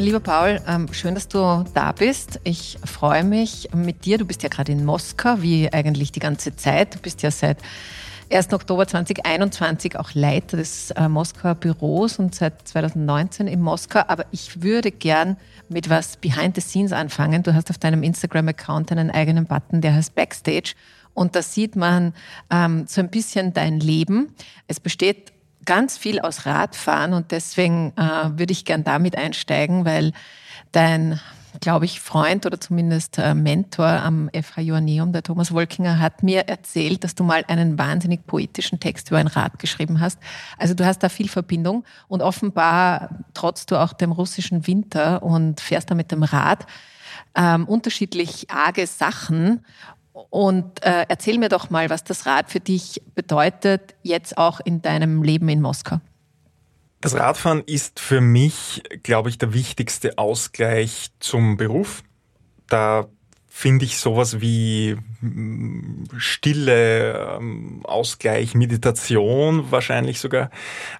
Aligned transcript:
Lieber 0.00 0.20
Paul, 0.20 0.60
ähm, 0.68 0.86
schön, 0.92 1.14
dass 1.14 1.26
du 1.26 1.64
da 1.74 1.90
bist. 1.90 2.38
Ich 2.44 2.78
freue 2.84 3.24
mich 3.24 3.68
mit 3.74 4.04
dir. 4.04 4.16
Du 4.16 4.24
bist 4.24 4.44
ja 4.44 4.48
gerade 4.48 4.70
in 4.70 4.84
Moskau, 4.84 5.42
wie 5.42 5.72
eigentlich 5.72 6.12
die 6.12 6.20
ganze 6.20 6.54
Zeit. 6.54 6.94
Du 6.94 6.98
bist 7.00 7.22
ja 7.22 7.32
seit 7.32 7.58
1. 8.30 8.52
Oktober 8.52 8.86
2021 8.86 9.98
auch 9.98 10.14
Leiter 10.14 10.56
des 10.56 10.92
äh, 10.92 11.08
Moskauer 11.08 11.56
Büros 11.56 12.20
und 12.20 12.32
seit 12.32 12.68
2019 12.68 13.48
in 13.48 13.60
Moskau. 13.60 14.02
Aber 14.06 14.26
ich 14.30 14.62
würde 14.62 14.92
gern 14.92 15.36
mit 15.68 15.90
was 15.90 16.16
Behind 16.16 16.54
the 16.54 16.60
Scenes 16.60 16.92
anfangen. 16.92 17.42
Du 17.42 17.52
hast 17.54 17.68
auf 17.68 17.78
deinem 17.78 18.04
Instagram-Account 18.04 18.92
einen 18.92 19.10
eigenen 19.10 19.46
Button, 19.46 19.80
der 19.80 19.94
heißt 19.94 20.14
Backstage. 20.14 20.74
Und 21.12 21.34
da 21.34 21.42
sieht 21.42 21.74
man 21.74 22.14
ähm, 22.50 22.84
so 22.86 23.00
ein 23.00 23.10
bisschen 23.10 23.52
dein 23.52 23.80
Leben. 23.80 24.32
Es 24.68 24.78
besteht 24.78 25.32
ganz 25.68 25.98
viel 25.98 26.18
aus 26.18 26.46
Radfahren 26.46 27.12
und 27.12 27.30
deswegen 27.30 27.92
äh, 27.96 28.38
würde 28.38 28.52
ich 28.52 28.64
gern 28.64 28.84
damit 28.84 29.18
einsteigen, 29.18 29.84
weil 29.84 30.12
dein 30.72 31.20
glaube 31.60 31.84
ich, 31.86 32.00
Freund 32.00 32.46
oder 32.46 32.60
zumindest 32.60 33.18
äh, 33.18 33.34
Mentor 33.34 33.86
am 33.86 34.30
FH 34.32 34.60
Joanneum, 34.60 35.12
der 35.12 35.22
Thomas 35.22 35.52
Wolkinger, 35.52 35.98
hat 35.98 36.22
mir 36.22 36.46
erzählt, 36.48 37.02
dass 37.02 37.14
du 37.14 37.24
mal 37.24 37.44
einen 37.48 37.78
wahnsinnig 37.78 38.26
poetischen 38.26 38.80
Text 38.80 39.08
über 39.08 39.18
ein 39.18 39.26
Rad 39.26 39.58
geschrieben 39.58 40.00
hast. 40.00 40.18
Also 40.56 40.74
du 40.74 40.86
hast 40.86 41.02
da 41.02 41.08
viel 41.08 41.28
Verbindung 41.28 41.84
und 42.06 42.22
offenbar 42.22 43.10
trotzt 43.34 43.70
du 43.70 43.76
auch 43.76 43.92
dem 43.92 44.12
russischen 44.12 44.66
Winter 44.66 45.22
und 45.22 45.60
fährst 45.60 45.90
da 45.90 45.94
mit 45.94 46.12
dem 46.12 46.22
Rad 46.22 46.66
ähm, 47.34 47.66
unterschiedlich 47.66 48.50
arge 48.50 48.86
Sachen. 48.86 49.64
Und 50.30 50.82
äh, 50.82 51.06
erzähl 51.08 51.38
mir 51.38 51.48
doch 51.48 51.70
mal, 51.70 51.90
was 51.90 52.04
das 52.04 52.26
Rad 52.26 52.50
für 52.50 52.60
dich 52.60 53.02
bedeutet, 53.14 53.94
jetzt 54.02 54.36
auch 54.38 54.60
in 54.60 54.82
deinem 54.82 55.22
Leben 55.22 55.48
in 55.48 55.60
Moskau. 55.60 56.00
Das 57.00 57.14
Radfahren 57.14 57.62
ist 57.64 58.00
für 58.00 58.20
mich, 58.20 58.82
glaube 59.02 59.28
ich, 59.28 59.38
der 59.38 59.54
wichtigste 59.54 60.18
Ausgleich 60.18 61.10
zum 61.20 61.56
Beruf. 61.56 62.02
Da 62.68 63.06
finde 63.58 63.86
ich 63.86 63.98
sowas 63.98 64.40
wie 64.40 64.96
mm, 65.20 66.04
Stille, 66.16 67.38
ähm, 67.40 67.80
Ausgleich, 67.82 68.54
Meditation 68.54 69.72
wahrscheinlich 69.72 70.20
sogar. 70.20 70.50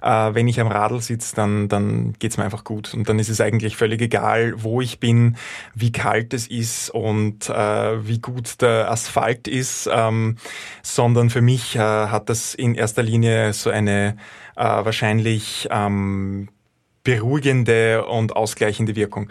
Äh, 0.02 0.34
wenn 0.34 0.48
ich 0.48 0.60
am 0.60 0.66
Radl 0.66 1.00
sitze, 1.00 1.36
dann, 1.36 1.68
dann 1.68 2.14
geht's 2.18 2.36
mir 2.36 2.42
einfach 2.42 2.64
gut. 2.64 2.94
Und 2.94 3.08
dann 3.08 3.20
ist 3.20 3.28
es 3.28 3.40
eigentlich 3.40 3.76
völlig 3.76 4.02
egal, 4.02 4.54
wo 4.56 4.80
ich 4.80 4.98
bin, 4.98 5.36
wie 5.76 5.92
kalt 5.92 6.34
es 6.34 6.48
ist 6.48 6.90
und 6.90 7.48
äh, 7.48 8.04
wie 8.04 8.18
gut 8.18 8.60
der 8.60 8.90
Asphalt 8.90 9.46
ist, 9.46 9.88
ähm, 9.92 10.34
sondern 10.82 11.30
für 11.30 11.42
mich 11.42 11.76
äh, 11.76 11.78
hat 11.78 12.28
das 12.28 12.54
in 12.54 12.74
erster 12.74 13.04
Linie 13.04 13.52
so 13.52 13.70
eine 13.70 14.16
äh, 14.56 14.64
wahrscheinlich 14.64 15.68
ähm, 15.70 16.48
beruhigende 17.04 18.04
und 18.04 18.34
ausgleichende 18.34 18.96
Wirkung. 18.96 19.30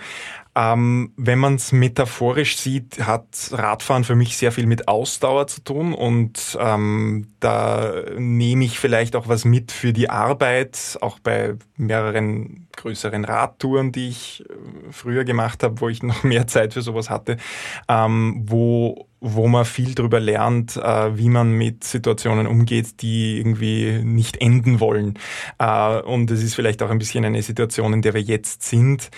Ähm, 0.59 1.13
wenn 1.17 1.37
man 1.37 1.55
es 1.55 1.71
metaphorisch 1.71 2.57
sieht, 2.57 3.05
hat 3.05 3.27
Radfahren 3.51 4.03
für 4.03 4.15
mich 4.15 4.37
sehr 4.37 4.51
viel 4.51 4.65
mit 4.65 4.87
Ausdauer 4.87 5.45
zu 5.45 5.63
tun 5.63 5.93
und 5.93 6.57
ähm, 6.59 7.27
da 7.39 7.93
nehme 8.17 8.65
ich 8.65 8.79
vielleicht 8.79 9.15
auch 9.15 9.27
was 9.27 9.45
mit 9.45 9.71
für 9.71 9.93
die 9.93 10.09
Arbeit, 10.09 10.97
auch 11.01 11.19
bei 11.19 11.53
mehreren 11.75 12.66
größeren 12.77 13.25
Radtouren, 13.25 13.91
die 13.91 14.09
ich 14.09 14.45
äh, 14.47 14.91
früher 14.91 15.25
gemacht 15.25 15.63
habe, 15.63 15.81
wo 15.81 15.89
ich 15.89 16.01
noch 16.03 16.23
mehr 16.23 16.47
Zeit 16.47 16.73
für 16.73 16.81
sowas 16.81 17.09
hatte, 17.09 17.37
ähm, 17.89 18.43
wo 18.45 19.07
wo 19.19 19.47
man 19.47 19.65
viel 19.65 19.95
darüber 19.95 20.19
lernt, 20.19 20.77
äh, 20.77 21.17
wie 21.17 21.29
man 21.29 21.51
mit 21.51 21.83
Situationen 21.83 22.45
umgeht, 22.45 23.01
die 23.01 23.39
irgendwie 23.39 24.03
nicht 24.03 24.37
enden 24.37 24.79
wollen. 24.79 25.17
Äh, 25.57 26.01
und 26.01 26.29
es 26.29 26.43
ist 26.43 26.53
vielleicht 26.53 26.83
auch 26.83 26.91
ein 26.91 26.99
bisschen 26.99 27.25
eine 27.25 27.41
Situation, 27.41 27.93
in 27.93 28.03
der 28.03 28.13
wir 28.13 28.21
jetzt 28.21 28.63
sind, 28.63 29.09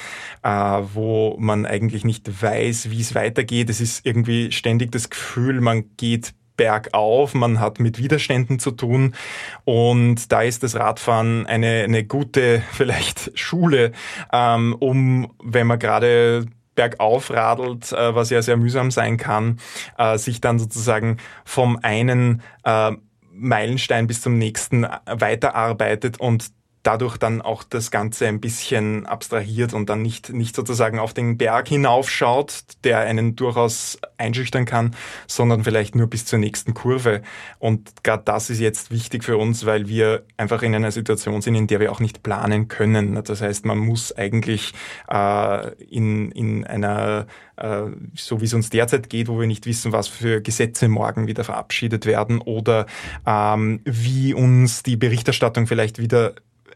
äh, 0.41 0.50
wo 0.50 1.35
man 1.38 1.66
eigentlich 1.66 2.05
nicht 2.05 2.41
weiß, 2.41 2.91
wie 2.91 3.01
es 3.01 3.13
weitergeht. 3.13 3.69
Es 3.69 3.81
ist 3.81 4.05
irgendwie 4.05 4.51
ständig 4.53 4.91
das 4.94 5.09
Gefühl, 5.09 5.59
man 5.59 5.84
geht 5.97 6.34
bergauf, 6.59 7.34
man 7.36 7.62
hat 7.62 7.80
mit 7.80 8.00
Widerständen 8.00 8.59
zu 8.59 8.72
tun. 8.72 9.16
Und 9.64 10.30
da 10.30 10.42
ist 10.42 10.62
das 10.62 10.75
Radfahren 10.75 11.46
eine, 11.46 11.84
eine 11.86 12.03
gute 12.03 12.62
vielleicht 12.74 13.31
Schule, 13.40 13.94
ähm, 14.34 14.75
um, 14.78 15.31
wenn 15.42 15.68
man 15.68 15.80
gerade 15.80 16.46
bergauf 16.75 17.31
radelt, 17.31 17.94
äh, 17.94 18.14
was 18.14 18.30
ja 18.30 18.42
sehr 18.42 18.58
mühsam 18.58 18.92
sein 18.92 19.16
kann, 19.16 19.59
äh, 19.97 20.18
sich 20.18 20.42
dann 20.42 20.59
sozusagen 20.59 21.18
vom 21.46 21.80
einen 21.81 22.42
äh, 22.66 22.91
Meilenstein 23.31 24.06
bis 24.06 24.22
zum 24.22 24.38
nächsten 24.38 24.86
weiterarbeitet 25.06 26.20
und 26.20 26.52
dadurch 26.89 27.17
dann 27.17 27.44
auch 27.44 27.63
das 27.63 27.91
Ganze 27.91 28.25
ein 28.25 28.41
bisschen 28.41 29.05
abstrahiert 29.05 29.75
und 29.75 29.91
dann 29.91 30.01
nicht, 30.01 30.33
nicht 30.33 30.55
sozusagen 30.55 30.97
auf 30.97 31.13
den 31.13 31.38
Berg 31.38 31.67
hinaufschaut, 31.67 32.63
der 32.83 33.01
einen 33.01 33.35
durchaus 33.35 34.00
einschüchtern 34.17 34.66
kann, 34.66 34.95
sondern 35.28 35.63
vielleicht 35.63 35.94
nur 35.94 36.07
bis 36.07 36.25
zur 36.25 36.39
nächsten 36.39 36.73
Kurve. 36.73 37.22
Und 37.59 38.03
gerade 38.03 38.23
das 38.25 38.49
ist 38.49 38.59
jetzt 38.59 38.89
wichtig 38.89 39.23
für 39.23 39.38
uns, 39.38 39.67
weil 39.67 39.88
wir 39.88 40.23
einfach 40.35 40.63
in 40.63 40.73
einer 40.73 40.89
Situation 40.89 41.44
sind, 41.44 41.53
in 41.53 41.67
der 41.67 41.79
wir 41.79 41.91
auch 41.91 41.99
nicht 41.99 42.23
planen 42.23 42.69
können. 42.69 43.22
Das 43.23 43.39
heißt, 43.39 43.66
man 43.66 43.78
muss 43.78 44.11
eigentlich 44.17 44.73
äh, 45.11 45.72
in, 45.83 46.31
in 46.31 46.66
einer 46.66 47.28
äh, 47.57 47.83
so 48.16 48.41
wie 48.41 48.45
es 48.45 48.53
uns 48.53 48.69
derzeit 48.69 49.09
geht, 49.09 49.28
wo 49.28 49.39
wir 49.39 49.45
nicht 49.45 49.66
wissen, 49.66 49.91
was 49.91 50.07
für 50.07 50.41
Gesetze 50.41 50.88
morgen 50.88 51.28
wieder 51.28 51.44
verabschiedet 51.44 52.05
werden 52.05 52.39
oder 52.39 52.88
ähm, 53.28 53.81
wie 53.83 54.33
uns 54.33 54.81
die 54.81 54.95
Berichterstattung 54.95 55.67
vielleicht 55.67 55.99
wieder 55.99 56.33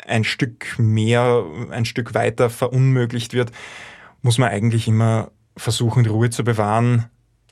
ein 0.08 0.24
Stück 0.24 0.78
mehr, 0.78 1.46
ein 1.72 1.86
Stück 1.86 2.14
weiter 2.14 2.50
verunmöglicht 2.50 3.34
wird, 3.34 3.52
muss 4.22 4.38
man 4.38 4.50
eigentlich 4.50 4.88
immer 4.88 5.31
versuchen, 5.56 6.06
Ruhe 6.06 6.30
zu 6.30 6.44
bewahren, 6.44 7.09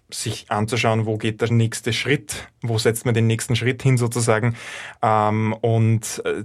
sich 0.10 0.50
anzuschauen, 0.50 1.06
wo 1.06 1.18
geht 1.18 1.42
der 1.42 1.52
nächste 1.52 1.94
Schritt, 1.94 2.48
wo 2.62 2.78
setzt 2.78 3.06
man 3.06 3.14
den 3.14 3.28
nächsten 3.28 3.56
Schritt 3.56 3.82
hin 3.84 3.98
sozusagen 3.98 4.56
ähm, 5.02 5.54
und 5.62 6.22
äh, 6.26 6.44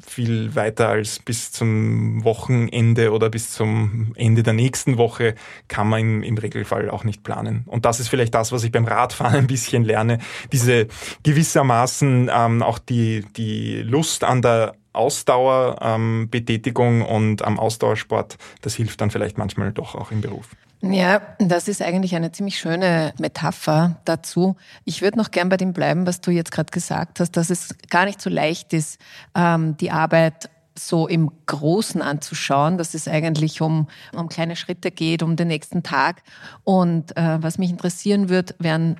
viel 0.00 0.54
weiter 0.54 0.88
als 0.88 1.18
bis 1.18 1.52
zum 1.52 2.24
Wochenende 2.24 3.12
oder 3.12 3.28
bis 3.28 3.52
zum 3.52 4.12
Ende 4.16 4.42
der 4.42 4.54
nächsten 4.54 4.96
Woche 4.96 5.34
kann 5.68 5.88
man 5.88 6.00
im, 6.00 6.22
im, 6.22 6.38
Regelfall 6.38 6.88
auch 6.88 7.04
nicht 7.04 7.22
planen. 7.22 7.64
Und 7.66 7.84
das 7.84 8.00
ist 8.00 8.08
vielleicht 8.08 8.34
das, 8.34 8.52
was 8.52 8.64
ich 8.64 8.72
beim 8.72 8.86
Radfahren 8.86 9.34
ein 9.36 9.46
bisschen 9.46 9.84
lerne. 9.84 10.18
Diese 10.50 10.88
gewissermaßen 11.24 12.30
ähm, 12.32 12.62
auch 12.62 12.78
die, 12.78 13.26
die 13.36 13.82
Lust 13.82 14.24
an 14.24 14.40
der 14.40 14.74
Ausdauerbetätigung 14.92 17.00
ähm, 17.00 17.06
und 17.06 17.42
am 17.42 17.58
Ausdauersport, 17.58 18.36
das 18.60 18.74
hilft 18.74 19.00
dann 19.00 19.10
vielleicht 19.10 19.38
manchmal 19.38 19.72
doch 19.72 19.94
auch 19.94 20.10
im 20.10 20.20
Beruf. 20.20 20.50
Ja, 20.82 21.22
das 21.38 21.68
ist 21.68 21.80
eigentlich 21.80 22.16
eine 22.16 22.32
ziemlich 22.32 22.58
schöne 22.58 23.14
Metapher 23.18 24.00
dazu. 24.04 24.56
Ich 24.84 25.00
würde 25.00 25.16
noch 25.16 25.30
gern 25.30 25.48
bei 25.48 25.56
dem 25.56 25.72
bleiben, 25.72 26.08
was 26.08 26.20
du 26.20 26.32
jetzt 26.32 26.50
gerade 26.50 26.72
gesagt 26.72 27.20
hast, 27.20 27.36
dass 27.36 27.50
es 27.50 27.76
gar 27.88 28.04
nicht 28.04 28.20
so 28.20 28.28
leicht 28.28 28.72
ist, 28.72 29.00
ähm, 29.36 29.76
die 29.76 29.92
Arbeit 29.92 30.50
so 30.76 31.06
im 31.06 31.30
Großen 31.46 32.02
anzuschauen, 32.02 32.78
dass 32.78 32.94
es 32.94 33.06
eigentlich 33.06 33.60
um, 33.60 33.86
um 34.12 34.28
kleine 34.28 34.56
Schritte 34.56 34.90
geht, 34.90 35.22
um 35.22 35.36
den 35.36 35.46
nächsten 35.48 35.84
Tag. 35.84 36.22
Und 36.64 37.16
äh, 37.16 37.42
was 37.42 37.58
mich 37.58 37.70
interessieren 37.70 38.28
wird, 38.28 38.56
wären 38.58 38.98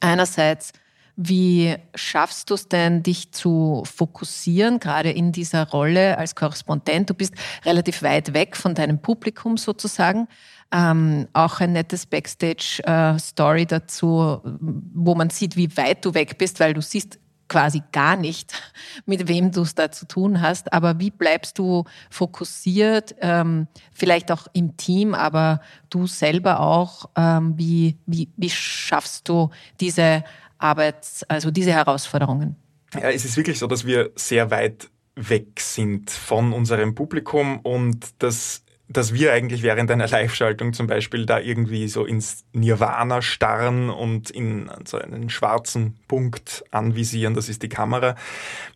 einerseits 0.00 0.72
wie 1.20 1.74
schaffst 1.96 2.48
du 2.48 2.54
es 2.54 2.68
denn, 2.68 3.02
dich 3.02 3.32
zu 3.32 3.82
fokussieren, 3.84 4.78
gerade 4.78 5.10
in 5.10 5.32
dieser 5.32 5.68
Rolle 5.68 6.16
als 6.16 6.36
Korrespondent? 6.36 7.10
Du 7.10 7.14
bist 7.14 7.34
relativ 7.64 8.04
weit 8.04 8.34
weg 8.34 8.56
von 8.56 8.76
deinem 8.76 9.02
Publikum 9.02 9.56
sozusagen. 9.56 10.28
Ähm, 10.70 11.26
auch 11.32 11.58
ein 11.58 11.72
nettes 11.72 12.06
Backstage-Story 12.06 13.62
äh, 13.62 13.66
dazu, 13.66 14.40
wo 14.44 15.16
man 15.16 15.30
sieht, 15.30 15.56
wie 15.56 15.76
weit 15.76 16.04
du 16.04 16.14
weg 16.14 16.38
bist, 16.38 16.60
weil 16.60 16.72
du 16.72 16.80
siehst 16.80 17.18
quasi 17.48 17.82
gar 17.90 18.14
nicht, 18.14 18.52
mit 19.06 19.26
wem 19.26 19.50
du 19.50 19.62
es 19.62 19.74
da 19.74 19.90
zu 19.90 20.06
tun 20.06 20.40
hast. 20.40 20.72
Aber 20.72 21.00
wie 21.00 21.10
bleibst 21.10 21.58
du 21.58 21.82
fokussiert, 22.10 23.16
ähm, 23.22 23.66
vielleicht 23.92 24.30
auch 24.30 24.46
im 24.52 24.76
Team, 24.76 25.14
aber 25.14 25.62
du 25.90 26.06
selber 26.06 26.60
auch? 26.60 27.06
Ähm, 27.16 27.54
wie, 27.56 27.98
wie, 28.06 28.28
wie 28.36 28.50
schaffst 28.50 29.28
du 29.28 29.50
diese 29.80 30.22
Arbeits-, 30.58 31.24
also 31.24 31.50
diese 31.50 31.72
Herausforderungen? 31.72 32.56
Ja, 32.94 33.10
es 33.10 33.24
ist 33.24 33.36
wirklich 33.36 33.58
so, 33.58 33.66
dass 33.66 33.86
wir 33.86 34.10
sehr 34.14 34.50
weit 34.50 34.90
weg 35.14 35.60
sind 35.60 36.10
von 36.10 36.52
unserem 36.52 36.94
Publikum 36.94 37.60
und 37.60 38.22
dass 38.22 38.62
dass 38.88 39.12
wir 39.12 39.32
eigentlich 39.32 39.62
während 39.62 39.90
einer 39.90 40.08
Live-Schaltung 40.08 40.72
zum 40.72 40.86
Beispiel 40.86 41.26
da 41.26 41.38
irgendwie 41.38 41.88
so 41.88 42.04
ins 42.04 42.44
Nirvana 42.52 43.22
starren 43.22 43.90
und 43.90 44.30
in 44.30 44.70
so 44.86 44.98
einen 44.98 45.28
schwarzen 45.30 45.98
Punkt 46.08 46.64
anvisieren, 46.70 47.34
das 47.34 47.48
ist 47.48 47.62
die 47.62 47.68
Kamera, 47.68 48.16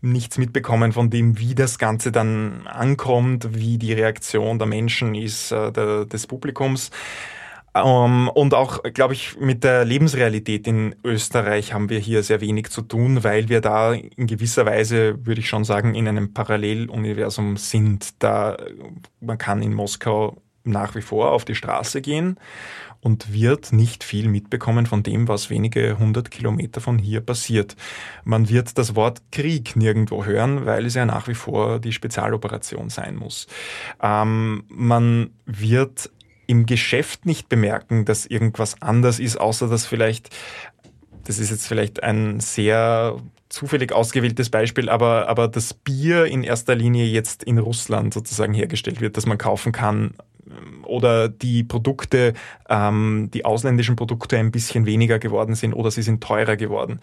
nichts 0.00 0.38
mitbekommen 0.38 0.92
von 0.92 1.10
dem, 1.10 1.38
wie 1.38 1.54
das 1.54 1.78
Ganze 1.78 2.12
dann 2.12 2.66
ankommt, 2.66 3.54
wie 3.54 3.78
die 3.78 3.92
Reaktion 3.92 4.58
der 4.58 4.68
Menschen 4.68 5.14
ist, 5.14 5.50
äh, 5.50 5.72
der, 5.72 6.04
des 6.04 6.26
Publikums. 6.26 6.90
Um, 7.74 7.82
ähm, 7.84 8.28
und 8.28 8.52
auch, 8.52 8.82
glaube 8.92 9.14
ich, 9.14 9.38
mit 9.38 9.64
der 9.64 9.86
Lebensrealität 9.86 10.66
in 10.66 10.94
Österreich 11.04 11.72
haben 11.72 11.88
wir 11.88 11.98
hier 11.98 12.22
sehr 12.22 12.42
wenig 12.42 12.68
zu 12.68 12.82
tun, 12.82 13.24
weil 13.24 13.48
wir 13.48 13.62
da 13.62 13.94
in 13.94 14.26
gewisser 14.26 14.66
Weise, 14.66 15.24
würde 15.24 15.40
ich 15.40 15.48
schon 15.48 15.64
sagen, 15.64 15.94
in 15.94 16.06
einem 16.06 16.34
Paralleluniversum 16.34 17.56
sind. 17.56 18.22
Da 18.22 18.58
man 19.20 19.38
kann 19.38 19.62
in 19.62 19.72
Moskau 19.72 20.36
nach 20.64 20.94
wie 20.94 21.00
vor 21.00 21.32
auf 21.32 21.44
die 21.44 21.54
Straße 21.54 22.02
gehen 22.02 22.38
und 23.00 23.32
wird 23.32 23.72
nicht 23.72 24.04
viel 24.04 24.28
mitbekommen 24.28 24.86
von 24.86 25.02
dem, 25.02 25.26
was 25.26 25.50
wenige 25.50 25.98
hundert 25.98 26.30
Kilometer 26.30 26.80
von 26.80 26.98
hier 26.98 27.20
passiert. 27.20 27.74
Man 28.24 28.48
wird 28.48 28.78
das 28.78 28.94
Wort 28.94 29.22
Krieg 29.32 29.76
nirgendwo 29.76 30.24
hören, 30.24 30.66
weil 30.66 30.86
es 30.86 30.94
ja 30.94 31.04
nach 31.04 31.26
wie 31.26 31.34
vor 31.34 31.80
die 31.80 31.92
Spezialoperation 31.92 32.90
sein 32.90 33.16
muss. 33.16 33.48
Ähm, 34.00 34.64
man 34.68 35.30
wird 35.46 36.10
im 36.52 36.66
Geschäft 36.66 37.24
nicht 37.24 37.48
bemerken, 37.48 38.04
dass 38.04 38.26
irgendwas 38.26 38.76
anders 38.82 39.18
ist, 39.18 39.40
außer 39.40 39.68
dass 39.68 39.86
vielleicht, 39.86 40.28
das 41.24 41.38
ist 41.38 41.50
jetzt 41.50 41.66
vielleicht 41.66 42.02
ein 42.02 42.40
sehr 42.40 43.16
zufällig 43.48 43.92
ausgewähltes 43.92 44.50
Beispiel, 44.50 44.90
aber, 44.90 45.30
aber 45.30 45.48
das 45.48 45.72
Bier 45.72 46.26
in 46.26 46.44
erster 46.44 46.74
Linie 46.74 47.06
jetzt 47.06 47.42
in 47.42 47.56
Russland 47.56 48.12
sozusagen 48.12 48.52
hergestellt 48.52 49.00
wird, 49.00 49.16
das 49.16 49.24
man 49.24 49.38
kaufen 49.38 49.72
kann 49.72 50.12
oder 50.84 51.30
die 51.30 51.64
Produkte, 51.64 52.34
ähm, 52.68 53.30
die 53.32 53.46
ausländischen 53.46 53.96
Produkte 53.96 54.36
ein 54.36 54.50
bisschen 54.50 54.84
weniger 54.84 55.18
geworden 55.18 55.54
sind 55.54 55.72
oder 55.72 55.90
sie 55.90 56.02
sind 56.02 56.22
teurer 56.22 56.56
geworden. 56.56 57.00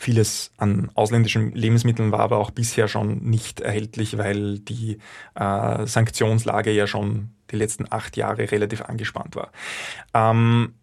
Vieles 0.00 0.52
an 0.56 0.90
ausländischen 0.94 1.52
Lebensmitteln 1.52 2.12
war 2.12 2.20
aber 2.20 2.38
auch 2.38 2.52
bisher 2.52 2.86
schon 2.86 3.18
nicht 3.18 3.60
erhältlich, 3.60 4.16
weil 4.16 4.60
die 4.60 4.98
äh, 5.34 5.86
Sanktionslage 5.86 6.70
ja 6.70 6.86
schon 6.86 7.30
die 7.50 7.56
letzten 7.56 7.86
acht 7.90 8.16
Jahre 8.16 8.50
relativ 8.50 8.82
angespannt 8.82 9.34
war. 9.34 9.50
Ähm, 10.14 10.74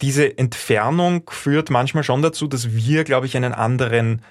diese 0.00 0.38
Entfernung 0.38 1.28
führt 1.28 1.70
manchmal 1.70 2.04
schon 2.04 2.22
dazu, 2.22 2.46
dass 2.46 2.72
wir, 2.72 3.02
glaube 3.02 3.26
ich, 3.26 3.36
einen 3.36 3.52
anderen 3.52 4.22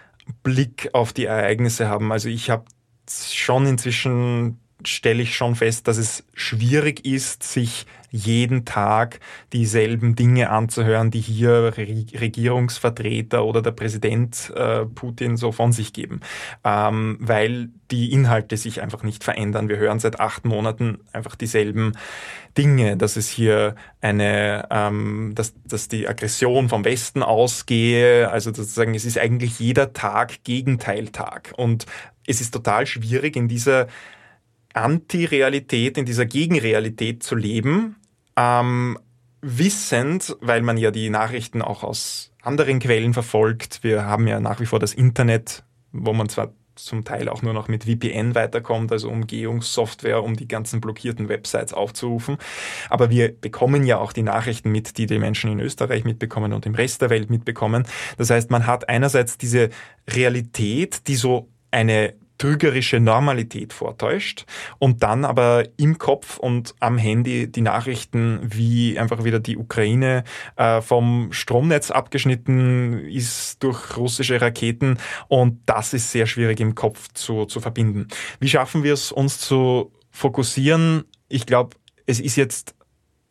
Blick 0.42 0.90
auf 0.94 1.12
die 1.12 1.26
Ereignisse 1.26 1.90
haben. 1.90 2.12
Also 2.14 2.30
ich 2.30 2.50
habe 2.50 2.64
schon 3.10 3.66
inzwischen 3.66 4.60
stelle 4.86 5.24
ich 5.24 5.36
schon 5.36 5.56
fest, 5.56 5.88
dass 5.88 5.98
es 5.98 6.24
schwierig 6.34 7.06
ist, 7.06 7.44
sich 7.44 7.86
jeden 8.10 8.64
Tag 8.64 9.20
dieselben 9.52 10.16
Dinge 10.16 10.50
anzuhören, 10.50 11.12
die 11.12 11.20
hier 11.20 11.74
Regierungsvertreter 11.76 13.44
oder 13.44 13.62
der 13.62 13.72
Präsident 13.72 14.52
äh, 14.56 14.86
Putin 14.86 15.36
so 15.36 15.52
von 15.52 15.74
sich 15.74 15.92
geben, 15.92 16.22
ähm, 16.64 17.18
weil 17.20 17.70
die 17.92 18.12
Inhalte 18.12 18.56
sich 18.56 18.82
einfach 18.82 19.04
nicht 19.04 19.24
verändern. 19.24 19.68
Wir 19.68 19.78
hören 19.78 20.00
seit 20.00 20.20
acht 20.20 20.46
Monaten 20.46 21.00
einfach 21.12 21.36
dieselben 21.36 21.94
Dinge, 22.58 22.98
dass 22.98 23.18
es 23.18 23.28
hier 23.28 23.76
eine, 24.02 24.68
ähm, 24.72 25.34
dass, 25.36 25.54
dass 25.66 25.90
die 25.90 26.08
Aggression 26.08 26.70
vom 26.70 26.86
Westen 26.86 27.24
ausgehe, 27.24 28.32
also 28.32 28.54
sozusagen 28.54 28.96
es 28.96 29.06
ist 29.06 29.18
eigentlich 29.18 29.60
jeder 29.60 29.92
Tag 29.94 30.44
Gegenteiltag. 30.44 31.54
Und 31.58 31.86
es 32.26 32.42
ist 32.42 32.52
total 32.52 32.86
schwierig 32.88 33.36
in 33.36 33.48
dieser 33.48 33.88
Anti-Realität, 34.84 35.98
in 35.98 36.06
dieser 36.06 36.26
Gegenrealität 36.26 37.24
zu 37.24 37.36
leben, 37.36 37.96
ähm, 38.36 38.98
wissend, 39.42 40.36
weil 40.42 40.62
man 40.62 40.78
ja 40.78 40.92
die 40.92 41.10
Nachrichten 41.10 41.62
auch 41.62 41.84
aus 41.84 42.32
anderen 42.42 42.80
Quellen 42.80 43.14
verfolgt. 43.14 43.84
Wir 43.84 44.06
haben 44.06 44.28
ja 44.28 44.40
nach 44.40 44.60
wie 44.60 44.66
vor 44.66 44.80
das 44.80 44.94
Internet, 44.94 45.64
wo 45.92 46.14
man 46.14 46.30
zwar 46.30 46.54
zum 46.78 47.04
Teil 47.04 47.28
auch 47.30 47.42
nur 47.42 47.54
noch 47.54 47.68
mit 47.68 47.86
VPN 47.86 48.36
weiterkommt, 48.36 48.92
also 48.92 49.10
Umgehungssoftware, 49.10 50.24
um 50.24 50.36
die 50.36 50.48
ganzen 50.48 50.80
blockierten 50.80 51.28
Websites 51.30 51.74
aufzurufen. 51.74 52.38
Aber 52.90 53.10
wir 53.10 53.30
bekommen 53.30 53.84
ja 53.84 53.98
auch 53.98 54.14
die 54.14 54.24
Nachrichten 54.24 54.72
mit, 54.72 54.98
die 54.98 55.08
die 55.08 55.20
Menschen 55.20 55.52
in 55.52 55.60
Österreich 55.60 56.04
mitbekommen 56.04 56.54
und 56.54 56.66
im 56.66 56.76
Rest 56.76 57.02
der 57.02 57.10
Welt 57.10 57.30
mitbekommen. 57.30 57.86
Das 58.18 58.30
heißt, 58.30 58.52
man 58.52 58.68
hat 58.68 58.90
einerseits 58.90 59.38
diese 59.38 59.70
Realität, 60.08 61.08
die 61.08 61.16
so 61.16 61.50
eine 61.72 62.14
trügerische 62.38 63.00
Normalität 63.00 63.74
vortäuscht 63.74 64.46
und 64.80 65.04
dann 65.04 65.26
aber 65.26 65.64
im 65.78 65.98
Kopf 65.98 66.38
und 66.38 66.76
am 66.80 66.98
Handy 66.98 67.52
die 67.52 67.62
Nachrichten, 67.62 68.40
wie 68.44 68.98
einfach 69.00 69.24
wieder 69.24 69.40
die 69.40 69.58
Ukraine 69.58 70.24
äh, 70.56 70.82
vom 70.82 71.32
Stromnetz 71.32 71.92
abgeschnitten 71.92 73.00
ist 73.06 73.64
durch 73.64 73.98
russische 73.98 74.40
Raketen 74.42 74.98
und 75.28 75.62
das 75.66 75.94
ist 75.94 76.12
sehr 76.12 76.28
schwierig 76.28 76.60
im 76.60 76.76
Kopf 76.76 77.08
zu, 77.14 77.46
zu 77.46 77.60
verbinden. 77.60 78.08
Wie 78.40 78.50
schaffen 78.50 78.84
wir 78.84 78.94
es, 78.94 79.12
uns 79.12 79.40
zu 79.40 79.92
fokussieren? 80.12 81.04
Ich 81.30 81.46
glaube, 81.46 81.76
es 82.06 82.20
ist 82.20 82.36
jetzt 82.36 82.76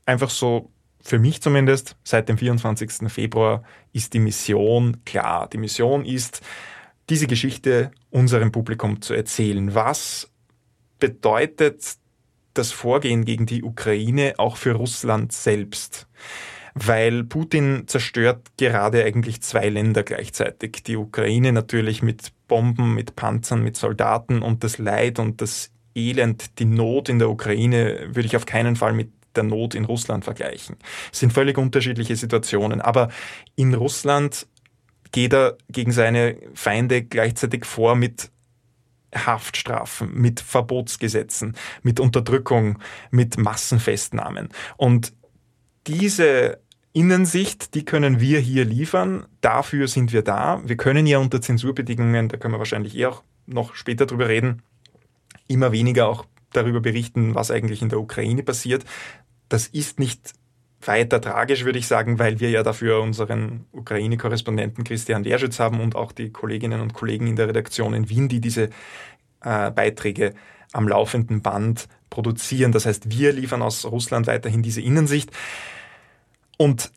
einfach 0.05 0.31
so 0.31 0.71
für 1.01 1.19
mich 1.19 1.41
zumindest, 1.41 1.97
seit 2.03 2.29
dem 2.29 2.37
24. 2.37 3.09
Februar 3.09 3.63
ist 3.93 4.13
die 4.13 4.19
Mission 4.19 5.05
klar. 5.05 5.49
Die 5.49 5.59
Mission 5.59 6.05
ist, 6.05 6.43
diese 7.09 7.29
Geschichte 7.29 7.93
unserem 8.17 8.51
Publikum 8.51 9.03
zu 9.03 9.13
erzählen. 9.13 9.75
Was 9.75 10.33
bedeutet 10.99 11.97
das 12.55 12.73
Vorgehen 12.73 13.27
gegen 13.27 13.45
die 13.45 13.63
Ukraine 13.63 14.35
auch 14.39 14.57
für 14.57 14.73
Russland 14.73 15.33
selbst? 15.33 16.09
Weil 16.73 17.25
Putin 17.25 17.85
zerstört 17.87 18.57
gerade 18.57 19.05
eigentlich 19.05 19.43
zwei 19.43 19.69
Länder 19.69 20.03
gleichzeitig. 20.03 20.83
Die 20.85 20.97
Ukraine 20.97 21.53
natürlich 21.53 22.03
mit 22.03 22.33
Bomben, 22.49 22.95
mit 22.95 23.17
Panzern, 23.17 23.63
mit 23.63 23.77
Soldaten 23.77 24.41
und 24.41 24.65
das 24.65 24.79
Leid 24.79 25.19
und 25.19 25.43
das 25.43 25.71
Elend, 25.95 26.59
die 26.59 26.65
Not 26.65 27.11
in 27.11 27.19
der 27.19 27.29
Ukraine 27.29 28.09
würde 28.15 28.27
ich 28.27 28.37
auf 28.37 28.47
keinen 28.47 28.77
Fall 28.77 28.95
mit 28.95 29.11
der 29.35 29.45
Not 29.45 29.75
in 29.75 29.85
Russland 29.85 30.25
vergleichen. 30.25 30.77
Es 31.13 31.19
sind 31.19 31.35
völlig 31.35 31.59
unterschiedliche 31.59 32.17
Situationen. 32.17 32.81
Aber 32.81 33.09
in 33.57 33.75
Russland 33.75 34.47
geht 35.13 35.33
er 35.33 35.57
gegen 35.71 35.93
seine 35.93 36.37
Feinde 36.55 37.03
gleichzeitig 37.03 37.65
vor 37.65 37.95
mit 37.95 38.31
Haftstrafen, 39.15 40.13
mit 40.15 40.41
Verbotsgesetzen, 40.41 41.57
mit 41.83 42.01
Unterdrückung, 42.01 42.79
mit 43.11 43.39
Massenfestnahmen. 43.39 44.49
Und 44.77 45.13
diese 45.87 46.61
Innensicht, 46.93 47.75
die 47.75 47.85
können 47.85 48.21
wir 48.21 48.41
hier 48.41 48.65
liefern. 48.65 49.27
Dafür 49.41 49.87
sind 49.87 50.13
wir 50.13 50.23
da. 50.23 50.63
Wir 50.65 50.77
können 50.77 51.07
ja 51.07 51.19
unter 51.19 51.41
Zensurbedingungen, 51.41 52.29
da 52.29 52.37
können 52.37 52.55
wir 52.55 52.59
wahrscheinlich 52.59 52.97
eher 52.97 53.11
auch 53.11 53.23
noch 53.47 53.75
später 53.75 54.07
drüber 54.07 54.29
reden, 54.29 54.63
immer 55.47 55.73
weniger 55.73 56.09
auch 56.09 56.25
darüber 56.53 56.81
berichten, 56.81 57.35
was 57.35 57.51
eigentlich 57.51 57.83
in 57.83 57.91
der 57.91 58.01
Ukraine 58.01 58.43
passiert. 58.43 58.85
Das 59.49 59.67
ist 59.67 60.01
nicht 60.01 60.33
weiter 60.87 61.21
tragisch, 61.21 61.65
würde 61.65 61.79
ich 61.79 61.87
sagen, 61.87 62.19
weil 62.19 62.41
wir 62.41 62.51
ja 62.51 62.63
dafür 62.63 63.01
unseren 63.01 63.67
Ukraine-Korrespondenten 63.73 64.85
Christian 64.85 65.25
Lerschütz 65.25 65.59
haben 65.59 65.81
und 65.81 65.97
auch 65.97 66.13
die 66.13 66.31
Kolleginnen 66.31 66.81
und 66.81 66.95
Kollegen 66.95 67.27
in 67.27 67.37
der 67.37 67.49
Redaktion 67.49 67.95
in 67.95 68.09
Wien, 68.09 68.29
die 68.29 68.41
diese 68.41 68.71
äh, 69.43 69.71
Beiträge 69.71 70.35
am 70.73 70.89
laufenden 70.89 71.43
Band 71.43 71.89
produzieren. 72.11 72.73
Das 72.73 72.87
heißt, 72.87 73.11
wir 73.11 73.33
liefern 73.33 73.63
aus 73.63 73.85
Russland 73.85 74.27
weiterhin 74.27 74.63
diese 74.63 74.81
Innensicht. 74.81 75.31
Und 76.59 76.91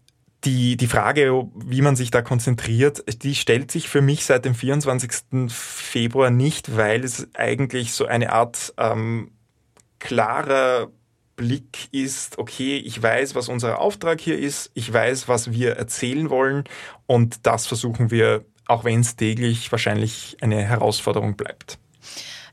die, 0.46 0.77
die 0.77 0.88
Frage, 0.88 1.48
wie 1.53 1.81
man 1.81 1.96
sich 1.96 2.12
da 2.12 2.22
konzentriert, 2.22 3.03
die 3.24 3.36
stellt 3.36 3.72
sich 3.72 3.89
für 3.89 4.01
mich 4.01 4.24
seit 4.24 4.46
dem 4.46 4.55
24. 4.55 5.50
Februar 5.50 6.29
nicht, 6.29 6.77
weil 6.77 7.03
es 7.03 7.27
eigentlich 7.34 7.93
so 7.93 8.05
eine 8.05 8.31
Art 8.31 8.74
ähm, 8.77 9.31
klarer 10.00 10.89
Blick 11.39 11.88
ist, 11.93 12.38
okay, 12.38 12.75
ich 12.77 13.01
weiß, 13.01 13.34
was 13.34 13.48
unser 13.48 13.79
Auftrag 13.79 14.19
hier 14.19 14.38
ist, 14.38 14.72
ich 14.74 14.91
weiß, 14.91 15.29
was 15.29 15.53
wir 15.53 15.77
erzählen 15.77 16.29
wollen 16.29 16.65
und 17.08 17.48
das 17.48 17.65
versuchen 17.65 18.12
wir, 18.12 18.43
auch 18.65 18.84
wenn 18.84 19.00
es 19.00 19.15
täglich 19.15 19.72
wahrscheinlich 19.72 20.36
eine 20.41 20.62
Herausforderung 20.62 21.38
bleibt. 21.38 21.78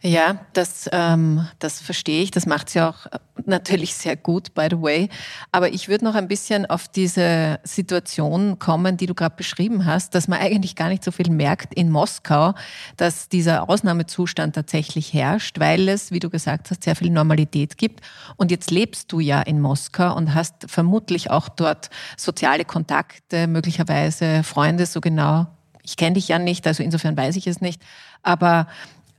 Ja, 0.07 0.39
das, 0.53 0.89
ähm, 0.93 1.49
das 1.59 1.81
verstehe 1.81 2.23
ich. 2.23 2.31
Das 2.31 2.47
macht 2.47 2.71
sie 2.71 2.81
auch 2.81 3.07
äh, 3.07 3.19
natürlich 3.45 3.93
sehr 3.97 4.15
gut, 4.15 4.55
by 4.55 4.69
the 4.71 4.81
way. 4.81 5.09
Aber 5.51 5.73
ich 5.73 5.89
würde 5.89 6.05
noch 6.05 6.15
ein 6.15 6.29
bisschen 6.29 6.65
auf 6.65 6.87
diese 6.87 7.59
Situation 7.65 8.61
kommen, 8.61 8.97
die 8.97 9.07
du 9.07 9.15
gerade 9.15 9.35
beschrieben 9.35 9.85
hast, 9.85 10.15
dass 10.15 10.29
man 10.29 10.39
eigentlich 10.39 10.77
gar 10.77 10.91
nicht 10.91 11.03
so 11.03 11.11
viel 11.11 11.29
merkt 11.29 11.75
in 11.75 11.91
Moskau, 11.91 12.55
dass 12.97 13.29
dieser 13.29 13.69
Ausnahmezustand 13.69 14.55
tatsächlich 14.55 15.13
herrscht, 15.13 15.59
weil 15.59 15.89
es, 15.89 16.13
wie 16.13 16.21
du 16.21 16.31
gesagt 16.31 16.71
hast, 16.71 16.85
sehr 16.85 16.95
viel 16.95 17.11
Normalität 17.11 17.77
gibt. 17.77 18.01
Und 18.37 18.53
jetzt 18.53 18.71
lebst 18.71 19.11
du 19.11 19.19
ja 19.19 19.43
in 19.43 19.61
Moskau 19.61 20.15
und 20.15 20.35
hast 20.35 20.71
vermutlich 20.71 21.33
auch 21.33 21.49
dort 21.49 21.91
soziale 22.17 22.65
Kontakte, 22.65 23.49
möglicherweise 23.49 24.45
Freunde, 24.45 24.87
so 24.87 25.01
genau. 25.01 25.49
Ich 25.83 25.97
kenne 25.97 26.15
dich 26.15 26.29
ja 26.29 26.39
nicht, 26.39 26.65
also 26.67 26.85
insofern 26.85 27.17
weiß 27.17 27.35
ich 27.35 27.49
es 27.49 27.61
nicht. 27.61 27.83
Aber 28.23 28.67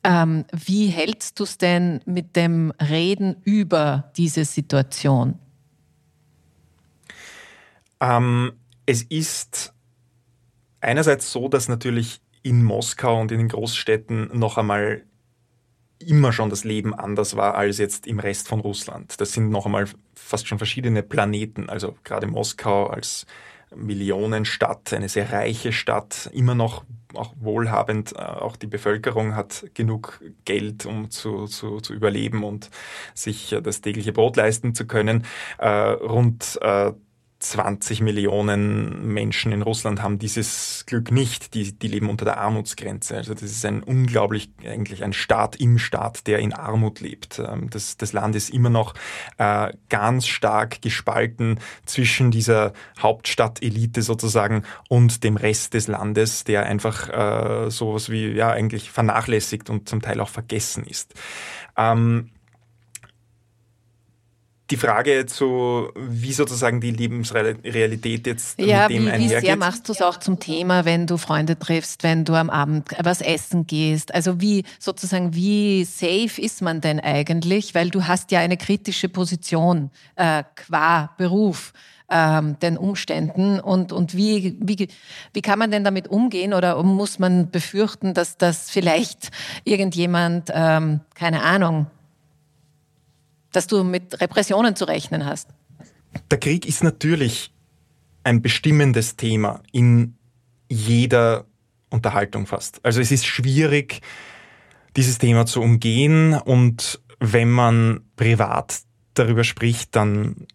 ähm, 0.08 0.46
wie 0.54 0.88
hältst 0.88 1.38
du 1.38 1.44
es 1.44 1.58
denn 1.58 2.00
mit 2.06 2.38
dem 2.38 2.72
Reden 2.80 3.36
über 3.44 4.10
diese 4.16 4.46
Situation? 4.46 5.38
Ähm, 8.00 8.54
es 8.86 9.04
ist 9.04 9.74
einerseits 10.80 11.30
so, 11.30 11.50
dass 11.50 11.68
natürlich 11.68 12.22
in 12.42 12.64
Moskau 12.64 13.20
und 13.20 13.34
in 13.34 13.40
den 13.40 13.50
Großstädten 13.50 14.30
noch 14.32 14.58
einmal 14.58 15.04
immer 16.00 16.32
schon 16.32 16.50
das 16.50 16.64
Leben 16.64 16.94
anders 16.94 17.36
war 17.36 17.56
als 17.56 17.78
jetzt 17.78 18.08
im 18.08 18.20
Rest 18.20 18.48
von 18.48 18.62
Russland. 18.62 19.20
Das 19.20 19.34
sind 19.34 19.50
noch 19.50 19.66
einmal 19.66 19.90
fast 20.14 20.48
schon 20.48 20.58
verschiedene 20.58 21.04
Planeten. 21.04 21.68
Also 21.68 21.98
gerade 22.06 22.28
Moskau 22.28 22.88
als 22.88 23.26
Millionenstadt, 23.76 24.94
eine 24.94 25.10
sehr 25.10 25.32
reiche 25.32 25.72
Stadt, 25.72 26.30
immer 26.34 26.56
noch 26.56 26.84
auch 27.14 27.34
wohlhabend, 27.40 28.14
äh, 28.14 28.20
auch 28.20 28.56
die 28.56 28.68
Bevölkerung 28.68 29.36
hat 29.36 29.66
genug 29.74 30.22
Geld, 30.46 30.86
um 30.86 31.10
zu, 31.10 31.48
zu, 31.48 31.80
zu 31.80 31.94
überleben 31.94 32.44
und 32.44 32.70
sich 33.14 33.54
äh, 33.54 33.62
das 33.62 33.82
tägliche 33.82 34.14
Brot 34.14 34.36
leisten 34.36 34.76
zu 34.76 34.86
können. 34.88 35.26
Äh, 35.58 35.70
rund 35.70 36.60
20 37.40 38.02
Millionen 38.02 39.14
Menschen 39.14 39.52
in 39.52 39.62
Russland 39.62 40.02
haben 40.02 40.18
dieses 40.18 40.86
Glück 40.88 41.12
nicht. 41.12 41.54
Die, 41.54 41.72
die 41.72 41.88
leben 41.88 42.10
unter 42.10 42.26
der 42.26 42.38
Armutsgrenze. 42.38 43.16
Also 43.16 43.34
das 43.34 43.44
ist 43.44 43.64
ein 43.64 43.84
unglaublich, 43.84 44.50
eigentlich 44.66 45.04
ein 45.04 45.14
Staat 45.14 45.56
im 45.58 45.78
Staat, 45.78 46.26
der 46.26 46.40
in 46.40 46.54
Armut 46.54 47.00
lebt. 47.00 47.40
Ähm, 47.40 47.70
das, 47.70 47.98
das 47.98 48.12
Land 48.12 48.36
ist 48.36 48.50
immer 48.50 48.72
noch 48.72 48.96
äh, 49.38 49.72
ganz 49.90 50.26
stark 50.26 50.82
gespalten 50.82 51.60
zwischen 51.86 52.32
dieser 52.32 52.74
Hauptstadt-Elite 53.00 54.02
sozusagen 54.02 54.64
und 54.90 55.24
dem 55.24 55.38
Rest 55.38 55.76
des 55.76 55.88
Landes, 55.88 56.44
der 56.44 56.66
einfach 56.66 57.10
äh, 57.68 57.70
sowas 57.70 58.10
wie, 58.10 58.32
ja, 58.32 58.50
eigentlich 58.50 58.90
vernachlässigt 58.90 59.70
und 59.70 59.88
zum 59.88 60.02
Teil 60.02 60.22
auch 60.22 60.30
vergessen 60.30 60.86
ist. 60.86 61.14
Ähm, 61.78 62.32
die 64.70 64.78
Frage 64.78 65.26
zu, 65.26 65.90
wie 65.96 66.34
sozusagen 66.34 66.82
die 66.82 66.92
Lebensrealität 66.92 68.28
jetzt 68.28 68.60
ja, 68.60 68.88
mit 68.88 68.98
dem 68.98 69.06
wie, 69.06 69.10
einhergeht. 69.12 69.42
Wie 69.42 69.46
sehr 69.46 69.56
machst 69.56 69.88
du 69.88 69.94
es 69.94 70.02
auch 70.02 70.18
zum 70.18 70.40
Thema, 70.40 70.84
wenn 70.84 71.08
du 71.08 71.18
Freunde 71.18 71.58
triffst, 71.58 72.04
wenn 72.04 72.26
du 72.26 72.34
am 72.34 72.50
Abend 72.50 72.90
was 73.02 73.22
essen 73.22 73.66
gehst? 73.66 74.14
Also 74.14 74.42
wie 74.42 74.64
sozusagen, 74.80 75.34
wie 75.34 75.86
safe 75.86 76.42
ist 76.42 76.62
man 76.62 76.82
denn 76.82 77.00
eigentlich? 77.00 77.76
Weil 77.76 77.90
du 77.90 78.08
hast 78.08 78.32
ja 78.32 78.40
eine 78.40 78.58
kritische 78.58 79.08
Position 79.08 79.90
äh, 80.16 80.44
qua 80.56 81.12
Beruf 81.18 81.72
ähm, 82.10 82.58
den 82.60 82.78
Umständen 82.78 83.60
und, 83.60 83.92
und 83.92 84.16
wie, 84.16 84.58
wie, 84.60 84.88
wie 85.34 85.42
kann 85.42 85.60
man 85.60 85.72
denn 85.72 85.84
damit 85.84 86.08
umgehen 86.08 86.54
oder 86.54 86.82
muss 86.84 87.20
man 87.20 87.52
befürchten, 87.52 88.14
dass 88.14 88.38
das 88.38 88.70
vielleicht 88.70 89.30
irgendjemand, 89.64 90.50
ähm, 90.54 91.02
keine 91.16 91.44
Ahnung, 91.44 91.88
dass 93.52 93.68
du 93.68 93.84
mit 93.84 94.20
Repressionen 94.22 94.76
zu 94.76 94.86
rechnen 94.86 95.26
hast? 95.26 95.50
Der 96.32 96.40
Krieg 96.40 96.66
ist 96.66 96.84
natürlich 96.84 97.54
ein 98.24 98.42
bestimmendes 98.42 99.16
Thema 99.16 99.62
in 99.72 100.18
jeder 100.70 101.46
Unterhaltung 101.90 102.46
fast. 102.46 102.84
Also 102.84 103.00
es 103.00 103.12
ist 103.12 103.26
schwierig, 103.26 104.02
dieses 104.96 105.18
Thema 105.18 105.46
zu 105.46 105.62
umgehen 105.62 106.34
und 106.34 107.00
wenn 107.20 107.50
man 107.50 108.02
privat 108.16 108.82
darüber 109.14 109.44
spricht, 109.44 109.96
dann 109.96 110.48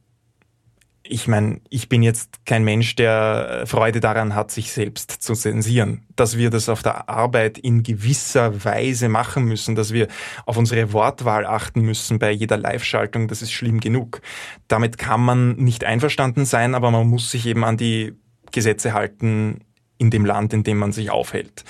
ich 1.12 1.28
meine, 1.28 1.60
ich 1.68 1.88
bin 1.88 2.02
jetzt 2.02 2.46
kein 2.46 2.64
Mensch, 2.64 2.96
der 2.96 3.64
Freude 3.66 4.00
daran 4.00 4.34
hat, 4.34 4.50
sich 4.50 4.72
selbst 4.72 5.10
zu 5.10 5.34
zensieren. 5.34 6.06
Dass 6.16 6.38
wir 6.38 6.48
das 6.48 6.68
auf 6.68 6.82
der 6.82 7.08
Arbeit 7.08 7.58
in 7.58 7.82
gewisser 7.82 8.64
Weise 8.64 9.08
machen 9.08 9.44
müssen, 9.44 9.74
dass 9.74 9.92
wir 9.92 10.08
auf 10.46 10.56
unsere 10.56 10.92
Wortwahl 10.92 11.44
achten 11.44 11.82
müssen 11.82 12.18
bei 12.18 12.30
jeder 12.30 12.56
Live-Schaltung, 12.56 13.28
das 13.28 13.42
ist 13.42 13.52
schlimm 13.52 13.80
genug. 13.80 14.22
Damit 14.68 14.96
kann 14.96 15.20
man 15.20 15.56
nicht 15.56 15.84
einverstanden 15.84 16.46
sein, 16.46 16.74
aber 16.74 16.90
man 16.90 17.06
muss 17.06 17.30
sich 17.30 17.46
eben 17.46 17.62
an 17.62 17.76
die 17.76 18.14
Gesetze 18.50 18.94
halten, 18.94 19.60
in 20.02 20.10
dem 20.10 20.24
Land, 20.24 20.52
in 20.52 20.64
dem 20.64 20.78
man 20.78 20.90
sich 20.90 21.10
aufhält. 21.10 21.64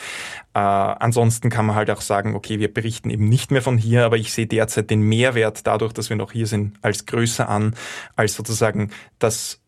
Äh, 0.54 0.58
ansonsten 0.58 1.50
kann 1.50 1.66
man 1.66 1.76
halt 1.76 1.90
auch 1.90 2.00
sagen, 2.00 2.34
okay, 2.34 2.58
wir 2.58 2.72
berichten 2.72 3.10
eben 3.10 3.28
nicht 3.28 3.50
mehr 3.50 3.62
von 3.62 3.76
hier, 3.76 4.06
aber 4.06 4.16
ich 4.16 4.32
sehe 4.32 4.46
derzeit 4.46 4.90
den 4.90 5.02
Mehrwert 5.02 5.66
dadurch, 5.66 5.92
dass 5.92 6.08
wir 6.08 6.16
noch 6.16 6.32
hier 6.32 6.46
sind, 6.46 6.78
als 6.80 7.04
größer 7.06 7.48
an, 7.48 7.74
als 8.16 8.34
sozusagen 8.34 8.90
dass 9.18 9.60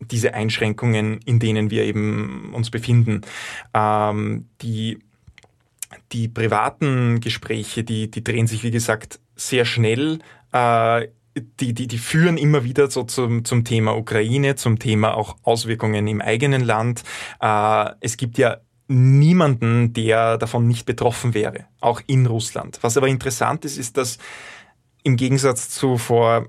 diese 0.00 0.34
Einschränkungen, 0.34 1.20
in 1.24 1.38
denen 1.38 1.70
wir 1.70 1.84
eben 1.84 2.52
uns 2.52 2.70
befinden. 2.70 3.22
Ähm, 3.72 4.48
die, 4.60 4.98
die 6.12 6.28
privaten 6.28 7.20
Gespräche, 7.20 7.84
die, 7.84 8.10
die 8.10 8.24
drehen 8.24 8.48
sich, 8.48 8.64
wie 8.64 8.72
gesagt, 8.72 9.20
sehr 9.36 9.64
schnell. 9.64 10.18
Äh, 10.52 11.08
die, 11.36 11.74
die, 11.74 11.88
die 11.88 11.98
führen 11.98 12.36
immer 12.36 12.64
wieder 12.64 12.90
so 12.90 13.02
zum, 13.04 13.44
zum 13.44 13.64
Thema 13.64 13.96
Ukraine, 13.96 14.54
zum 14.54 14.78
Thema 14.78 15.16
auch 15.16 15.36
Auswirkungen 15.42 16.06
im 16.06 16.20
eigenen 16.20 16.62
Land. 16.62 17.02
Äh, 17.40 17.90
es 18.00 18.16
gibt 18.16 18.38
ja 18.38 18.58
niemanden, 18.86 19.92
der 19.92 20.38
davon 20.38 20.66
nicht 20.66 20.86
betroffen 20.86 21.34
wäre, 21.34 21.66
auch 21.80 22.00
in 22.06 22.26
Russland. 22.26 22.78
Was 22.82 22.96
aber 22.96 23.08
interessant 23.08 23.64
ist, 23.64 23.78
ist, 23.78 23.96
dass 23.96 24.18
im 25.02 25.16
Gegensatz 25.16 25.70
zu 25.70 25.96
vor 25.96 26.48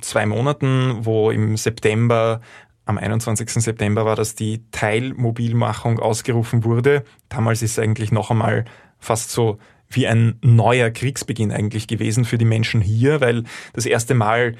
zwei 0.00 0.26
Monaten, 0.26 1.04
wo 1.04 1.30
im 1.30 1.56
September, 1.56 2.40
am 2.86 2.98
21. 2.98 3.50
September 3.50 4.04
war 4.04 4.16
das 4.16 4.34
die 4.34 4.64
Teilmobilmachung 4.70 5.98
ausgerufen 5.98 6.64
wurde, 6.64 7.04
damals 7.28 7.62
ist 7.62 7.78
eigentlich 7.78 8.12
noch 8.12 8.30
einmal 8.30 8.64
fast 8.98 9.30
so 9.30 9.58
wie 9.88 10.06
ein 10.06 10.38
neuer 10.42 10.90
Kriegsbeginn 10.90 11.52
eigentlich 11.52 11.86
gewesen 11.86 12.24
für 12.24 12.38
die 12.38 12.44
Menschen 12.44 12.80
hier, 12.80 13.20
weil 13.20 13.44
das 13.72 13.86
erste 13.86 14.14
Mal 14.14 14.56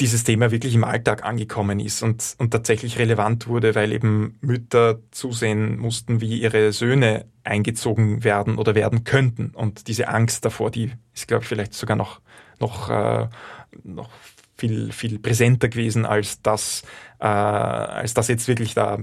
dieses 0.00 0.24
Thema 0.24 0.50
wirklich 0.50 0.74
im 0.74 0.84
Alltag 0.84 1.24
angekommen 1.24 1.78
ist 1.78 2.02
und, 2.02 2.34
und 2.38 2.50
tatsächlich 2.50 2.98
relevant 2.98 3.46
wurde, 3.48 3.74
weil 3.74 3.92
eben 3.92 4.38
Mütter 4.40 5.00
zusehen 5.10 5.78
mussten, 5.78 6.22
wie 6.22 6.40
ihre 6.40 6.72
Söhne 6.72 7.26
eingezogen 7.44 8.24
werden 8.24 8.56
oder 8.56 8.74
werden 8.74 9.04
könnten. 9.04 9.50
Und 9.50 9.88
diese 9.88 10.08
Angst 10.08 10.44
davor, 10.44 10.70
die 10.70 10.90
ist, 11.14 11.28
glaube 11.28 11.42
ich, 11.42 11.48
vielleicht 11.48 11.74
sogar 11.74 11.96
noch, 11.96 12.20
noch, 12.58 12.88
äh, 12.88 13.28
noch 13.84 14.10
viel, 14.56 14.90
viel 14.92 15.18
präsenter 15.18 15.68
gewesen, 15.68 16.06
als 16.06 16.40
das, 16.40 16.82
äh, 17.18 17.26
als 17.26 18.14
das 18.14 18.28
jetzt 18.28 18.48
wirklich 18.48 18.74
da 18.74 18.98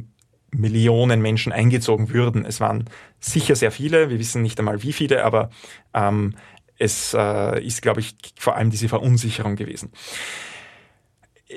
Millionen 0.52 1.22
Menschen 1.22 1.52
eingezogen 1.52 2.10
würden. 2.10 2.46
Es 2.46 2.60
waren 2.60 2.86
sicher 3.20 3.56
sehr 3.56 3.72
viele, 3.72 4.10
wir 4.10 4.20
wissen 4.20 4.42
nicht 4.42 4.60
einmal 4.60 4.84
wie 4.84 4.94
viele, 4.94 5.24
aber 5.24 5.50
ähm, 5.94 6.36
es 6.78 7.14
äh, 7.14 7.64
ist, 7.64 7.82
glaube 7.82 8.00
ich, 8.00 8.16
vor 8.38 8.56
allem 8.56 8.70
diese 8.70 8.88
Verunsicherung 8.88 9.56
gewesen. 9.56 9.92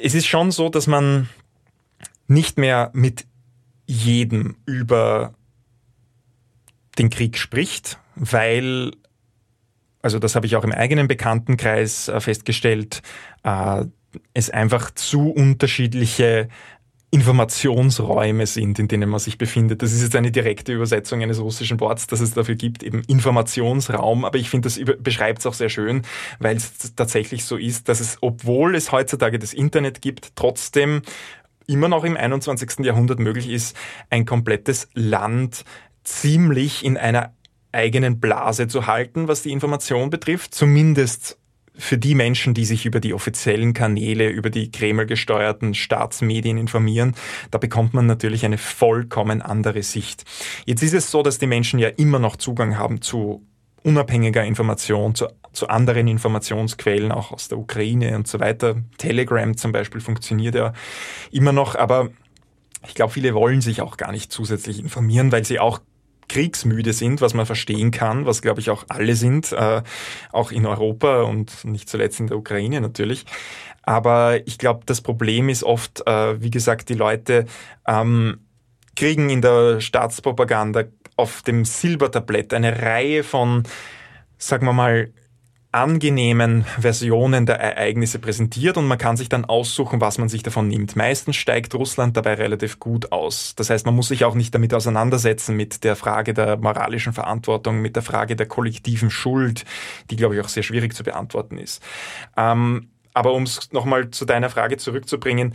Es 0.02 0.14
ist 0.14 0.26
schon 0.26 0.50
so, 0.50 0.68
dass 0.68 0.87
man 0.87 1.28
nicht 2.26 2.59
mehr 2.59 2.90
mit 2.94 3.26
jedem 3.87 4.56
über 4.66 5.35
den 6.99 7.11
Krieg 7.11 7.37
spricht, 7.37 7.99
weil, 8.14 8.92
also 10.02 10.18
das 10.18 10.37
habe 10.37 10.47
ich 10.47 10.56
auch 10.56 10.64
im 10.64 10.73
eigenen 10.73 11.09
Bekanntenkreis 11.09 12.09
äh, 12.09 12.20
festgestellt, 12.20 13.02
äh, 13.42 13.85
es 14.35 14.50
einfach 14.50 14.90
zu 14.92 15.30
unterschiedliche 15.30 16.49
Informationsräume 17.12 18.46
sind, 18.46 18.78
in 18.78 18.86
denen 18.86 19.10
man 19.10 19.18
sich 19.18 19.36
befindet. 19.36 19.82
Das 19.82 19.92
ist 19.92 20.02
jetzt 20.02 20.14
eine 20.14 20.30
direkte 20.30 20.72
Übersetzung 20.72 21.22
eines 21.22 21.40
russischen 21.40 21.80
Worts, 21.80 22.06
das 22.06 22.20
es 22.20 22.34
dafür 22.34 22.54
gibt, 22.54 22.84
eben 22.84 23.02
Informationsraum. 23.02 24.24
Aber 24.24 24.38
ich 24.38 24.48
finde, 24.48 24.68
das 24.68 24.80
beschreibt 25.00 25.40
es 25.40 25.46
auch 25.46 25.54
sehr 25.54 25.70
schön, 25.70 26.02
weil 26.38 26.56
es 26.56 26.94
tatsächlich 26.94 27.44
so 27.44 27.56
ist, 27.56 27.88
dass 27.88 27.98
es, 27.98 28.18
obwohl 28.20 28.76
es 28.76 28.92
heutzutage 28.92 29.40
das 29.40 29.52
Internet 29.52 30.02
gibt, 30.02 30.36
trotzdem 30.36 31.02
immer 31.66 31.88
noch 31.88 32.04
im 32.04 32.16
21. 32.16 32.84
Jahrhundert 32.84 33.18
möglich 33.18 33.48
ist, 33.48 33.76
ein 34.08 34.24
komplettes 34.24 34.88
Land 34.94 35.64
ziemlich 36.04 36.84
in 36.84 36.96
einer 36.96 37.34
eigenen 37.72 38.20
Blase 38.20 38.68
zu 38.68 38.86
halten, 38.86 39.26
was 39.26 39.42
die 39.42 39.52
Information 39.52 40.10
betrifft, 40.10 40.54
zumindest 40.54 41.39
für 41.80 41.99
die 41.99 42.14
Menschen, 42.14 42.54
die 42.54 42.64
sich 42.64 42.87
über 42.87 43.00
die 43.00 43.14
offiziellen 43.14 43.72
Kanäle, 43.72 44.28
über 44.28 44.50
die 44.50 44.70
Kreml 44.70 45.06
gesteuerten 45.06 45.75
Staatsmedien 45.75 46.58
informieren, 46.58 47.14
da 47.50 47.58
bekommt 47.58 47.94
man 47.94 48.06
natürlich 48.06 48.44
eine 48.44 48.58
vollkommen 48.58 49.42
andere 49.42 49.82
Sicht. 49.82 50.25
Jetzt 50.66 50.82
ist 50.82 50.94
es 50.94 51.10
so, 51.10 51.22
dass 51.22 51.38
die 51.38 51.46
Menschen 51.46 51.78
ja 51.78 51.88
immer 51.88 52.18
noch 52.18 52.37
Zugang 52.37 52.78
haben 52.78 53.00
zu 53.00 53.46
unabhängiger 53.82 54.44
Information, 54.44 55.14
zu, 55.14 55.28
zu 55.52 55.68
anderen 55.68 56.06
Informationsquellen, 56.06 57.12
auch 57.12 57.32
aus 57.32 57.49
der 57.49 57.58
Ukraine 57.58 58.14
und 58.14 58.28
so 58.28 58.40
weiter. 58.40 58.76
Telegram 58.99 59.56
zum 59.56 59.72
Beispiel 59.72 60.00
funktioniert 60.00 60.54
ja 60.54 60.72
immer 61.32 61.52
noch, 61.52 61.75
aber 61.76 62.10
ich 62.87 62.94
glaube, 62.94 63.12
viele 63.12 63.34
wollen 63.34 63.60
sich 63.60 63.80
auch 63.80 63.96
gar 63.96 64.12
nicht 64.12 64.32
zusätzlich 64.32 64.80
informieren, 64.80 65.32
weil 65.32 65.44
sie 65.44 65.58
auch 65.58 65.80
kriegsmüde 66.30 66.92
sind, 66.92 67.20
was 67.20 67.34
man 67.34 67.44
verstehen 67.44 67.90
kann, 67.90 68.25
was 68.25 68.40
glaube 68.40 68.60
ich 68.60 68.70
auch 68.70 68.84
alle 68.88 69.16
sind, 69.16 69.50
äh, 69.50 69.82
auch 70.30 70.52
in 70.52 70.64
Europa 70.64 71.22
und 71.22 71.64
nicht 71.64 71.88
zuletzt 71.88 72.20
in 72.20 72.28
der 72.28 72.38
Ukraine 72.38 72.80
natürlich. 72.80 73.26
Aber 73.82 74.46
ich 74.46 74.56
glaube, 74.56 74.82
das 74.87 75.00
Problem 75.00 75.49
ist 75.49 75.64
oft, 75.64 76.06
äh, 76.06 76.40
wie 76.40 76.50
gesagt, 76.50 76.88
die 76.88 76.94
Leute 76.94 77.46
ähm, 77.87 78.46
kriegen 78.94 79.28
in 79.28 79.42
der 79.42 79.80
Staatspropaganda 79.80 80.84
auf 81.16 81.42
dem 81.42 81.64
Silbertablett 81.64 82.54
eine 82.54 82.80
Reihe 82.80 83.25
von, 83.25 83.64
sagen 84.38 84.66
wir 84.66 84.72
mal, 84.72 85.12
angenehmen 85.72 86.64
Versionen 86.64 87.46
der 87.46 87.60
Ereignisse 87.60 88.18
präsentiert 88.18 88.76
und 88.76 88.88
man 88.88 88.98
kann 88.98 89.16
sich 89.16 89.28
dann 89.28 89.44
aussuchen, 89.44 90.00
was 90.00 90.18
man 90.18 90.28
sich 90.28 90.42
davon 90.42 90.66
nimmt. 90.66 90.96
Meistens 90.96 91.36
steigt 91.36 91.74
Russland 91.76 92.16
dabei 92.16 92.34
relativ 92.34 92.80
gut 92.80 93.12
aus. 93.12 93.54
Das 93.54 93.70
heißt, 93.70 93.86
man 93.86 93.94
muss 93.94 94.08
sich 94.08 94.24
auch 94.24 94.34
nicht 94.34 94.52
damit 94.52 94.74
auseinandersetzen 94.74 95.56
mit 95.56 95.84
der 95.84 95.94
Frage 95.94 96.34
der 96.34 96.56
moralischen 96.56 97.12
Verantwortung, 97.12 97.80
mit 97.80 97.94
der 97.94 98.02
Frage 98.02 98.34
der 98.34 98.46
kollektiven 98.46 99.10
Schuld, 99.10 99.64
die, 100.10 100.16
glaube 100.16 100.34
ich, 100.34 100.40
auch 100.40 100.48
sehr 100.48 100.64
schwierig 100.64 100.92
zu 100.92 101.04
beantworten 101.04 101.56
ist. 101.56 101.80
Ähm, 102.36 102.90
aber 103.14 103.32
um 103.32 103.44
es 103.44 103.70
nochmal 103.72 104.10
zu 104.10 104.24
deiner 104.24 104.50
Frage 104.50 104.76
zurückzubringen, 104.76 105.54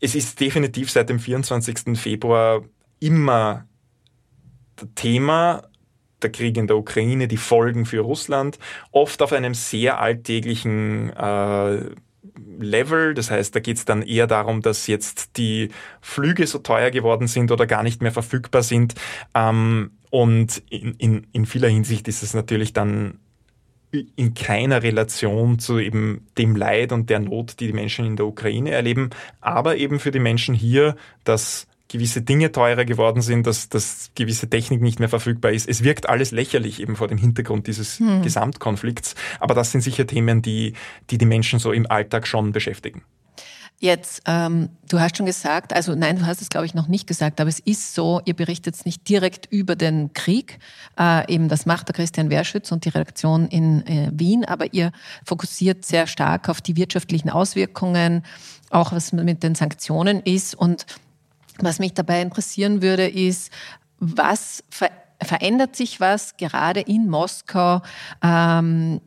es 0.00 0.16
ist 0.16 0.40
definitiv 0.40 0.90
seit 0.90 1.08
dem 1.08 1.20
24. 1.20 1.96
Februar 1.96 2.62
immer 2.98 3.66
Thema 4.96 5.62
der 6.22 6.32
Krieg 6.32 6.56
in 6.56 6.66
der 6.66 6.76
Ukraine, 6.76 7.28
die 7.28 7.36
Folgen 7.36 7.86
für 7.86 8.00
Russland, 8.00 8.58
oft 8.90 9.22
auf 9.22 9.32
einem 9.32 9.54
sehr 9.54 10.00
alltäglichen 10.00 11.10
äh, 11.10 11.90
Level. 12.58 13.14
Das 13.14 13.30
heißt, 13.30 13.54
da 13.54 13.60
geht 13.60 13.78
es 13.78 13.84
dann 13.84 14.02
eher 14.02 14.26
darum, 14.26 14.62
dass 14.62 14.86
jetzt 14.86 15.36
die 15.36 15.70
Flüge 16.00 16.46
so 16.46 16.58
teuer 16.58 16.90
geworden 16.90 17.26
sind 17.26 17.50
oder 17.50 17.66
gar 17.66 17.82
nicht 17.82 18.02
mehr 18.02 18.12
verfügbar 18.12 18.62
sind. 18.62 18.94
Ähm, 19.34 19.92
und 20.10 20.62
in, 20.68 20.94
in, 20.94 21.26
in 21.32 21.46
vieler 21.46 21.68
Hinsicht 21.68 22.06
ist 22.08 22.22
es 22.22 22.34
natürlich 22.34 22.72
dann 22.72 23.18
in 24.16 24.34
keiner 24.34 24.82
Relation 24.82 25.58
zu 25.58 25.78
eben 25.78 26.26
dem 26.38 26.56
Leid 26.56 26.92
und 26.92 27.10
der 27.10 27.20
Not, 27.20 27.60
die 27.60 27.66
die 27.66 27.72
Menschen 27.72 28.06
in 28.06 28.16
der 28.16 28.26
Ukraine 28.26 28.70
erleben, 28.70 29.10
aber 29.40 29.76
eben 29.76 29.98
für 29.98 30.10
die 30.10 30.18
Menschen 30.18 30.54
hier, 30.54 30.96
dass 31.24 31.66
gewisse 31.92 32.22
Dinge 32.22 32.50
teurer 32.50 32.84
geworden 32.84 33.20
sind, 33.20 33.46
dass, 33.46 33.68
dass 33.68 34.10
gewisse 34.14 34.48
Technik 34.48 34.80
nicht 34.80 34.98
mehr 34.98 35.10
verfügbar 35.10 35.52
ist. 35.52 35.68
Es 35.68 35.84
wirkt 35.84 36.08
alles 36.08 36.30
lächerlich 36.30 36.80
eben 36.80 36.96
vor 36.96 37.06
dem 37.06 37.18
Hintergrund 37.18 37.66
dieses 37.66 37.98
hm. 37.98 38.22
Gesamtkonflikts. 38.22 39.14
Aber 39.38 39.54
das 39.54 39.70
sind 39.70 39.82
sicher 39.82 40.06
Themen, 40.06 40.42
die, 40.42 40.72
die 41.10 41.18
die 41.18 41.26
Menschen 41.26 41.58
so 41.58 41.70
im 41.70 41.88
Alltag 41.88 42.26
schon 42.26 42.52
beschäftigen. 42.52 43.02
Jetzt, 43.78 44.22
ähm, 44.26 44.68
du 44.88 45.00
hast 45.00 45.16
schon 45.16 45.26
gesagt, 45.26 45.72
also 45.72 45.96
nein, 45.96 46.16
du 46.16 46.24
hast 46.24 46.40
es 46.40 46.50
glaube 46.50 46.66
ich 46.66 46.72
noch 46.72 46.86
nicht 46.86 47.08
gesagt, 47.08 47.40
aber 47.40 47.48
es 47.48 47.58
ist 47.58 47.96
so, 47.96 48.20
ihr 48.24 48.34
berichtet 48.34 48.76
es 48.76 48.84
nicht 48.84 49.08
direkt 49.08 49.46
über 49.46 49.74
den 49.74 50.12
Krieg, 50.12 50.60
äh, 50.96 51.28
eben 51.34 51.48
das 51.48 51.66
macht 51.66 51.88
der 51.88 51.94
Christian 51.96 52.30
Werschütz 52.30 52.70
und 52.70 52.84
die 52.84 52.90
Redaktion 52.90 53.48
in 53.48 53.84
äh, 53.88 54.08
Wien, 54.12 54.44
aber 54.44 54.72
ihr 54.72 54.92
fokussiert 55.24 55.84
sehr 55.84 56.06
stark 56.06 56.48
auf 56.48 56.60
die 56.60 56.76
wirtschaftlichen 56.76 57.28
Auswirkungen, 57.28 58.22
auch 58.70 58.92
was 58.92 59.12
mit 59.12 59.42
den 59.42 59.56
Sanktionen 59.56 60.20
ist 60.20 60.54
und 60.54 60.86
was 61.58 61.78
mich 61.78 61.94
dabei 61.94 62.22
interessieren 62.22 62.82
würde, 62.82 63.08
ist, 63.08 63.50
was 63.98 64.64
verändert 64.70 65.02
verändert 65.24 65.76
sich 65.76 66.00
was 66.00 66.36
gerade 66.36 66.80
in 66.80 67.08
Moskau. 67.08 67.82
Ähm, 68.22 69.00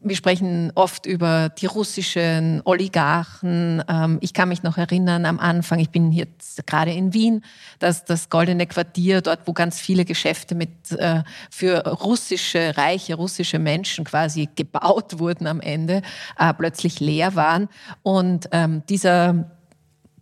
wir 0.00 0.16
sprechen 0.16 0.72
oft 0.74 1.06
über 1.06 1.48
die 1.48 1.66
russischen 1.66 2.62
Oligarchen. 2.64 3.82
Ähm, 3.88 4.18
ich 4.20 4.34
kann 4.34 4.48
mich 4.48 4.62
noch 4.62 4.78
erinnern 4.78 5.24
am 5.26 5.38
Anfang, 5.38 5.78
ich 5.78 5.90
bin 5.90 6.12
jetzt 6.12 6.66
gerade 6.66 6.92
in 6.92 7.14
Wien, 7.14 7.44
dass 7.78 8.04
das 8.04 8.28
Goldene 8.28 8.66
Quartier, 8.66 9.20
dort 9.20 9.46
wo 9.46 9.52
ganz 9.52 9.78
viele 9.80 10.04
Geschäfte 10.04 10.54
mit 10.54 10.92
äh, 10.92 11.22
für 11.50 11.86
russische, 11.86 12.76
reiche 12.76 13.14
russische 13.14 13.58
Menschen 13.58 14.04
quasi 14.04 14.48
gebaut 14.54 15.18
wurden 15.18 15.46
am 15.46 15.60
Ende, 15.60 16.02
äh, 16.38 16.52
plötzlich 16.54 17.00
leer 17.00 17.34
waren. 17.34 17.68
Und 18.02 18.48
ähm, 18.52 18.82
dieser 18.88 19.50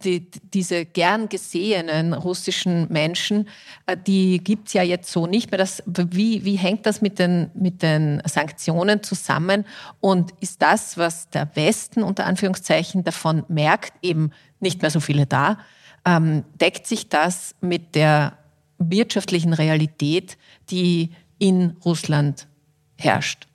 die, 0.04 0.30
diese 0.30 0.84
gern 0.84 1.28
gesehenen 1.28 2.14
russischen 2.14 2.90
Menschen, 2.90 3.48
äh, 3.86 3.96
die 3.96 4.38
gibt's 4.42 4.72
ja 4.72 4.82
jetzt 4.82 5.10
so 5.10 5.26
nicht 5.26 5.50
mehr. 5.50 5.58
Das, 5.58 5.82
wie, 5.86 6.44
wie 6.44 6.56
hängt 6.56 6.86
das 6.86 7.00
mit 7.00 7.18
den, 7.18 7.50
mit 7.54 7.82
den 7.82 8.22
Sanktionen 8.24 9.02
zusammen? 9.02 9.64
Und 10.00 10.32
ist 10.40 10.62
das, 10.62 10.98
was 10.98 11.30
der 11.30 11.54
Westen 11.54 12.02
unter 12.02 12.26
Anführungszeichen 12.26 13.04
davon 13.04 13.44
merkt, 13.48 13.92
eben 14.02 14.30
nicht 14.60 14.82
mehr 14.82 14.90
so 14.90 15.00
viele 15.00 15.26
da, 15.26 15.58
ähm, 16.04 16.44
deckt 16.60 16.86
sich 16.86 17.08
das 17.08 17.54
mit 17.60 17.94
der 17.94 18.38
wirtschaftlichen 18.78 19.52
Realität, 19.52 20.38
die 20.70 21.10
in 21.38 21.76
Russland 21.84 22.46
herrscht? 22.96 23.46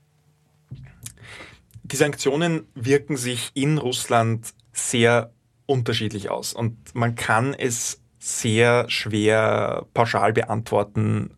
Die 1.83 1.95
Sanktionen 1.95 2.65
wirken 2.75 3.17
sich 3.17 3.51
in 3.53 3.77
Russland 3.77 4.53
sehr 4.71 5.32
unterschiedlich 5.65 6.29
aus. 6.29 6.53
Und 6.53 6.77
man 6.93 7.15
kann 7.15 7.53
es 7.53 8.01
sehr 8.19 8.89
schwer 8.89 9.85
pauschal 9.93 10.33
beantworten, 10.33 11.31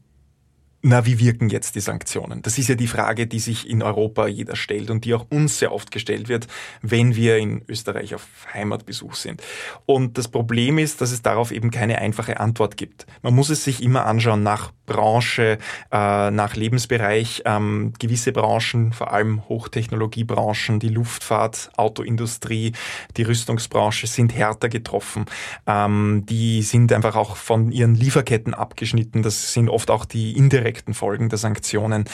na, 0.88 1.04
wie 1.04 1.18
wirken 1.18 1.50
jetzt 1.50 1.74
die 1.74 1.80
Sanktionen? 1.80 2.44
Das 2.44 2.60
ist 2.60 2.68
ja 2.68 2.76
die 2.76 2.86
Frage, 2.86 3.26
die 3.26 3.40
sich 3.40 3.68
in 3.68 3.82
Europa 3.82 4.28
jeder 4.28 4.56
stellt 4.56 4.92
und 4.92 5.04
die 5.04 5.16
auch 5.16 5.26
uns 5.32 5.58
sehr 5.58 5.74
oft 5.74 5.90
gestellt 5.90 6.30
wird, 6.30 6.46
wenn 6.84 7.16
wir 7.16 7.38
in 7.38 7.64
Österreich 7.68 8.14
auf 8.14 8.28
Heimatbesuch 8.54 9.16
sind. 9.16 9.42
Und 9.88 10.20
das 10.20 10.28
Problem 10.28 10.78
ist, 10.78 11.02
dass 11.02 11.12
es 11.12 11.24
darauf 11.24 11.52
eben 11.52 11.72
keine 11.72 11.98
einfache 11.98 12.40
Antwort 12.40 12.78
gibt. 12.78 13.08
Man 13.24 13.34
muss 13.34 13.50
es 13.50 13.64
sich 13.64 13.82
immer 13.82 14.06
anschauen 14.06 14.44
nach 14.44 14.74
Branche, 14.86 15.58
äh, 15.92 16.30
nach 16.30 16.56
Lebensbereich. 16.56 17.42
Ähm, 17.46 17.94
gewisse 17.98 18.32
Branchen, 18.32 18.94
vor 18.94 19.12
allem 19.12 19.50
Hochtechnologiebranchen, 19.50 20.80
die 20.80 20.90
Luftfahrt, 20.90 21.72
Autoindustrie, 21.78 22.74
die 23.18 23.24
Rüstungsbranche 23.24 24.06
sind 24.06 24.36
härter 24.36 24.70
getroffen. 24.70 25.26
Ähm, 25.66 26.28
die 26.30 26.62
sind 26.62 26.94
einfach 26.94 27.16
auch 27.16 27.38
von 27.38 27.72
ihren 27.72 27.96
Lieferketten 27.96 28.54
abgeschnitten. 28.54 29.24
Das 29.24 29.52
sind 29.52 29.68
oft 29.68 29.90
auch 29.90 30.06
die 30.06 30.38
indirekten 30.38 30.75
direkten 30.76 30.94
Folgen 30.94 31.30
der 31.30 31.38
Sanktionen. 31.38 32.06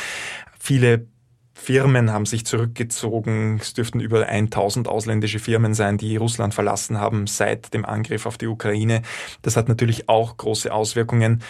Viele 0.59 1.07
Firmen 1.53 2.11
haben 2.11 2.25
sich 2.25 2.45
zurückgezogen. 2.45 3.57
Es 3.59 3.73
dürften 3.73 3.99
über 3.99 4.27
1000 4.27 4.87
ausländische 4.87 5.39
Firmen 5.39 5.73
sein, 5.73 5.97
die 5.97 6.15
Russland 6.17 6.53
verlassen 6.53 6.99
haben 6.99 7.27
seit 7.27 7.73
dem 7.73 7.85
Angriff 7.85 8.25
auf 8.25 8.37
die 8.37 8.47
Ukraine. 8.47 9.01
Das 9.41 9.57
hat 9.57 9.67
natürlich 9.67 10.09
auch 10.09 10.37
große 10.37 10.71
Auswirkungen. 10.71 11.43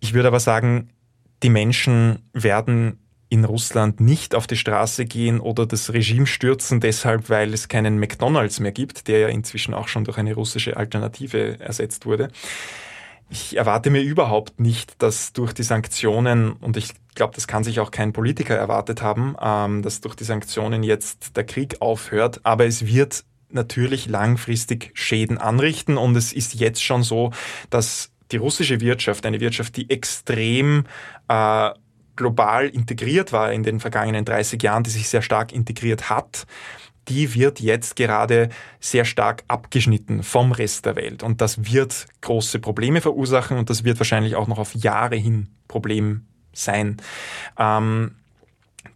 Ich 0.00 0.12
würde 0.12 0.28
aber 0.28 0.40
sagen, 0.40 0.90
die 1.42 1.50
Menschen 1.50 2.28
werden 2.32 2.98
in 3.28 3.44
Russland 3.44 4.00
nicht 4.00 4.34
auf 4.34 4.46
die 4.46 4.56
Straße 4.56 5.06
gehen 5.06 5.40
oder 5.40 5.66
das 5.66 5.92
Regime 5.92 6.26
stürzen, 6.26 6.80
deshalb, 6.80 7.30
weil 7.30 7.52
es 7.54 7.68
keinen 7.68 7.98
McDonald's 7.98 8.60
mehr 8.60 8.72
gibt, 8.72 9.08
der 9.08 9.18
ja 9.20 9.28
inzwischen 9.28 9.74
auch 9.74 9.88
schon 9.88 10.04
durch 10.04 10.18
eine 10.18 10.34
russische 10.34 10.76
Alternative 10.76 11.58
ersetzt 11.58 12.06
wurde. 12.06 12.28
Ich 13.30 13.56
erwarte 13.56 13.90
mir 13.90 14.02
überhaupt 14.02 14.60
nicht, 14.60 15.02
dass 15.02 15.32
durch 15.32 15.52
die 15.52 15.62
Sanktionen, 15.62 16.52
und 16.52 16.76
ich 16.76 16.92
glaube, 17.14 17.34
das 17.34 17.46
kann 17.46 17.64
sich 17.64 17.80
auch 17.80 17.90
kein 17.90 18.12
Politiker 18.12 18.54
erwartet 18.54 19.02
haben, 19.02 19.36
ähm, 19.40 19.82
dass 19.82 20.00
durch 20.00 20.14
die 20.14 20.24
Sanktionen 20.24 20.82
jetzt 20.82 21.36
der 21.36 21.44
Krieg 21.44 21.80
aufhört, 21.80 22.40
aber 22.44 22.66
es 22.66 22.86
wird 22.86 23.24
natürlich 23.48 24.06
langfristig 24.06 24.90
Schäden 24.94 25.38
anrichten. 25.38 25.96
Und 25.96 26.16
es 26.16 26.32
ist 26.32 26.54
jetzt 26.54 26.82
schon 26.82 27.02
so, 27.02 27.30
dass 27.70 28.10
die 28.32 28.36
russische 28.36 28.80
Wirtschaft, 28.80 29.24
eine 29.26 29.40
Wirtschaft, 29.40 29.76
die 29.76 29.88
extrem 29.90 30.84
äh, 31.28 31.70
global 32.16 32.68
integriert 32.68 33.32
war 33.32 33.52
in 33.52 33.62
den 33.62 33.80
vergangenen 33.80 34.24
30 34.24 34.62
Jahren, 34.62 34.82
die 34.82 34.90
sich 34.90 35.08
sehr 35.08 35.22
stark 35.22 35.52
integriert 35.52 36.10
hat, 36.10 36.46
die 37.08 37.34
wird 37.34 37.60
jetzt 37.60 37.96
gerade 37.96 38.48
sehr 38.80 39.04
stark 39.04 39.44
abgeschnitten 39.48 40.22
vom 40.22 40.52
Rest 40.52 40.86
der 40.86 40.96
Welt. 40.96 41.22
Und 41.22 41.40
das 41.40 41.72
wird 41.72 42.06
große 42.20 42.58
Probleme 42.58 43.00
verursachen 43.00 43.58
und 43.58 43.70
das 43.70 43.84
wird 43.84 43.98
wahrscheinlich 43.98 44.36
auch 44.36 44.48
noch 44.48 44.58
auf 44.58 44.74
Jahre 44.74 45.16
hin 45.16 45.48
Problem 45.68 46.26
sein. 46.52 46.98
Ähm, 47.58 48.16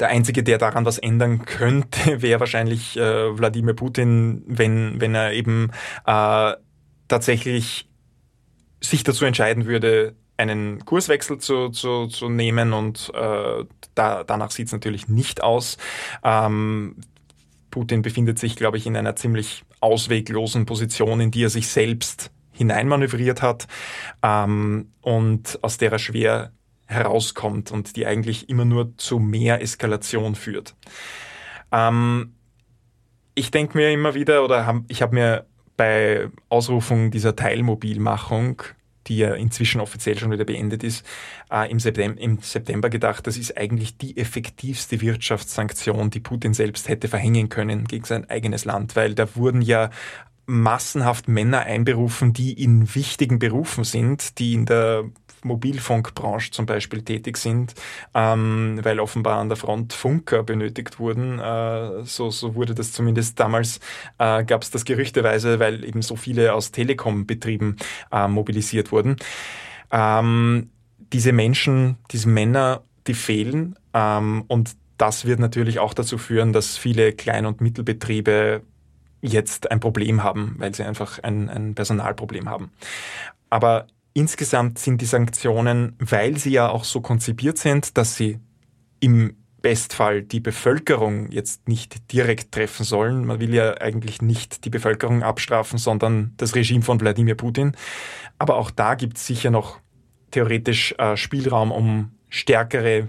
der 0.00 0.08
Einzige, 0.08 0.42
der 0.42 0.58
daran 0.58 0.84
was 0.84 0.98
ändern 0.98 1.44
könnte, 1.44 2.22
wäre 2.22 2.40
wahrscheinlich 2.40 2.96
äh, 2.96 3.36
Wladimir 3.36 3.74
Putin, 3.74 4.42
wenn, 4.46 5.00
wenn 5.00 5.14
er 5.14 5.32
eben 5.32 5.70
äh, 6.06 6.52
tatsächlich 7.08 7.88
sich 8.80 9.02
dazu 9.02 9.24
entscheiden 9.24 9.66
würde, 9.66 10.14
einen 10.36 10.84
Kurswechsel 10.84 11.38
zu, 11.38 11.70
zu, 11.70 12.06
zu 12.06 12.28
nehmen 12.28 12.72
und 12.72 13.10
äh, 13.12 13.64
da, 13.94 14.24
danach 14.24 14.52
sieht 14.52 14.68
es 14.68 14.72
natürlich 14.72 15.08
nicht 15.08 15.42
aus. 15.42 15.78
Ähm, 16.22 16.94
Putin 17.70 18.02
befindet 18.02 18.38
sich, 18.38 18.56
glaube 18.56 18.76
ich, 18.76 18.86
in 18.86 18.96
einer 18.96 19.16
ziemlich 19.16 19.64
ausweglosen 19.80 20.66
Position, 20.66 21.20
in 21.20 21.30
die 21.30 21.44
er 21.44 21.50
sich 21.50 21.68
selbst 21.68 22.30
hineinmanövriert 22.52 23.40
hat 23.42 23.68
ähm, 24.22 24.90
und 25.00 25.58
aus 25.62 25.78
der 25.78 25.92
er 25.92 25.98
schwer 25.98 26.52
herauskommt 26.86 27.70
und 27.70 27.96
die 27.96 28.06
eigentlich 28.06 28.48
immer 28.48 28.64
nur 28.64 28.96
zu 28.96 29.18
mehr 29.18 29.62
Eskalation 29.62 30.34
führt. 30.34 30.74
Ähm, 31.70 32.34
ich 33.34 33.50
denke 33.50 33.76
mir 33.78 33.92
immer 33.92 34.14
wieder, 34.14 34.44
oder 34.44 34.66
hab, 34.66 34.82
ich 34.88 35.02
habe 35.02 35.14
mir 35.14 35.46
bei 35.76 36.28
Ausrufung 36.48 37.10
dieser 37.10 37.36
Teilmobilmachung 37.36 38.62
die 39.08 39.18
ja 39.18 39.34
inzwischen 39.34 39.80
offiziell 39.80 40.18
schon 40.18 40.30
wieder 40.30 40.44
beendet 40.44 40.84
ist, 40.84 41.04
äh, 41.50 41.70
im, 41.70 41.80
September, 41.80 42.20
im 42.20 42.38
September 42.38 42.90
gedacht, 42.90 43.26
das 43.26 43.36
ist 43.36 43.56
eigentlich 43.56 43.96
die 43.96 44.16
effektivste 44.16 45.00
Wirtschaftssanktion, 45.00 46.10
die 46.10 46.20
Putin 46.20 46.54
selbst 46.54 46.88
hätte 46.88 47.08
verhängen 47.08 47.48
können 47.48 47.86
gegen 47.86 48.04
sein 48.04 48.28
eigenes 48.28 48.64
Land, 48.64 48.96
weil 48.96 49.14
da 49.14 49.34
wurden 49.36 49.62
ja 49.62 49.90
massenhaft 50.48 51.28
Männer 51.28 51.60
einberufen, 51.60 52.32
die 52.32 52.52
in 52.54 52.94
wichtigen 52.94 53.38
Berufen 53.38 53.84
sind, 53.84 54.38
die 54.38 54.54
in 54.54 54.64
der 54.64 55.04
Mobilfunkbranche 55.44 56.50
zum 56.50 56.64
Beispiel 56.64 57.02
tätig 57.02 57.36
sind, 57.36 57.74
ähm, 58.14 58.80
weil 58.82 58.98
offenbar 58.98 59.38
an 59.38 59.48
der 59.48 59.56
Front 59.56 59.92
Funker 59.92 60.42
benötigt 60.42 60.98
wurden. 60.98 61.38
Äh, 61.38 62.04
so, 62.04 62.30
so 62.30 62.54
wurde 62.54 62.74
das 62.74 62.92
zumindest 62.92 63.38
damals, 63.38 63.78
äh, 64.18 64.42
gab 64.42 64.62
es 64.62 64.70
das 64.70 64.86
gerüchteweise, 64.86 65.60
weil 65.60 65.84
eben 65.84 66.00
so 66.00 66.16
viele 66.16 66.54
aus 66.54 66.72
Telekom-Betrieben 66.72 67.76
äh, 68.10 68.26
mobilisiert 68.26 68.90
wurden. 68.90 69.16
Ähm, 69.92 70.70
diese 71.12 71.32
Menschen, 71.32 71.98
diese 72.10 72.28
Männer, 72.28 72.82
die 73.06 73.14
fehlen 73.14 73.78
ähm, 73.92 74.44
und 74.48 74.76
das 74.96 75.26
wird 75.26 75.40
natürlich 75.40 75.78
auch 75.78 75.94
dazu 75.94 76.18
führen, 76.18 76.52
dass 76.52 76.76
viele 76.76 77.12
Klein- 77.12 77.46
und 77.46 77.60
Mittelbetriebe 77.60 78.62
jetzt 79.20 79.70
ein 79.70 79.80
Problem 79.80 80.22
haben, 80.22 80.56
weil 80.58 80.74
sie 80.74 80.84
einfach 80.84 81.18
ein, 81.22 81.48
ein 81.48 81.74
Personalproblem 81.74 82.48
haben. 82.48 82.70
Aber 83.50 83.86
insgesamt 84.12 84.78
sind 84.78 85.00
die 85.00 85.06
Sanktionen, 85.06 85.96
weil 85.98 86.38
sie 86.38 86.50
ja 86.50 86.68
auch 86.68 86.84
so 86.84 87.00
konzipiert 87.00 87.58
sind, 87.58 87.96
dass 87.96 88.16
sie 88.16 88.38
im 89.00 89.36
Bestfall 89.60 90.22
die 90.22 90.40
Bevölkerung 90.40 91.30
jetzt 91.30 91.68
nicht 91.68 92.12
direkt 92.12 92.52
treffen 92.52 92.84
sollen. 92.84 93.24
Man 93.24 93.40
will 93.40 93.52
ja 93.52 93.76
eigentlich 93.80 94.22
nicht 94.22 94.64
die 94.64 94.70
Bevölkerung 94.70 95.22
abstrafen, 95.22 95.78
sondern 95.78 96.32
das 96.36 96.54
Regime 96.54 96.82
von 96.82 97.00
Wladimir 97.00 97.34
Putin. 97.34 97.76
Aber 98.38 98.56
auch 98.56 98.70
da 98.70 98.94
gibt 98.94 99.16
es 99.16 99.26
sicher 99.26 99.50
noch 99.50 99.80
theoretisch 100.30 100.94
äh, 100.98 101.16
Spielraum, 101.16 101.72
um 101.72 102.12
stärkere, 102.28 103.08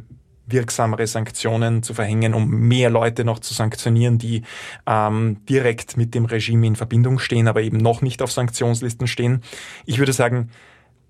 wirksamere 0.52 1.08
Sanktionen 1.08 1.84
zu 1.84 1.94
verhängen, 1.94 2.34
um 2.34 2.50
mehr 2.50 2.90
Leute 2.90 3.24
noch 3.24 3.40
zu 3.40 3.54
sanktionieren, 3.54 4.18
die 4.18 4.44
ähm, 4.86 5.46
direkt 5.48 5.98
mit 5.98 6.16
dem 6.16 6.26
Regime 6.26 6.68
in 6.68 6.76
Verbindung 6.76 7.20
stehen, 7.20 7.48
aber 7.48 7.62
eben 7.62 7.78
noch 7.78 8.02
nicht 8.02 8.22
auf 8.22 8.32
Sanktionslisten 8.32 9.08
stehen. 9.08 9.42
Ich 9.86 10.00
würde 10.00 10.14
sagen, 10.14 10.50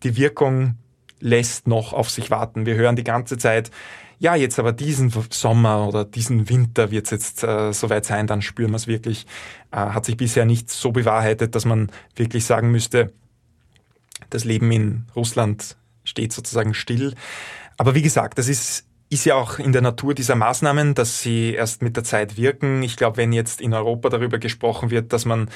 die 0.03 0.15
Wirkung 0.17 0.75
lässt 1.19 1.67
noch 1.67 1.93
auf 1.93 2.09
sich 2.09 2.31
warten. 2.31 2.65
Wir 2.65 2.75
hören 2.75 2.95
die 2.95 3.03
ganze 3.03 3.37
Zeit, 3.37 3.71
ja, 4.19 4.35
jetzt 4.35 4.59
aber 4.59 4.73
diesen 4.73 5.11
Sommer 5.29 5.87
oder 5.87 6.03
diesen 6.03 6.49
Winter 6.49 6.91
wird 6.91 7.05
es 7.05 7.11
jetzt 7.11 7.43
äh, 7.43 7.71
soweit 7.71 8.05
sein, 8.05 8.27
dann 8.27 8.41
spüren 8.41 8.71
wir 8.71 8.75
es 8.75 8.87
wirklich. 8.87 9.25
Äh, 9.71 9.77
hat 9.77 10.05
sich 10.05 10.17
bisher 10.17 10.45
nicht 10.45 10.69
so 10.69 10.91
bewahrheitet, 10.91 11.55
dass 11.55 11.63
man 11.63 11.89
wirklich 12.15 12.45
sagen 12.45 12.69
müsste, 12.69 13.13
das 14.29 14.43
Leben 14.43 14.71
in 14.71 15.05
Russland 15.15 15.77
steht 16.03 16.33
sozusagen 16.33 16.73
still. 16.73 17.15
Aber 17.77 17.95
wie 17.95 18.01
gesagt, 18.01 18.37
das 18.37 18.49
ist 18.49 18.85
ist 19.09 19.25
ja 19.25 19.35
auch 19.35 19.57
in 19.59 19.71
der 19.71 19.81
Natur 19.81 20.13
dieser 20.13 20.35
Maßnahmen, 20.35 20.93
dass 20.93 21.21
sie 21.21 21.53
erst 21.53 21.81
mit 21.81 21.95
der 21.95 22.03
Zeit 22.03 22.37
wirken. 22.37 22.83
Ich 22.83 22.95
glaube, 22.95 23.17
wenn 23.17 23.33
jetzt 23.33 23.59
in 23.59 23.73
Europa 23.73 24.09
darüber 24.09 24.37
gesprochen 24.37 24.91
wird, 24.91 25.13
dass 25.13 25.25
man 25.25 25.49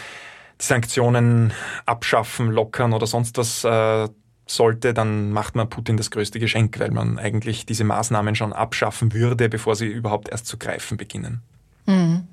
die 0.59 0.65
Sanktionen 0.65 1.53
abschaffen, 1.85 2.51
lockern 2.51 2.93
oder 2.93 3.05
sonst 3.05 3.37
was 3.37 3.63
äh, 3.63 4.09
sollte, 4.45 4.93
dann 4.93 5.31
macht 5.31 5.55
man 5.55 5.69
Putin 5.69 5.97
das 5.97 6.11
größte 6.11 6.39
Geschenk, 6.39 6.79
weil 6.79 6.91
man 6.91 7.19
eigentlich 7.19 7.65
diese 7.65 7.83
Maßnahmen 7.83 8.35
schon 8.35 8.53
abschaffen 8.53 9.13
würde, 9.13 9.49
bevor 9.49 9.75
sie 9.75 9.87
überhaupt 9.87 10.29
erst 10.29 10.47
zu 10.47 10.57
greifen 10.57 10.97
beginnen. 10.97 11.41
Mhm. 11.85 12.27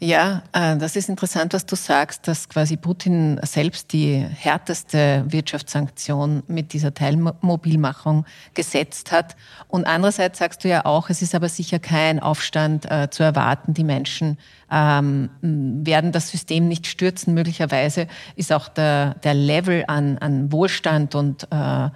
Ja, 0.00 0.42
äh, 0.52 0.76
das 0.76 0.96
ist 0.96 1.08
interessant, 1.08 1.54
was 1.54 1.66
du 1.66 1.76
sagst, 1.76 2.26
dass 2.28 2.48
quasi 2.48 2.76
Putin 2.76 3.40
selbst 3.42 3.92
die 3.92 4.16
härteste 4.16 5.24
Wirtschaftssanktion 5.28 6.42
mit 6.46 6.72
dieser 6.72 6.92
Teilmobilmachung 6.92 8.26
gesetzt 8.54 9.12
hat. 9.12 9.36
Und 9.68 9.86
andererseits 9.86 10.38
sagst 10.38 10.64
du 10.64 10.68
ja 10.68 10.84
auch, 10.84 11.10
es 11.10 11.22
ist 11.22 11.34
aber 11.34 11.48
sicher 11.48 11.78
kein 11.78 12.20
Aufstand 12.20 12.90
äh, 12.90 13.08
zu 13.10 13.22
erwarten. 13.22 13.72
Die 13.72 13.84
Menschen 13.84 14.38
ähm, 14.70 15.30
werden 15.40 16.12
das 16.12 16.30
System 16.30 16.68
nicht 16.68 16.86
stürzen. 16.86 17.32
Möglicherweise 17.32 18.08
ist 18.36 18.52
auch 18.52 18.68
der, 18.68 19.14
der 19.22 19.34
Level 19.34 19.84
an, 19.86 20.18
an 20.18 20.50
Wohlstand 20.50 21.14
und 21.14 21.44
äh, 21.50 21.88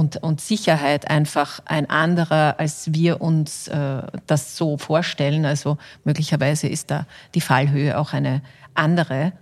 und, 0.00 0.16
und 0.16 0.40
Sicherheit 0.40 1.10
einfach 1.10 1.60
ein 1.66 1.90
anderer, 1.90 2.58
als 2.58 2.94
wir 2.94 3.20
uns 3.20 3.68
äh, 3.68 4.02
das 4.26 4.56
so 4.56 4.78
vorstellen. 4.78 5.44
Also 5.44 5.76
möglicherweise 6.04 6.68
ist 6.68 6.90
da 6.90 7.06
die 7.34 7.42
Fallhöhe 7.42 7.98
auch 7.98 8.14
eine 8.14 8.40
andere. 8.74 9.34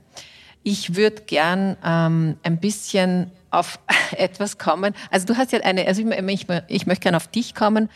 Ich 0.64 0.96
würde 0.96 1.22
gern 1.22 1.76
ähm, 1.84 2.38
ein 2.42 2.58
bisschen 2.58 3.30
auf 3.52 3.78
etwas 4.16 4.58
kommen. 4.58 4.94
Also 5.12 5.26
du 5.28 5.36
hast 5.36 5.52
ja 5.52 5.60
eine, 5.60 5.86
also 5.86 6.02
ich, 6.02 6.08
ich, 6.28 6.46
ich 6.66 6.86
möchte 6.86 7.04
gern 7.04 7.14
auf 7.14 7.28
dich 7.28 7.54
kommen. 7.54 7.88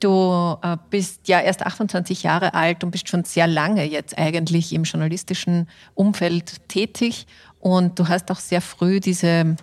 Du 0.00 0.56
äh, 0.62 0.78
bist 0.88 1.28
ja 1.28 1.40
erst 1.40 1.66
28 1.66 2.22
Jahre 2.22 2.54
alt 2.54 2.82
und 2.82 2.92
bist 2.92 3.10
schon 3.10 3.24
sehr 3.24 3.46
lange 3.46 3.84
jetzt 3.84 4.16
eigentlich 4.16 4.72
im 4.72 4.84
journalistischen 4.84 5.68
Umfeld 5.94 6.66
tätig. 6.68 7.26
Und 7.60 7.98
du 7.98 8.08
hast 8.08 8.30
auch 8.30 8.40
sehr 8.40 8.62
früh 8.62 9.00
diese 9.00 9.56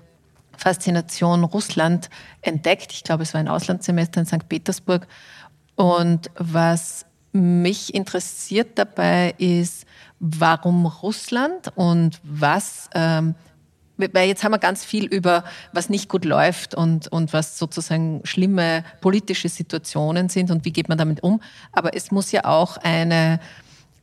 Faszination 0.58 1.44
Russland 1.44 2.10
entdeckt. 2.42 2.92
Ich 2.92 3.04
glaube, 3.04 3.24
es 3.24 3.34
war 3.34 3.40
ein 3.40 3.48
Auslandssemester 3.48 4.22
in 4.22 4.26
St. 4.26 4.48
Petersburg. 4.48 5.08
Und 5.76 6.30
was 6.38 7.06
mich 7.34 7.94
interessiert 7.94 8.78
dabei 8.78 9.34
ist, 9.38 9.86
warum 10.20 10.86
Russland 10.86 11.72
und 11.76 12.20
was, 12.24 12.90
ähm, 12.94 13.36
weil 13.98 14.28
jetzt 14.28 14.44
haben 14.44 14.52
wir 14.52 14.60
ganz 14.60 14.86
viel 14.86 15.06
über, 15.06 15.44
was 15.72 15.90
nicht 15.90 16.10
gut 16.10 16.26
läuft 16.26 16.76
und, 16.76 17.08
und 17.08 17.34
was 17.34 17.58
sozusagen 17.58 18.22
schlimme 18.24 18.84
politische 19.02 19.50
Situationen 19.50 20.30
sind 20.30 20.52
und 20.52 20.66
wie 20.66 20.72
geht 20.72 20.90
man 20.90 20.98
damit 20.98 21.24
um. 21.24 21.42
Aber 21.72 21.96
es 21.96 22.12
muss 22.12 22.32
ja 22.32 22.46
auch 22.46 22.78
eine, 22.78 23.40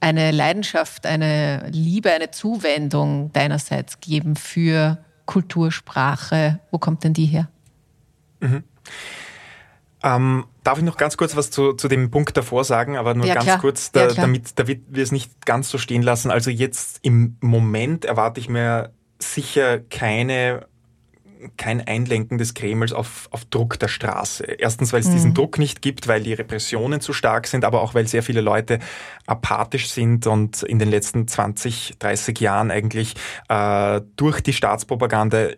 eine 0.01 0.33
Leidenschaft, 0.33 1.07
eine 1.07 1.69
Liebe, 1.71 2.11
eine 2.13 2.31
Zuwendung 2.31 3.33
deinerseits 3.33 4.01
geben 4.01 4.37
für 4.37 4.99
Kultursprache. 5.31 6.59
Wo 6.73 6.79
kommt 6.79 7.05
denn 7.05 7.15
die 7.15 7.27
her? 7.27 7.49
Mhm. 8.41 8.65
Ähm, 10.03 10.47
darf 10.65 10.79
ich 10.79 10.85
noch 10.85 10.97
ganz 10.97 11.17
kurz 11.17 11.37
was 11.37 11.53
zu, 11.53 11.75
zu 11.75 11.87
dem 11.87 12.11
Punkt 12.11 12.37
davor 12.37 12.65
sagen, 12.65 12.97
aber 12.97 13.15
nur 13.15 13.27
ja, 13.27 13.35
ganz 13.35 13.45
klar. 13.45 13.61
kurz, 13.61 13.93
da, 13.93 14.09
ja, 14.09 14.15
damit, 14.15 14.59
damit 14.59 14.83
wir 14.89 15.05
es 15.05 15.13
nicht 15.13 15.47
ganz 15.47 15.71
so 15.71 15.79
stehen 15.79 16.03
lassen. 16.03 16.33
Also 16.33 16.51
jetzt 16.51 16.99
im 17.03 17.37
Moment 17.41 18.05
erwarte 18.05 18.41
ich 18.41 18.49
mir 18.49 18.93
sicher 19.21 19.79
keine 19.79 20.67
kein 21.57 21.87
Einlenken 21.87 22.39
des 22.39 22.55
Kremls 22.55 22.93
auf, 22.93 23.29
auf 23.31 23.45
Druck 23.45 23.79
der 23.79 23.89
Straße. 23.89 24.45
Erstens, 24.45 24.93
weil 24.93 25.01
es 25.01 25.09
mhm. 25.09 25.13
diesen 25.13 25.35
Druck 25.35 25.59
nicht 25.59 25.83
gibt, 25.83 26.09
weil 26.09 26.23
die 26.23 26.33
Repressionen 26.33 27.01
zu 27.01 27.13
stark 27.13 27.47
sind, 27.47 27.65
aber 27.65 27.83
auch 27.83 27.95
weil 27.95 28.07
sehr 28.07 28.23
viele 28.23 28.41
Leute 28.41 28.79
apathisch 29.27 29.91
sind 29.91 30.27
und 30.27 30.63
in 30.63 30.79
den 30.79 30.91
letzten 30.91 31.27
20, 31.27 31.97
30 31.99 32.41
Jahren 32.41 32.71
eigentlich 32.71 33.15
äh, 33.49 34.01
durch 34.17 34.41
die 34.41 34.53
Staatspropaganda 34.53 35.51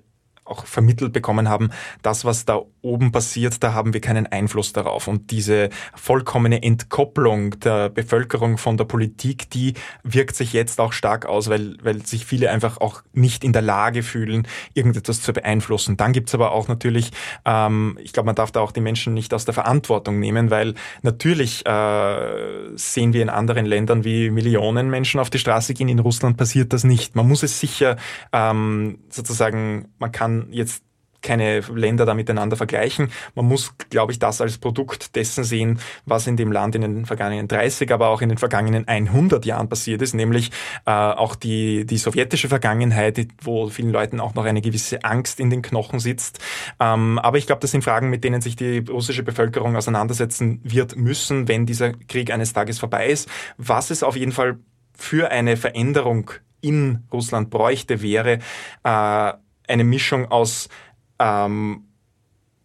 auch 0.45 0.67
vermittelt 0.67 1.13
bekommen 1.13 1.49
haben, 1.49 1.71
das, 2.03 2.25
was 2.25 2.45
da 2.45 2.61
oben 2.83 3.13
passiert, 3.13 3.63
da 3.63 3.75
haben 3.75 3.95
wir 3.95 4.01
keinen 4.01 4.27
Einfluss 4.27 4.73
darauf. 4.73 5.07
Und 5.07 5.31
diese 5.31 5.71
vollkommene 5.95 6.63
Entkopplung 6.63 7.61
der 7.61 7.89
Bevölkerung 7.89 8.59
von 8.59 8.77
der 8.77 8.85
Politik, 8.85 9.51
die 9.51 9.75
wirkt 10.03 10.35
sich 10.35 10.53
jetzt 10.53 10.81
auch 10.81 10.93
stark 10.93 11.27
aus, 11.27 11.49
weil, 11.49 11.77
weil 11.83 12.05
sich 12.05 12.27
viele 12.27 12.51
einfach 12.51 12.81
auch 12.81 13.03
nicht 13.13 13.45
in 13.45 13.53
der 13.53 13.63
Lage 13.63 14.03
fühlen, 14.03 14.49
irgendetwas 14.75 15.23
zu 15.23 15.33
beeinflussen. 15.33 15.97
Dann 15.97 16.13
gibt's 16.13 16.35
aber 16.35 16.51
auch 16.51 16.67
natürlich, 16.67 17.13
ähm, 17.45 17.97
ich 18.03 18.13
glaube, 18.13 18.27
man 18.27 18.35
darf 18.35 18.51
da 18.51 18.61
auch 18.61 18.73
die 18.73 18.81
Menschen 18.81 19.15
nicht 19.15 19.33
aus 19.35 19.45
der 19.45 19.55
Verantwortung 19.55 20.19
nehmen, 20.19 20.51
weil 20.51 20.75
natürlich 21.03 21.65
äh, 21.67 22.77
sehen 22.77 23.13
wir 23.13 23.23
in 23.23 23.31
anderen 23.31 23.65
Ländern, 23.65 24.05
wie 24.05 24.31
Millionen 24.31 24.91
Menschen 24.91 25.21
auf 25.21 25.31
die 25.31 25.39
Straße 25.39 25.75
gehen. 25.75 25.89
In 25.89 26.01
Russland 26.01 26.37
passiert 26.37 26.73
das 26.73 26.83
nicht. 26.83 27.15
Man 27.15 27.29
muss 27.29 27.45
es 27.45 27.61
sicher 27.61 27.97
ähm, 28.33 28.99
sozusagen, 29.09 29.89
man 29.99 30.11
kann 30.11 30.32
jetzt 30.51 30.83
keine 31.23 31.61
Länder 31.61 32.05
da 32.05 32.15
miteinander 32.15 32.57
vergleichen. 32.57 33.11
Man 33.35 33.47
muss, 33.47 33.75
glaube 33.91 34.13
ich, 34.13 34.19
das 34.19 34.41
als 34.41 34.59
Produkt 34.59 35.17
dessen 35.17 35.45
sehen, 35.45 35.79
was 36.05 36.27
in 36.27 36.37
dem 36.37 36.53
Land 36.53 36.75
in 36.75 36.83
den 36.83 37.07
vergangenen 37.07 37.49
30, 37.49 37.91
aber 37.93 38.09
auch 38.09 38.21
in 38.21 38.29
den 38.29 38.39
vergangenen 38.39 38.87
100 38.87 39.47
Jahren 39.47 39.69
passiert 39.69 40.03
ist, 40.03 40.15
nämlich 40.15 40.51
äh, 40.85 40.91
auch 40.91 41.37
die, 41.37 41.87
die 41.87 41.97
sowjetische 41.97 42.49
Vergangenheit, 42.49 43.29
wo 43.41 43.69
vielen 43.69 43.91
Leuten 43.91 44.21
auch 44.21 44.35
noch 44.35 44.45
eine 44.45 44.61
gewisse 44.61 45.05
Angst 45.05 45.41
in 45.41 45.49
den 45.49 45.63
Knochen 45.63 46.01
sitzt. 46.01 46.41
Ähm, 46.81 47.19
aber 47.21 47.39
ich 47.39 47.47
glaube, 47.47 47.61
das 47.61 47.71
sind 47.71 47.85
Fragen, 47.85 48.11
mit 48.11 48.25
denen 48.25 48.41
sich 48.41 48.57
die 48.57 48.79
russische 48.79 49.23
Bevölkerung 49.23 49.77
auseinandersetzen 49.77 50.61
wird 50.65 50.97
müssen, 50.97 51.49
wenn 51.49 51.67
dieser 51.67 51.93
Krieg 51.93 52.33
eines 52.33 52.53
Tages 52.53 52.79
vorbei 52.79 53.07
ist. 53.07 53.29
Was 53.57 53.91
es 53.91 54.03
auf 54.03 54.17
jeden 54.17 54.33
Fall 54.33 54.59
für 54.95 55.31
eine 55.31 55.57
Veränderung 55.57 56.31
in 56.61 57.05
Russland 57.13 57.51
bräuchte, 57.51 58.03
wäre 58.03 58.39
äh, 58.85 59.33
eine 59.73 59.85
Mischung 59.85 60.27
aus 60.27 60.69
ähm, 61.19 61.85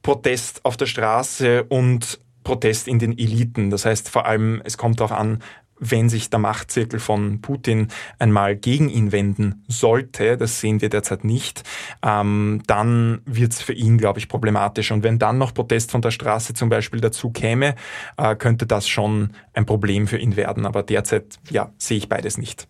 Protest 0.01 0.63
auf 0.63 0.77
der 0.77 0.85
Straße 0.85 1.63
und 1.63 2.19
Protest 2.43 2.87
in 2.87 2.99
den 2.99 3.17
Eliten. 3.17 3.69
Das 3.69 3.85
heißt 3.85 4.09
vor 4.09 4.25
allem, 4.25 4.61
es 4.63 4.77
kommt 4.77 4.99
darauf 4.99 5.11
an, 5.11 5.43
wenn 5.79 6.09
sich 6.09 6.29
der 6.29 6.39
Machtzirkel 6.39 6.99
von 6.99 7.41
Putin 7.41 7.89
einmal 8.19 8.55
gegen 8.55 8.89
ihn 8.89 9.11
wenden 9.11 9.63
sollte, 9.67 10.37
das 10.37 10.59
sehen 10.59 10.81
wir 10.81 10.89
derzeit 10.89 11.23
nicht, 11.23 11.63
ähm, 12.03 12.61
dann 12.67 13.21
wird 13.25 13.53
es 13.53 13.61
für 13.61 13.73
ihn, 13.73 13.97
glaube 13.97 14.19
ich, 14.19 14.27
problematisch. 14.27 14.91
Und 14.91 15.03
wenn 15.03 15.19
dann 15.19 15.37
noch 15.37 15.53
Protest 15.53 15.91
von 15.91 16.01
der 16.01 16.11
Straße 16.11 16.53
zum 16.53 16.69
Beispiel 16.69 17.01
dazu 17.01 17.29
käme, 17.29 17.75
äh, 18.17 18.35
könnte 18.35 18.65
das 18.65 18.87
schon 18.87 19.31
ein 19.53 19.65
Problem 19.65 20.07
für 20.07 20.17
ihn 20.17 20.35
werden. 20.35 20.65
Aber 20.65 20.83
derzeit, 20.83 21.37
ja, 21.49 21.71
sehe 21.77 21.97
ich 21.97 22.09
beides 22.09 22.37
nicht. 22.37 22.67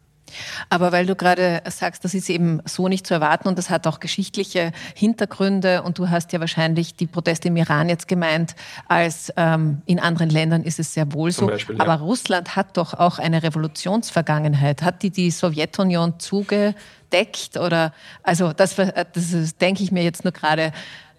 Aber 0.70 0.92
weil 0.92 1.06
du 1.06 1.16
gerade 1.16 1.62
sagst, 1.70 2.04
das 2.04 2.14
ist 2.14 2.30
eben 2.30 2.62
so 2.66 2.88
nicht 2.88 3.08
zu 3.08 3.14
erwarten 3.14 3.48
und 3.48 3.58
das 3.58 3.70
hat 3.70 3.88
auch 3.88 4.00
geschichtliche 4.00 4.72
Hintergründe 4.96 5.84
und 5.84 5.98
du 5.98 6.10
hast 6.10 6.34
ja 6.34 6.40
wahrscheinlich 6.40 6.96
die 6.96 7.08
Proteste 7.08 7.48
im 7.50 7.58
Iran 7.58 7.90
jetzt 7.90 8.08
gemeint, 8.08 8.56
als 8.88 9.32
ähm, 9.38 9.82
in 9.86 10.00
anderen 10.00 10.30
Ländern 10.30 10.64
ist 10.64 10.80
es 10.80 10.94
sehr 10.94 11.12
wohl 11.14 11.32
so. 11.32 11.48
Beispiel, 11.48 11.78
ja. 11.78 11.82
Aber 11.82 11.96
Russland 11.96 12.56
hat 12.56 12.78
doch 12.78 12.94
auch 12.94 13.20
eine 13.20 13.44
Revolutionsvergangenheit. 13.44 14.82
Hat 14.82 15.04
die 15.04 15.10
die 15.10 15.32
Sowjetunion 15.32 16.20
zugedeckt 16.20 17.58
oder 17.58 17.94
also 18.24 18.54
das, 18.54 18.76
das 18.76 19.34
ist, 19.34 19.62
denke 19.62 19.84
ich 19.84 19.92
mir 19.92 20.04
jetzt 20.04 20.24
nur 20.24 20.34
gerade, 20.34 20.72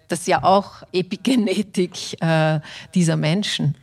das 0.07 0.21
ist 0.21 0.27
ja 0.27 0.43
auch 0.43 0.83
Epigenetik 0.91 2.21
äh, 2.21 2.59
dieser 2.93 3.15
Menschen. 3.15 3.75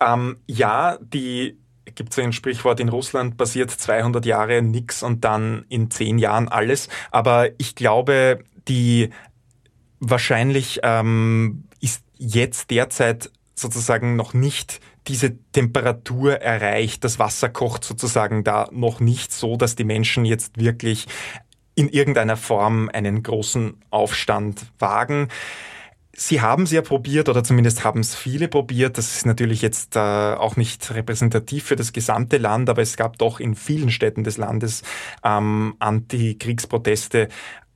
Ähm, 0.00 0.36
ja, 0.46 0.98
die 1.00 1.56
gibt 1.94 2.12
es 2.12 2.18
ein 2.18 2.32
Sprichwort, 2.32 2.80
in 2.80 2.88
Russland 2.88 3.36
passiert 3.36 3.70
200 3.70 4.24
Jahre 4.26 4.62
nichts 4.62 5.02
und 5.02 5.24
dann 5.24 5.64
in 5.68 5.90
10 5.90 6.18
Jahren 6.18 6.48
alles. 6.48 6.88
Aber 7.10 7.48
ich 7.58 7.74
glaube, 7.74 8.44
die 8.68 9.10
wahrscheinlich 10.00 10.80
ähm, 10.82 11.64
ist 11.80 12.02
jetzt 12.18 12.70
derzeit 12.70 13.30
sozusagen 13.54 14.16
noch 14.16 14.34
nicht 14.34 14.80
diese 15.08 15.36
Temperatur 15.52 16.40
erreicht. 16.40 17.04
Das 17.04 17.18
Wasser 17.18 17.48
kocht 17.48 17.84
sozusagen 17.84 18.44
da 18.44 18.68
noch 18.72 19.00
nicht 19.00 19.32
so, 19.32 19.56
dass 19.56 19.76
die 19.76 19.84
Menschen 19.84 20.24
jetzt 20.24 20.58
wirklich 20.58 21.06
in 21.74 21.88
irgendeiner 21.88 22.36
Form 22.36 22.90
einen 22.92 23.22
großen 23.22 23.80
Aufstand 23.90 24.66
wagen. 24.78 25.28
Sie 26.14 26.42
haben 26.42 26.64
es 26.64 26.72
ja 26.72 26.82
probiert 26.82 27.30
oder 27.30 27.42
zumindest 27.42 27.84
haben 27.84 28.00
es 28.00 28.14
viele 28.14 28.48
probiert. 28.48 28.98
Das 28.98 29.16
ist 29.16 29.24
natürlich 29.24 29.62
jetzt 29.62 29.96
äh, 29.96 29.98
auch 29.98 30.56
nicht 30.56 30.94
repräsentativ 30.94 31.64
für 31.64 31.76
das 31.76 31.92
gesamte 31.94 32.36
Land, 32.36 32.68
aber 32.68 32.82
es 32.82 32.96
gab 32.96 33.16
doch 33.16 33.40
in 33.40 33.54
vielen 33.54 33.90
Städten 33.90 34.22
des 34.22 34.36
Landes 34.36 34.82
ähm, 35.24 35.74
Antikriegsproteste, 35.78 37.28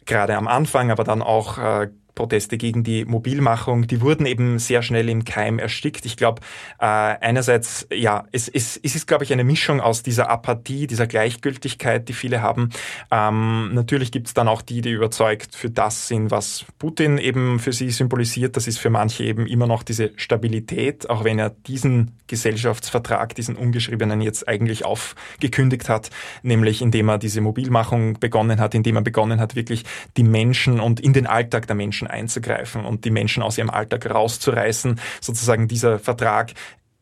gerade 0.04 0.36
am 0.36 0.48
Anfang, 0.48 0.90
aber 0.90 1.02
dann 1.02 1.22
auch 1.22 1.56
äh, 1.56 1.88
Proteste 2.16 2.56
gegen 2.56 2.82
die 2.82 3.04
Mobilmachung, 3.04 3.86
die 3.86 4.00
wurden 4.00 4.26
eben 4.26 4.58
sehr 4.58 4.82
schnell 4.82 5.08
im 5.08 5.24
Keim 5.24 5.60
erstickt. 5.60 6.04
Ich 6.06 6.16
glaube, 6.16 6.40
äh, 6.80 6.86
einerseits, 6.86 7.86
ja, 7.94 8.24
es, 8.32 8.48
es, 8.48 8.80
es 8.82 8.96
ist, 8.96 9.06
glaube 9.06 9.22
ich, 9.22 9.32
eine 9.32 9.44
Mischung 9.44 9.80
aus 9.80 10.02
dieser 10.02 10.28
Apathie, 10.30 10.88
dieser 10.88 11.06
Gleichgültigkeit, 11.06 12.08
die 12.08 12.14
viele 12.14 12.42
haben. 12.42 12.70
Ähm, 13.12 13.72
natürlich 13.74 14.10
gibt 14.10 14.26
es 14.26 14.34
dann 14.34 14.48
auch 14.48 14.62
die, 14.62 14.80
die 14.80 14.90
überzeugt 14.90 15.54
für 15.54 15.70
das 15.70 16.08
sind, 16.08 16.30
was 16.30 16.64
Putin 16.78 17.18
eben 17.18 17.60
für 17.60 17.72
sie 17.72 17.90
symbolisiert. 17.90 18.56
Das 18.56 18.66
ist 18.66 18.78
für 18.78 18.90
manche 18.90 19.22
eben 19.22 19.46
immer 19.46 19.66
noch 19.66 19.82
diese 19.82 20.12
Stabilität, 20.16 21.08
auch 21.10 21.22
wenn 21.22 21.38
er 21.38 21.50
diesen 21.50 22.16
Gesellschaftsvertrag, 22.28 23.34
diesen 23.34 23.56
ungeschriebenen 23.56 24.22
jetzt 24.22 24.48
eigentlich 24.48 24.84
aufgekündigt 24.84 25.88
hat, 25.88 26.10
nämlich 26.42 26.80
indem 26.80 27.10
er 27.10 27.18
diese 27.18 27.42
Mobilmachung 27.42 28.18
begonnen 28.18 28.58
hat, 28.58 28.74
indem 28.74 28.96
er 28.96 29.02
begonnen 29.02 29.38
hat, 29.38 29.54
wirklich 29.54 29.84
die 30.16 30.24
Menschen 30.24 30.80
und 30.80 30.98
in 30.98 31.12
den 31.12 31.26
Alltag 31.26 31.66
der 31.66 31.76
Menschen 31.76 32.05
einzugreifen 32.06 32.84
und 32.84 33.04
die 33.04 33.10
Menschen 33.10 33.42
aus 33.42 33.58
ihrem 33.58 33.70
Alltag 33.70 34.08
rauszureißen. 34.08 35.00
Sozusagen 35.20 35.68
dieser 35.68 35.98
Vertrag 35.98 36.52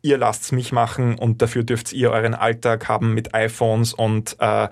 ihr 0.04 0.18
lasst's 0.18 0.52
mich 0.52 0.70
machen 0.70 1.18
und 1.18 1.40
dafür 1.40 1.64
dürft 1.64 1.94
ihr 1.94 2.10
euren 2.10 2.34
Alltag 2.34 2.88
haben 2.88 3.14
mit 3.14 3.34
iPhones 3.34 3.94
und 3.94 4.36
äh, 4.38 4.68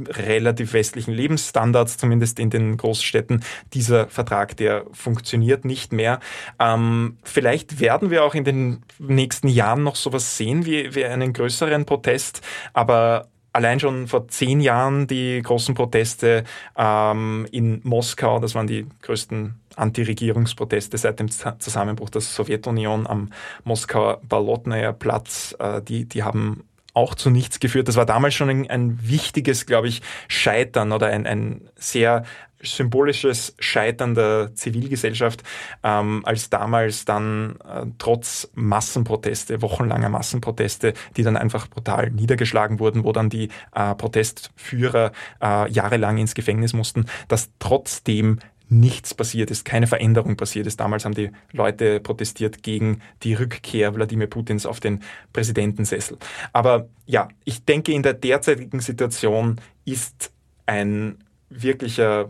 relativ 0.00 0.72
westlichen 0.72 1.12
Lebensstandards, 1.12 1.98
zumindest 1.98 2.38
in 2.38 2.48
den 2.48 2.78
Großstädten. 2.78 3.44
Dieser 3.74 4.08
Vertrag, 4.08 4.56
der 4.56 4.86
funktioniert 4.92 5.66
nicht 5.66 5.92
mehr. 5.92 6.20
Ähm, 6.58 7.18
vielleicht 7.22 7.80
werden 7.80 8.08
wir 8.08 8.24
auch 8.24 8.34
in 8.34 8.44
den 8.44 8.82
nächsten 8.98 9.48
Jahren 9.48 9.82
noch 9.82 9.96
sowas 9.96 10.38
sehen 10.38 10.64
wie, 10.64 10.94
wie 10.94 11.04
einen 11.04 11.34
größeren 11.34 11.84
Protest, 11.84 12.40
aber 12.72 13.28
allein 13.56 13.80
schon 13.80 14.06
vor 14.06 14.28
zehn 14.28 14.60
Jahren 14.60 15.06
die 15.06 15.40
großen 15.42 15.74
Proteste 15.74 16.44
ähm, 16.76 17.46
in 17.50 17.80
Moskau, 17.84 18.38
das 18.38 18.54
waren 18.54 18.66
die 18.66 18.86
größten 19.00 19.54
Antiregierungsproteste 19.76 20.98
seit 20.98 21.20
dem 21.20 21.30
Zusammenbruch 21.30 22.10
der 22.10 22.20
Sowjetunion 22.20 23.06
am 23.06 23.30
Moskauer 23.64 24.20
Balotnaja 24.28 24.92
Platz, 24.92 25.54
äh, 25.58 25.80
die, 25.82 26.04
die 26.04 26.22
haben 26.22 26.64
auch 26.96 27.14
zu 27.14 27.28
nichts 27.28 27.60
geführt. 27.60 27.88
Das 27.88 27.96
war 27.96 28.06
damals 28.06 28.34
schon 28.34 28.48
ein, 28.48 28.70
ein 28.70 28.98
wichtiges, 29.02 29.66
glaube 29.66 29.86
ich, 29.88 30.00
Scheitern 30.28 30.92
oder 30.92 31.08
ein, 31.08 31.26
ein 31.26 31.68
sehr 31.76 32.24
symbolisches 32.62 33.54
Scheitern 33.58 34.14
der 34.14 34.54
Zivilgesellschaft, 34.54 35.42
ähm, 35.82 36.22
als 36.24 36.48
damals 36.48 37.04
dann 37.04 37.56
äh, 37.60 37.84
trotz 37.98 38.50
Massenproteste, 38.54 39.60
wochenlanger 39.60 40.08
Massenproteste, 40.08 40.94
die 41.18 41.22
dann 41.22 41.36
einfach 41.36 41.68
brutal 41.68 42.10
niedergeschlagen 42.10 42.80
wurden, 42.80 43.04
wo 43.04 43.12
dann 43.12 43.28
die 43.28 43.50
äh, 43.74 43.94
Protestführer 43.94 45.12
äh, 45.42 45.70
jahrelang 45.70 46.16
ins 46.16 46.34
Gefängnis 46.34 46.72
mussten, 46.72 47.04
dass 47.28 47.50
trotzdem 47.58 48.38
nichts 48.68 49.14
passiert 49.14 49.50
ist, 49.50 49.64
keine 49.64 49.86
Veränderung 49.86 50.36
passiert 50.36 50.66
ist. 50.66 50.80
Damals 50.80 51.04
haben 51.04 51.14
die 51.14 51.30
Leute 51.52 52.00
protestiert 52.00 52.62
gegen 52.62 53.00
die 53.22 53.34
Rückkehr 53.34 53.94
Wladimir 53.94 54.26
Putins 54.26 54.66
auf 54.66 54.80
den 54.80 55.02
Präsidentensessel. 55.32 56.18
Aber 56.52 56.88
ja, 57.06 57.28
ich 57.44 57.64
denke, 57.64 57.92
in 57.92 58.02
der 58.02 58.14
derzeitigen 58.14 58.80
Situation 58.80 59.60
ist 59.84 60.32
ein 60.66 61.18
wirklicher 61.48 62.28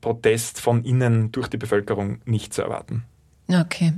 Protest 0.00 0.60
von 0.60 0.84
innen 0.84 1.32
durch 1.32 1.48
die 1.48 1.58
Bevölkerung 1.58 2.20
nicht 2.24 2.54
zu 2.54 2.62
erwarten. 2.62 3.04
Okay, 3.48 3.92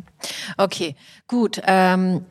okay, 0.57 0.97
gut. 1.29 1.63
Ähm, 1.67 2.25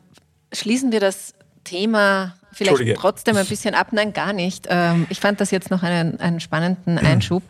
schließen 0.52 0.92
wir 0.92 1.00
das 1.00 1.34
Thema 1.64 2.34
vielleicht 2.52 2.96
trotzdem 2.96 3.36
ein 3.36 3.46
bisschen 3.46 3.74
ab. 3.74 3.88
Nein, 3.92 4.12
gar 4.12 4.32
nicht. 4.32 4.66
Ähm, 4.68 5.06
ich 5.08 5.20
fand 5.20 5.40
das 5.40 5.50
jetzt 5.50 5.70
noch 5.70 5.82
einen, 5.82 6.20
einen 6.20 6.40
spannenden 6.40 6.98
Einschub. 6.98 7.42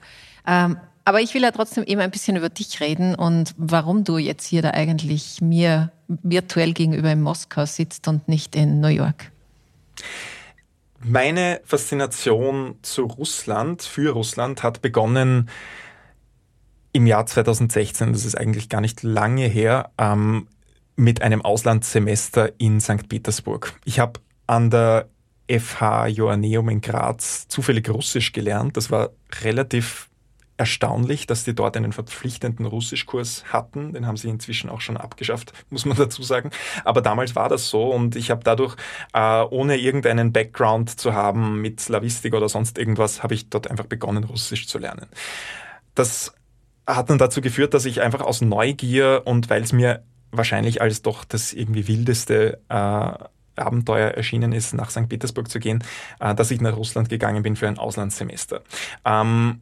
Ähm, 0.47 0.77
aber 1.07 1.21
ich 1.21 1.35
will 1.35 1.43
ja 1.43 1.53
trotzdem 1.53 1.85
eben 1.85 2.01
ein 2.01 2.11
bisschen 2.11 2.37
über 2.37 2.49
dich 2.49 2.81
reden 2.81 3.15
und 3.15 3.55
warum 3.57 4.03
du 4.03 4.19
jetzt 4.19 4.45
hier 4.45 4.61
da 4.61 4.73
eigentlich 4.73 5.41
mir 5.41 5.93
virtuell 6.09 6.73
gegenüber 6.73 7.13
in 7.13 7.23
Moskau 7.23 7.65
sitzt 7.65 8.09
und 8.09 8.29
nicht 8.29 8.57
in 8.57 8.81
New 8.81 8.89
York. 8.89 9.31
Meine 11.05 11.61
Faszination 11.65 12.75
zu 12.83 13.05
Russland, 13.05 13.83
für 13.83 14.11
Russland, 14.15 14.65
hat 14.65 14.83
begonnen 14.83 15.49
im 16.93 17.07
Jahr 17.07 17.25
2016, 17.25 18.13
das 18.13 18.25
ist 18.25 18.37
eigentlich 18.37 18.69
gar 18.69 18.81
nicht 18.81 19.05
lange 19.05 19.47
her, 19.47 19.93
ähm, 19.99 20.49
mit 20.97 21.23
einem 21.23 21.41
Auslandssemester 21.41 22.51
in 22.59 22.81
St. 22.81 23.09
Petersburg. 23.09 23.79
Ich 23.85 24.01
habe 24.01 24.19
an 24.49 24.71
der 24.71 25.09
FH 25.49 26.09
Joanneum 26.09 26.69
in 26.69 26.81
Graz 26.81 27.47
zufällig 27.47 27.89
Russisch 27.89 28.33
gelernt. 28.33 28.77
Das 28.77 28.91
war 28.91 29.11
relativ 29.43 30.09
erstaunlich, 30.57 31.27
dass 31.27 31.45
die 31.45 31.55
dort 31.55 31.77
einen 31.77 31.93
verpflichtenden 31.93 32.67
Russischkurs 32.67 33.45
hatten. 33.53 33.93
Den 33.93 34.07
haben 34.07 34.17
sie 34.17 34.29
inzwischen 34.29 34.71
auch 34.71 34.81
schon 34.81 34.97
abgeschafft, 34.97 35.53
muss 35.71 35.85
man 35.85 35.97
dazu 35.97 36.23
sagen. 36.23 36.51
Aber 36.85 37.03
damals 37.03 37.37
war 37.37 37.49
das 37.49 37.69
so 37.69 37.91
und 37.91 38.17
ich 38.17 38.31
habe 38.31 38.43
dadurch, 38.45 38.77
äh, 39.13 39.43
ohne 39.43 39.77
irgendeinen 39.77 40.33
Background 40.33 40.99
zu 40.99 41.15
haben 41.15 41.61
mit 41.61 41.81
Slavistik 41.81 42.35
oder 42.35 42.49
sonst 42.49 42.79
irgendwas, 42.79 43.23
habe 43.23 43.35
ich 43.35 43.49
dort 43.49 43.71
einfach 43.71 43.87
begonnen, 43.87 44.25
Russisch 44.25 44.67
zu 44.67 44.79
lernen. 44.79 45.07
Das 45.95 46.35
hat 46.87 47.11
dann 47.11 47.19
dazu 47.19 47.41
geführt, 47.41 47.75
dass 47.75 47.85
ich 47.85 48.01
einfach 48.01 48.21
aus 48.21 48.41
Neugier 48.41 49.23
und 49.25 49.51
weil 49.51 49.63
es 49.63 49.73
mir 49.73 50.05
wahrscheinlich 50.31 50.81
als 50.81 51.03
doch 51.03 51.25
das 51.25 51.53
irgendwie 51.53 51.89
wildeste 51.89 52.61
äh, 52.69 53.13
Abenteuer 53.57 54.11
erschienen 54.11 54.53
ist, 54.53 54.75
nach 54.75 54.91
St. 54.91 55.09
Petersburg 55.09 55.51
zu 55.51 55.59
gehen, 55.59 55.83
äh, 56.21 56.35
dass 56.35 56.51
ich 56.51 56.61
nach 56.61 56.77
Russland 56.77 57.09
gegangen 57.09 57.43
bin 57.43 57.57
für 57.57 57.69
ein 57.69 57.79
Auslandssemester. 57.79 58.63
Ähm, 59.05 59.61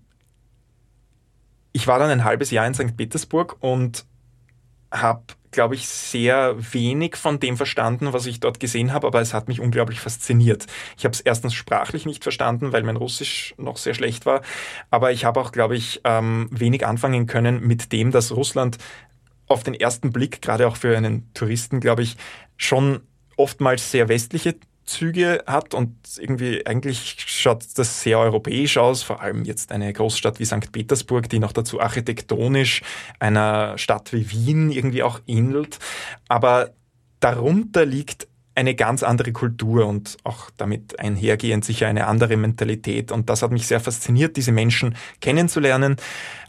ich 1.74 1.86
war 1.88 1.98
dann 1.98 2.08
ein 2.08 2.24
halbes 2.24 2.50
Jahr 2.50 2.66
in 2.66 2.72
St. 2.72 2.96
Petersburg 2.96 3.56
und 3.60 4.06
habe, 4.92 5.24
glaube 5.50 5.74
ich, 5.74 5.88
sehr 5.88 6.54
wenig 6.72 7.16
von 7.16 7.40
dem 7.40 7.56
verstanden, 7.56 8.12
was 8.12 8.26
ich 8.26 8.38
dort 8.38 8.60
gesehen 8.60 8.92
habe, 8.92 9.08
aber 9.08 9.20
es 9.20 9.34
hat 9.34 9.48
mich 9.48 9.60
unglaublich 9.60 9.98
fasziniert. 9.98 10.66
Ich 10.96 11.04
habe 11.04 11.12
es 11.12 11.20
erstens 11.20 11.52
sprachlich 11.52 12.06
nicht 12.06 12.22
verstanden, 12.22 12.72
weil 12.72 12.84
mein 12.84 12.96
Russisch 12.96 13.54
noch 13.58 13.76
sehr 13.76 13.94
schlecht 13.94 14.24
war, 14.24 14.42
aber 14.90 15.10
ich 15.10 15.24
habe 15.24 15.40
auch, 15.40 15.50
glaube 15.50 15.74
ich, 15.74 16.00
ähm, 16.04 16.48
wenig 16.52 16.86
anfangen 16.86 17.26
können 17.26 17.60
mit 17.66 17.92
dem, 17.92 18.12
dass 18.12 18.30
Russland 18.30 18.78
auf 19.48 19.64
den 19.64 19.74
ersten 19.74 20.12
Blick, 20.12 20.40
gerade 20.42 20.68
auch 20.68 20.76
für 20.76 20.96
einen 20.96 21.34
Touristen, 21.34 21.80
glaube 21.80 22.02
ich, 22.02 22.16
schon 22.56 23.00
oftmals 23.36 23.90
sehr 23.90 24.08
westliche 24.08 24.54
Züge 24.84 25.42
hat 25.46 25.74
und 25.74 25.94
irgendwie 26.18 26.66
eigentlich 26.66 27.16
schaut 27.26 27.64
das 27.76 28.02
sehr 28.02 28.18
europäisch 28.18 28.76
aus, 28.76 29.02
vor 29.02 29.20
allem 29.20 29.44
jetzt 29.44 29.72
eine 29.72 29.92
Großstadt 29.92 30.38
wie 30.38 30.44
St. 30.44 30.72
Petersburg, 30.72 31.28
die 31.28 31.38
noch 31.38 31.52
dazu 31.52 31.80
architektonisch 31.80 32.82
einer 33.18 33.78
Stadt 33.78 34.12
wie 34.12 34.30
Wien 34.30 34.70
irgendwie 34.70 35.02
auch 35.02 35.20
ähnelt. 35.26 35.78
Aber 36.28 36.70
darunter 37.20 37.86
liegt 37.86 38.28
eine 38.54 38.74
ganz 38.74 39.02
andere 39.02 39.32
Kultur 39.32 39.86
und 39.86 40.16
auch 40.22 40.50
damit 40.56 40.98
einhergehend 41.00 41.64
sicher 41.64 41.88
eine 41.88 42.06
andere 42.06 42.36
Mentalität. 42.36 43.10
Und 43.10 43.28
das 43.28 43.42
hat 43.42 43.50
mich 43.50 43.66
sehr 43.66 43.80
fasziniert, 43.80 44.36
diese 44.36 44.52
Menschen 44.52 44.94
kennenzulernen. 45.20 45.96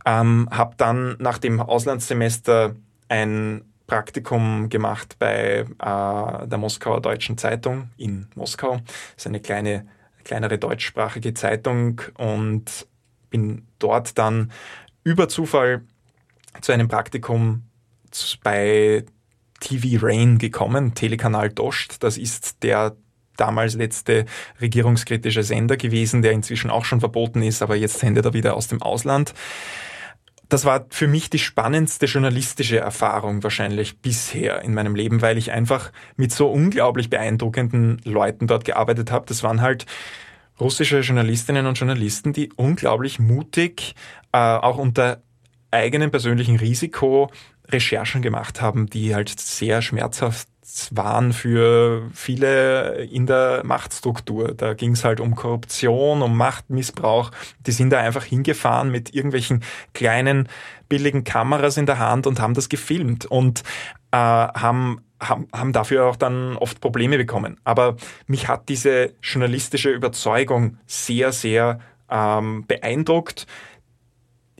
Ähm, 0.05 0.47
habe 0.51 0.75
dann 0.77 1.15
nach 1.19 1.39
dem 1.39 1.59
Auslandssemester 1.59 2.75
ein 3.07 3.63
Praktikum 3.87 4.69
gemacht 4.69 5.17
bei 5.19 5.65
äh, 5.79 6.47
der 6.47 6.57
Moskauer 6.57 7.01
Deutschen 7.01 7.37
Zeitung 7.37 7.89
in 7.97 8.27
Moskau. 8.35 8.77
Das 8.77 9.17
ist 9.17 9.27
eine 9.27 9.39
kleine, 9.39 9.87
kleinere 10.23 10.57
deutschsprachige 10.57 11.33
Zeitung 11.33 12.01
und 12.17 12.87
bin 13.29 13.67
dort 13.79 14.17
dann 14.17 14.51
über 15.03 15.29
Zufall 15.29 15.81
zu 16.61 16.71
einem 16.71 16.87
Praktikum 16.87 17.63
bei 18.43 19.05
TV 19.59 20.03
Rain 20.05 20.37
gekommen, 20.37 20.95
Telekanal 20.95 21.49
Dost. 21.49 22.03
Das 22.03 22.17
ist 22.17 22.63
der 22.63 22.95
damals 23.37 23.75
letzte 23.75 24.25
regierungskritische 24.61 25.43
Sender 25.43 25.77
gewesen, 25.77 26.21
der 26.21 26.31
inzwischen 26.31 26.69
auch 26.69 26.85
schon 26.85 27.01
verboten 27.01 27.43
ist, 27.43 27.61
aber 27.61 27.75
jetzt 27.75 27.99
sendet 27.99 28.25
er 28.25 28.33
wieder 28.33 28.55
aus 28.55 28.67
dem 28.67 28.81
Ausland 28.81 29.33
das 30.49 30.65
war 30.65 30.85
für 30.89 31.07
mich 31.07 31.29
die 31.29 31.39
spannendste 31.39 32.05
journalistische 32.05 32.77
Erfahrung 32.77 33.43
wahrscheinlich 33.43 33.99
bisher 33.99 34.61
in 34.61 34.73
meinem 34.73 34.95
Leben, 34.95 35.21
weil 35.21 35.37
ich 35.37 35.51
einfach 35.51 35.91
mit 36.15 36.31
so 36.31 36.47
unglaublich 36.47 37.09
beeindruckenden 37.09 38.01
Leuten 38.03 38.47
dort 38.47 38.65
gearbeitet 38.65 39.11
habe. 39.11 39.25
Das 39.27 39.43
waren 39.43 39.61
halt 39.61 39.85
russische 40.59 40.99
Journalistinnen 40.99 41.65
und 41.65 41.77
Journalisten, 41.79 42.33
die 42.33 42.51
unglaublich 42.55 43.19
mutig, 43.19 43.95
äh, 44.31 44.37
auch 44.37 44.77
unter 44.77 45.21
eigenen 45.71 46.11
persönlichen 46.11 46.57
Risiko 46.57 47.29
Recherchen 47.67 48.21
gemacht 48.21 48.61
haben, 48.61 48.87
die 48.87 49.15
halt 49.15 49.39
sehr 49.39 49.81
schmerzhaft 49.81 50.47
waren 50.91 51.33
für 51.33 52.09
viele 52.13 53.03
in 53.05 53.25
der 53.25 53.61
Machtstruktur. 53.63 54.53
Da 54.53 54.73
ging 54.73 54.91
es 54.91 55.03
halt 55.03 55.19
um 55.19 55.35
Korruption, 55.35 56.21
um 56.21 56.35
Machtmissbrauch. 56.35 57.31
Die 57.65 57.71
sind 57.71 57.91
da 57.91 57.99
einfach 57.99 58.23
hingefahren 58.23 58.89
mit 58.89 59.13
irgendwelchen 59.13 59.63
kleinen, 59.93 60.49
billigen 60.89 61.23
Kameras 61.23 61.77
in 61.77 61.85
der 61.85 61.99
Hand 61.99 62.27
und 62.27 62.39
haben 62.39 62.53
das 62.53 62.69
gefilmt 62.69 63.25
und 63.25 63.63
äh, 64.11 64.17
haben 64.17 65.01
haben, 65.21 65.47
haben 65.53 65.71
dafür 65.71 66.05
auch 66.05 66.17
dann 66.17 66.57
oft 66.57 66.81
Probleme 66.81 67.17
bekommen. 67.17 67.57
Aber 67.63 67.95
mich 68.27 68.47
hat 68.47 68.67
diese 68.67 69.13
journalistische 69.21 69.89
Überzeugung 69.89 70.77
sehr, 70.85 71.31
sehr 71.31 71.79
ähm, 72.09 72.65
beeindruckt 72.67 73.47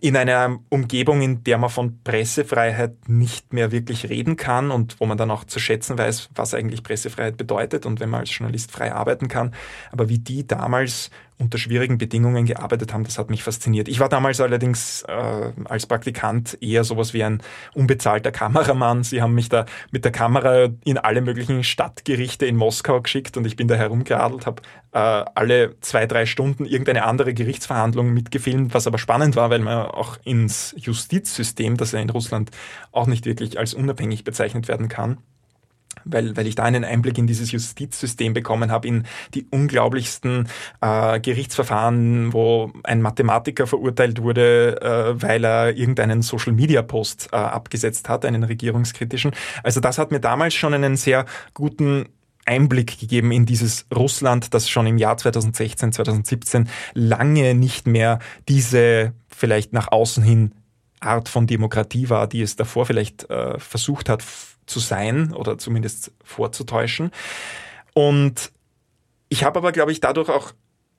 in 0.01 0.17
einer 0.17 0.59
Umgebung, 0.69 1.21
in 1.21 1.43
der 1.43 1.57
man 1.57 1.69
von 1.69 1.99
Pressefreiheit 2.03 3.07
nicht 3.07 3.53
mehr 3.53 3.71
wirklich 3.71 4.09
reden 4.09 4.35
kann 4.35 4.71
und 4.71 4.99
wo 4.99 5.05
man 5.05 5.17
dann 5.17 5.31
auch 5.31 5.45
zu 5.45 5.59
schätzen 5.59 5.97
weiß, 5.97 6.29
was 6.35 6.53
eigentlich 6.53 6.83
Pressefreiheit 6.83 7.37
bedeutet 7.37 7.85
und 7.85 7.99
wenn 7.99 8.09
man 8.09 8.21
als 8.21 8.37
Journalist 8.37 8.71
frei 8.71 8.93
arbeiten 8.93 9.29
kann. 9.29 9.53
Aber 9.91 10.09
wie 10.09 10.19
die 10.19 10.45
damals 10.45 11.11
unter 11.37 11.57
schwierigen 11.57 11.97
Bedingungen 11.97 12.45
gearbeitet 12.45 12.93
haben, 12.93 13.03
das 13.03 13.17
hat 13.17 13.29
mich 13.29 13.43
fasziniert. 13.43 13.87
Ich 13.87 13.99
war 13.99 14.09
damals 14.09 14.39
allerdings 14.39 15.03
äh, 15.03 15.51
als 15.65 15.85
Praktikant 15.85 16.57
eher 16.61 16.83
sowas 16.83 17.13
wie 17.13 17.23
ein 17.23 17.41
unbezahlter 17.73 18.31
Kameramann. 18.31 19.03
Sie 19.03 19.21
haben 19.21 19.33
mich 19.33 19.49
da 19.49 19.65
mit 19.91 20.05
der 20.05 20.11
Kamera 20.11 20.69
in 20.85 20.97
alle 20.97 21.21
möglichen 21.21 21.63
Stadtgerichte 21.63 22.45
in 22.45 22.55
Moskau 22.55 23.01
geschickt 23.01 23.35
und 23.37 23.45
ich 23.45 23.55
bin 23.55 23.67
da 23.67 23.75
herumgeradelt, 23.75 24.45
habe 24.45 24.61
äh, 24.93 24.99
alle 24.99 25.75
zwei, 25.81 26.05
drei 26.05 26.25
Stunden 26.25 26.65
irgendeine 26.65 27.03
andere 27.03 27.33
Gerichtsverhandlung 27.33 28.13
mitgefilmt, 28.13 28.73
was 28.73 28.87
aber 28.87 28.97
spannend 28.97 29.35
war, 29.35 29.49
weil 29.49 29.59
man 29.59 29.87
auch 29.87 30.17
ins 30.23 30.73
Justizsystem, 30.77 31.75
das 31.75 31.91
ja 31.91 31.99
in 31.99 32.09
Russland 32.09 32.51
auch 32.91 33.07
nicht 33.07 33.25
wirklich 33.25 33.59
als 33.59 33.73
unabhängig 33.73 34.23
bezeichnet 34.23 34.69
werden 34.69 34.87
kann, 34.87 35.17
weil, 36.03 36.35
weil 36.35 36.47
ich 36.47 36.55
da 36.55 36.63
einen 36.63 36.83
Einblick 36.83 37.17
in 37.17 37.27
dieses 37.27 37.51
Justizsystem 37.51 38.33
bekommen 38.33 38.71
habe, 38.71 38.87
in 38.87 39.03
die 39.33 39.47
unglaublichsten 39.49 40.47
äh, 40.81 41.19
Gerichtsverfahren, 41.19 42.33
wo 42.33 42.71
ein 42.83 43.01
Mathematiker 43.01 43.67
verurteilt 43.67 44.21
wurde, 44.21 44.81
äh, 44.81 45.21
weil 45.21 45.45
er 45.45 45.75
irgendeinen 45.75 46.21
Social-Media-Post 46.21 47.29
äh, 47.31 47.35
abgesetzt 47.35 48.09
hat, 48.09 48.25
einen 48.25 48.43
regierungskritischen. 48.43 49.31
Also 49.63 49.79
das 49.79 49.97
hat 49.97 50.11
mir 50.11 50.19
damals 50.19 50.53
schon 50.53 50.73
einen 50.73 50.97
sehr 50.97 51.25
guten 51.53 52.05
Einblick 52.45 52.99
gegeben 52.99 53.31
in 53.31 53.45
dieses 53.45 53.87
Russland, 53.93 54.53
das 54.53 54.69
schon 54.69 54.85
im 54.85 54.97
Jahr 54.97 55.17
2016, 55.17 55.93
2017 55.93 56.69
lange 56.93 57.55
nicht 57.55 57.87
mehr 57.87 58.19
diese 58.47 59.13
vielleicht 59.29 59.73
nach 59.73 59.91
außen 59.91 60.23
hin 60.23 60.53
Art 60.99 61.29
von 61.29 61.47
Demokratie 61.47 62.09
war, 62.09 62.27
die 62.27 62.41
es 62.41 62.55
davor 62.55 62.85
vielleicht 62.85 63.29
äh, 63.29 63.59
versucht 63.59 64.09
hat 64.09 64.23
zu 64.65 64.79
sein 64.79 65.33
oder 65.33 65.57
zumindest 65.57 66.11
vorzutäuschen. 66.23 67.11
Und 67.93 68.51
ich 69.29 69.43
habe 69.43 69.59
aber, 69.59 69.71
glaube 69.71 69.91
ich, 69.91 69.99
dadurch 69.99 70.29
auch 70.29 70.51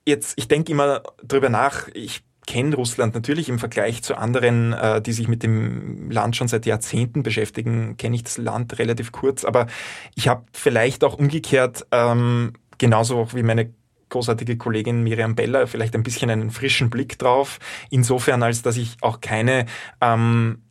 jetzt, 0.05 0.33
ich 0.37 0.47
denke 0.47 0.71
immer 0.71 1.03
drüber 1.23 1.49
nach, 1.49 1.87
ich 1.93 2.23
kenne 2.47 2.75
Russland 2.75 3.13
natürlich 3.13 3.49
im 3.49 3.59
Vergleich 3.59 4.01
zu 4.01 4.15
anderen, 4.15 4.73
äh, 4.73 5.01
die 5.01 5.11
sich 5.11 5.27
mit 5.27 5.43
dem 5.43 6.09
Land 6.09 6.35
schon 6.35 6.47
seit 6.47 6.65
Jahrzehnten 6.65 7.21
beschäftigen, 7.21 7.97
kenne 7.97 8.15
ich 8.15 8.23
das 8.23 8.37
Land 8.37 8.79
relativ 8.79 9.11
kurz, 9.11 9.43
aber 9.43 9.67
ich 10.15 10.27
habe 10.27 10.45
vielleicht 10.53 11.03
auch 11.03 11.19
umgekehrt, 11.19 11.85
ähm, 11.91 12.53
genauso 12.77 13.19
auch 13.19 13.33
wie 13.33 13.43
meine 13.43 13.73
großartige 14.09 14.57
Kollegin 14.57 15.03
Miriam 15.03 15.35
Beller, 15.35 15.67
vielleicht 15.67 15.93
ein 15.93 16.03
bisschen 16.03 16.29
einen 16.29 16.49
frischen 16.49 16.89
Blick 16.89 17.19
drauf, 17.19 17.59
insofern 17.89 18.41
als 18.41 18.61
dass 18.61 18.77
ich 18.77 18.95
auch 19.01 19.19
keine 19.19 19.65
ähm, 19.99 20.63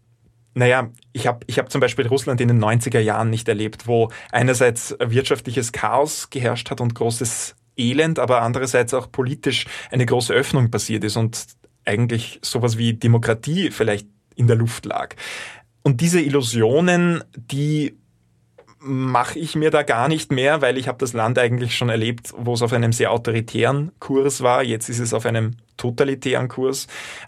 naja, 0.56 0.90
ich 1.12 1.26
habe 1.26 1.40
ich 1.46 1.58
hab 1.58 1.70
zum 1.70 1.82
Beispiel 1.82 2.06
Russland 2.06 2.40
in 2.40 2.48
den 2.48 2.64
90er 2.64 2.98
Jahren 2.98 3.28
nicht 3.28 3.46
erlebt, 3.46 3.86
wo 3.86 4.10
einerseits 4.32 4.96
wirtschaftliches 4.98 5.70
Chaos 5.70 6.30
geherrscht 6.30 6.70
hat 6.70 6.80
und 6.80 6.94
großes 6.94 7.56
Elend, 7.76 8.18
aber 8.18 8.40
andererseits 8.40 8.94
auch 8.94 9.12
politisch 9.12 9.66
eine 9.90 10.06
große 10.06 10.32
Öffnung 10.32 10.70
passiert 10.70 11.04
ist 11.04 11.18
und 11.18 11.44
eigentlich 11.84 12.40
sowas 12.42 12.78
wie 12.78 12.94
Demokratie 12.94 13.70
vielleicht 13.70 14.08
in 14.34 14.46
der 14.46 14.56
Luft 14.56 14.86
lag. 14.86 15.14
Und 15.82 16.00
diese 16.00 16.22
Illusionen, 16.22 17.22
die 17.34 17.98
mache 18.78 19.38
ich 19.38 19.56
mir 19.56 19.70
da 19.70 19.82
gar 19.82 20.08
nicht 20.08 20.32
mehr, 20.32 20.62
weil 20.62 20.78
ich 20.78 20.88
habe 20.88 20.98
das 20.98 21.12
Land 21.12 21.38
eigentlich 21.38 21.76
schon 21.76 21.90
erlebt, 21.90 22.32
wo 22.34 22.54
es 22.54 22.62
auf 22.62 22.72
einem 22.72 22.92
sehr 22.92 23.12
autoritären 23.12 23.92
Kurs 23.98 24.42
war. 24.42 24.62
Jetzt 24.62 24.88
ist 24.88 25.00
es 25.00 25.12
auf 25.12 25.26
einem 25.26 25.58
totalitären 25.76 26.48
Kurs. 26.48 26.86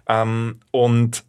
Ähm, 0.08 0.60
und 0.70 1.24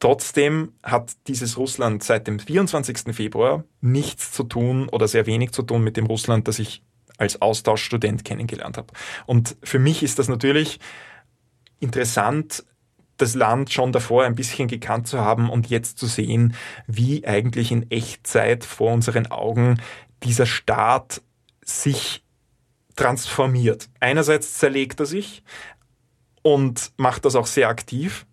Trotzdem 0.00 0.72
hat 0.82 1.12
dieses 1.26 1.56
Russland 1.56 2.04
seit 2.04 2.26
dem 2.26 2.38
24. 2.38 3.14
Februar 3.14 3.64
nichts 3.80 4.30
zu 4.30 4.44
tun 4.44 4.88
oder 4.88 5.08
sehr 5.08 5.26
wenig 5.26 5.52
zu 5.52 5.62
tun 5.62 5.82
mit 5.82 5.96
dem 5.96 6.06
Russland, 6.06 6.46
das 6.46 6.58
ich 6.58 6.82
als 7.16 7.42
Austauschstudent 7.42 8.24
kennengelernt 8.24 8.76
habe. 8.76 8.92
Und 9.26 9.56
für 9.62 9.80
mich 9.80 10.02
ist 10.04 10.18
das 10.18 10.28
natürlich 10.28 10.78
interessant, 11.80 12.64
das 13.16 13.34
Land 13.34 13.72
schon 13.72 13.90
davor 13.90 14.24
ein 14.24 14.36
bisschen 14.36 14.68
gekannt 14.68 15.08
zu 15.08 15.18
haben 15.18 15.50
und 15.50 15.68
jetzt 15.68 15.98
zu 15.98 16.06
sehen, 16.06 16.54
wie 16.86 17.26
eigentlich 17.26 17.72
in 17.72 17.90
Echtzeit 17.90 18.64
vor 18.64 18.92
unseren 18.92 19.26
Augen 19.26 19.80
dieser 20.22 20.46
Staat 20.46 21.20
sich 21.64 22.24
transformiert. 22.94 23.88
Einerseits 24.00 24.54
zerlegt 24.58 25.00
er 25.00 25.06
sich 25.06 25.42
und 26.42 26.92
macht 26.96 27.24
das 27.24 27.34
auch 27.34 27.46
sehr 27.46 27.68
aktiv, 27.68 28.26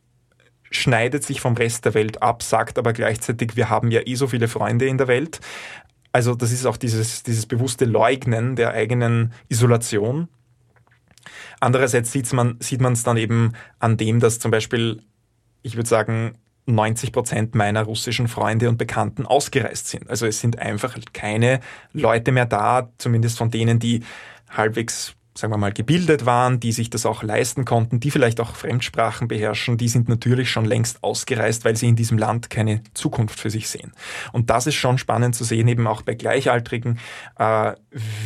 schneidet 0.76 1.24
sich 1.24 1.42
vom 1.42 1.56
Rest 1.56 1.86
der 1.86 1.94
Welt 1.94 2.22
ab, 2.22 2.44
sagt 2.44 2.78
aber 2.78 2.94
gleichzeitig, 2.94 3.56
wir 3.56 3.70
haben 3.70 3.92
ja 3.92 4.02
eh 4.06 4.16
so 4.16 4.28
viele 4.28 4.48
Freunde 4.48 4.86
in 4.86 4.98
der 4.98 5.08
Welt. 5.08 5.40
Also 6.12 6.36
das 6.36 6.52
ist 6.52 6.66
auch 6.66 6.78
dieses, 6.78 7.24
dieses 7.24 7.46
bewusste 7.46 7.86
Leugnen 7.86 8.56
der 8.56 8.72
eigenen 8.72 9.34
Isolation. 9.50 10.30
Andererseits 11.60 12.12
sieht 12.12 12.32
man 12.32 12.58
es 12.60 13.04
dann 13.04 13.18
eben 13.18 13.54
an 13.80 13.98
dem, 13.98 14.20
dass 14.20 14.40
zum 14.40 14.52
Beispiel, 14.52 15.02
ich 15.62 15.76
würde 15.76 15.90
sagen, 15.90 16.38
90 16.68 17.12
Prozent 17.12 17.56
meiner 17.56 17.84
russischen 17.84 18.28
Freunde 18.28 18.70
und 18.70 18.78
Bekannten 18.78 19.26
ausgereist 19.26 19.88
sind. 19.88 20.10
Also 20.10 20.26
es 20.26 20.40
sind 20.40 20.60
einfach 20.60 20.98
keine 21.14 21.60
Leute 21.94 22.32
mehr 22.32 22.46
da, 22.46 22.90
zumindest 22.98 23.38
von 23.38 23.52
denen, 23.52 23.80
die 23.80 24.04
halbwegs 24.50 25.15
sagen 25.38 25.52
wir 25.52 25.58
mal, 25.58 25.74
gebildet 25.74 26.26
waren, 26.26 26.62
die 26.62 26.72
sich 26.72 26.90
das 26.90 27.06
auch 27.06 27.22
leisten 27.22 27.66
konnten, 27.66 28.00
die 28.00 28.10
vielleicht 28.10 28.40
auch 28.40 28.56
Fremdsprachen 28.56 29.28
beherrschen, 29.28 29.78
die 29.78 29.90
sind 29.90 30.08
natürlich 30.08 30.50
schon 30.50 30.64
längst 30.64 31.04
ausgereist, 31.04 31.66
weil 31.66 31.76
sie 31.76 31.90
in 31.90 31.98
diesem 31.98 32.18
Land 32.18 32.50
keine 32.50 32.82
Zukunft 32.94 33.40
für 33.40 33.50
sich 33.50 33.68
sehen. 33.68 33.92
Und 34.32 34.50
das 34.50 34.66
ist 34.66 34.76
schon 34.76 34.98
spannend 34.98 35.36
zu 35.36 35.44
sehen, 35.44 35.68
eben 35.68 35.88
auch 35.88 36.04
bei 36.04 36.16
Gleichaltrigen, 36.16 37.00
äh, 37.38 37.74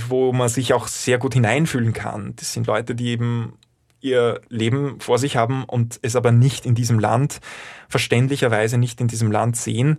wo 0.08 0.34
man 0.34 0.50
sich 0.50 0.74
auch 0.74 0.88
sehr 0.88 1.18
gut 1.18 1.34
hineinfühlen 1.34 1.94
kann. 1.94 2.34
Das 2.36 2.54
sind 2.54 2.68
Leute, 2.68 2.94
die 2.94 3.08
eben 3.08 3.54
ihr 4.02 4.42
Leben 4.50 5.00
vor 5.00 5.18
sich 5.18 5.36
haben 5.36 5.66
und 5.66 6.00
es 6.02 6.16
aber 6.16 6.32
nicht 6.32 6.66
in 6.66 6.76
diesem 6.76 7.00
Land, 7.00 7.40
verständlicherweise 7.90 8.78
nicht 8.78 9.02
in 9.02 9.08
diesem 9.08 9.32
Land 9.32 9.58
sehen 9.58 9.98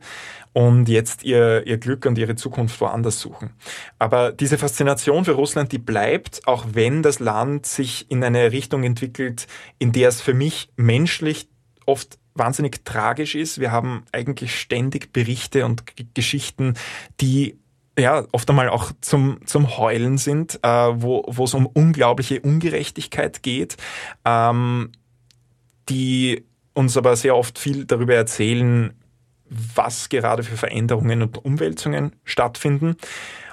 und 0.53 0.89
jetzt 0.89 1.23
ihr, 1.23 1.67
ihr 1.67 1.79
Glück 1.79 2.07
und 2.07 2.19
ihre 2.19 2.35
Zukunft 2.35 2.81
woanders 2.81 3.21
suchen. 3.21 3.51
Aber 3.99 4.33
diese 4.33 4.59
Faszination 4.59 5.25
für 5.25 5.33
Russland, 5.33 5.73
die 5.73 5.79
bleibt, 5.79 6.47
auch 6.47 6.67
wenn 6.73 7.03
das 7.03 7.21
Land 7.21 7.67
sich 7.67 8.11
in 8.11 8.25
eine 8.25 8.53
Richtung 8.53 8.83
entwickelt, 8.83 9.47
in 9.79 9.93
der 9.93 10.09
es 10.09 10.21
für 10.21 10.35
mich 10.35 10.71
menschlich 10.77 11.49
oft 11.87 12.19
wahnsinnig 12.35 12.85
tragisch 12.85 13.35
ist. 13.35 13.61
Wir 13.61 13.71
haben 13.71 14.05
eigentlich 14.13 14.59
ständig 14.59 15.13
Berichte 15.13 15.65
und 15.65 15.85
Geschichten, 16.15 16.75
die 17.21 17.59
ja, 17.99 18.25
oft 18.33 18.49
einmal 18.49 18.69
auch 18.69 18.93
zum, 19.01 19.39
zum 19.45 19.77
Heulen 19.77 20.17
sind, 20.17 20.59
äh, 20.63 20.69
wo, 20.69 21.45
es 21.45 21.55
um 21.55 21.67
unglaubliche 21.67 22.40
Ungerechtigkeit 22.40 23.42
geht, 23.42 23.77
ähm, 24.25 24.92
die 25.88 26.44
uns 26.73 26.96
aber 26.96 27.17
sehr 27.17 27.37
oft 27.37 27.59
viel 27.59 27.85
darüber 27.85 28.15
erzählen, 28.15 28.94
was 29.51 30.09
gerade 30.09 30.42
für 30.42 30.57
Veränderungen 30.57 31.23
und 31.23 31.44
Umwälzungen 31.44 32.17
stattfinden. 32.25 32.96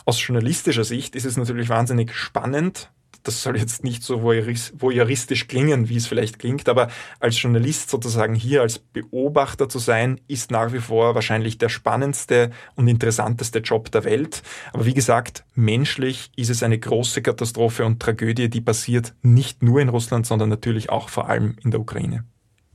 Aus 0.05 0.25
journalistischer 0.25 0.83
Sicht 0.83 1.15
ist 1.15 1.25
es 1.25 1.37
natürlich 1.37 1.69
wahnsinnig 1.69 2.13
spannend, 2.13 2.89
das 3.27 3.43
soll 3.43 3.57
jetzt 3.57 3.83
nicht 3.83 4.03
so 4.03 4.21
voyeuristisch 4.21 5.47
klingen, 5.47 5.89
wie 5.89 5.97
es 5.97 6.07
vielleicht 6.07 6.39
klingt, 6.39 6.69
aber 6.69 6.87
als 7.19 7.41
Journalist 7.41 7.89
sozusagen 7.89 8.35
hier 8.35 8.61
als 8.61 8.79
Beobachter 8.79 9.67
zu 9.67 9.79
sein, 9.79 10.21
ist 10.27 10.49
nach 10.49 10.71
wie 10.71 10.79
vor 10.79 11.13
wahrscheinlich 11.13 11.57
der 11.57 11.69
spannendste 11.69 12.51
und 12.75 12.87
interessanteste 12.87 13.59
Job 13.59 13.91
der 13.91 14.05
Welt. 14.05 14.43
Aber 14.71 14.85
wie 14.85 14.93
gesagt, 14.93 15.43
menschlich 15.55 16.31
ist 16.37 16.49
es 16.49 16.63
eine 16.63 16.79
große 16.79 17.21
Katastrophe 17.21 17.85
und 17.85 17.99
Tragödie, 18.01 18.49
die 18.49 18.61
passiert 18.61 19.13
nicht 19.21 19.61
nur 19.61 19.81
in 19.81 19.89
Russland, 19.89 20.25
sondern 20.25 20.49
natürlich 20.49 20.89
auch 20.89 21.09
vor 21.09 21.27
allem 21.29 21.57
in 21.63 21.71
der 21.71 21.81
Ukraine. 21.81 22.23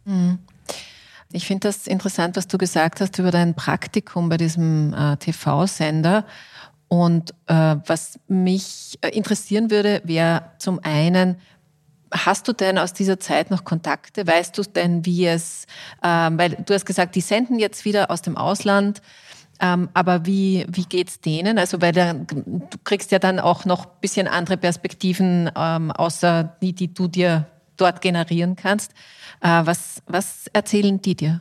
Mhm. 0.04 0.38
Ich 1.32 1.46
finde 1.46 1.68
das 1.68 1.86
interessant, 1.86 2.36
was 2.36 2.46
du 2.46 2.58
gesagt 2.58 3.00
hast 3.00 3.18
über 3.18 3.30
dein 3.30 3.54
Praktikum 3.54 4.28
bei 4.28 4.36
diesem 4.36 4.92
äh, 4.92 5.16
TV-Sender. 5.16 6.24
Und 6.88 7.30
äh, 7.46 7.76
was 7.86 8.18
mich 8.28 8.98
äh, 9.00 9.08
interessieren 9.08 9.70
würde, 9.70 10.02
wäre 10.04 10.52
zum 10.58 10.78
einen, 10.82 11.36
Hast 12.12 12.46
du 12.46 12.52
denn 12.52 12.76
aus 12.76 12.92
dieser 12.92 13.18
Zeit 13.18 13.50
noch 13.50 13.64
Kontakte? 13.64 14.26
Weißt 14.26 14.56
du 14.58 14.62
denn, 14.62 15.06
wie 15.06 15.26
es, 15.26 15.66
ähm, 16.02 16.38
weil 16.38 16.50
du 16.50 16.74
hast 16.74 16.84
gesagt, 16.84 17.14
die 17.14 17.22
senden 17.22 17.58
jetzt 17.58 17.84
wieder 17.86 18.10
aus 18.10 18.20
dem 18.20 18.36
Ausland. 18.36 19.00
Ähm, 19.60 19.88
aber 19.94 20.26
wie, 20.26 20.66
wie 20.68 20.84
geht's 20.84 21.20
denen? 21.20 21.58
Also, 21.58 21.80
weil 21.80 21.92
da, 21.92 22.12
du 22.12 22.78
kriegst 22.84 23.12
ja 23.12 23.18
dann 23.18 23.38
auch 23.40 23.64
noch 23.64 23.86
ein 23.86 24.00
bisschen 24.00 24.28
andere 24.28 24.56
Perspektiven, 24.56 25.50
ähm, 25.56 25.90
außer 25.90 26.56
die, 26.60 26.74
die 26.74 26.92
du 26.92 27.08
dir 27.08 27.46
dort 27.82 28.00
generieren 28.00 28.56
kannst. 28.56 28.92
Äh, 29.40 29.62
was, 29.64 30.02
was 30.06 30.46
erzählen 30.52 31.02
die 31.02 31.16
dir? 31.16 31.40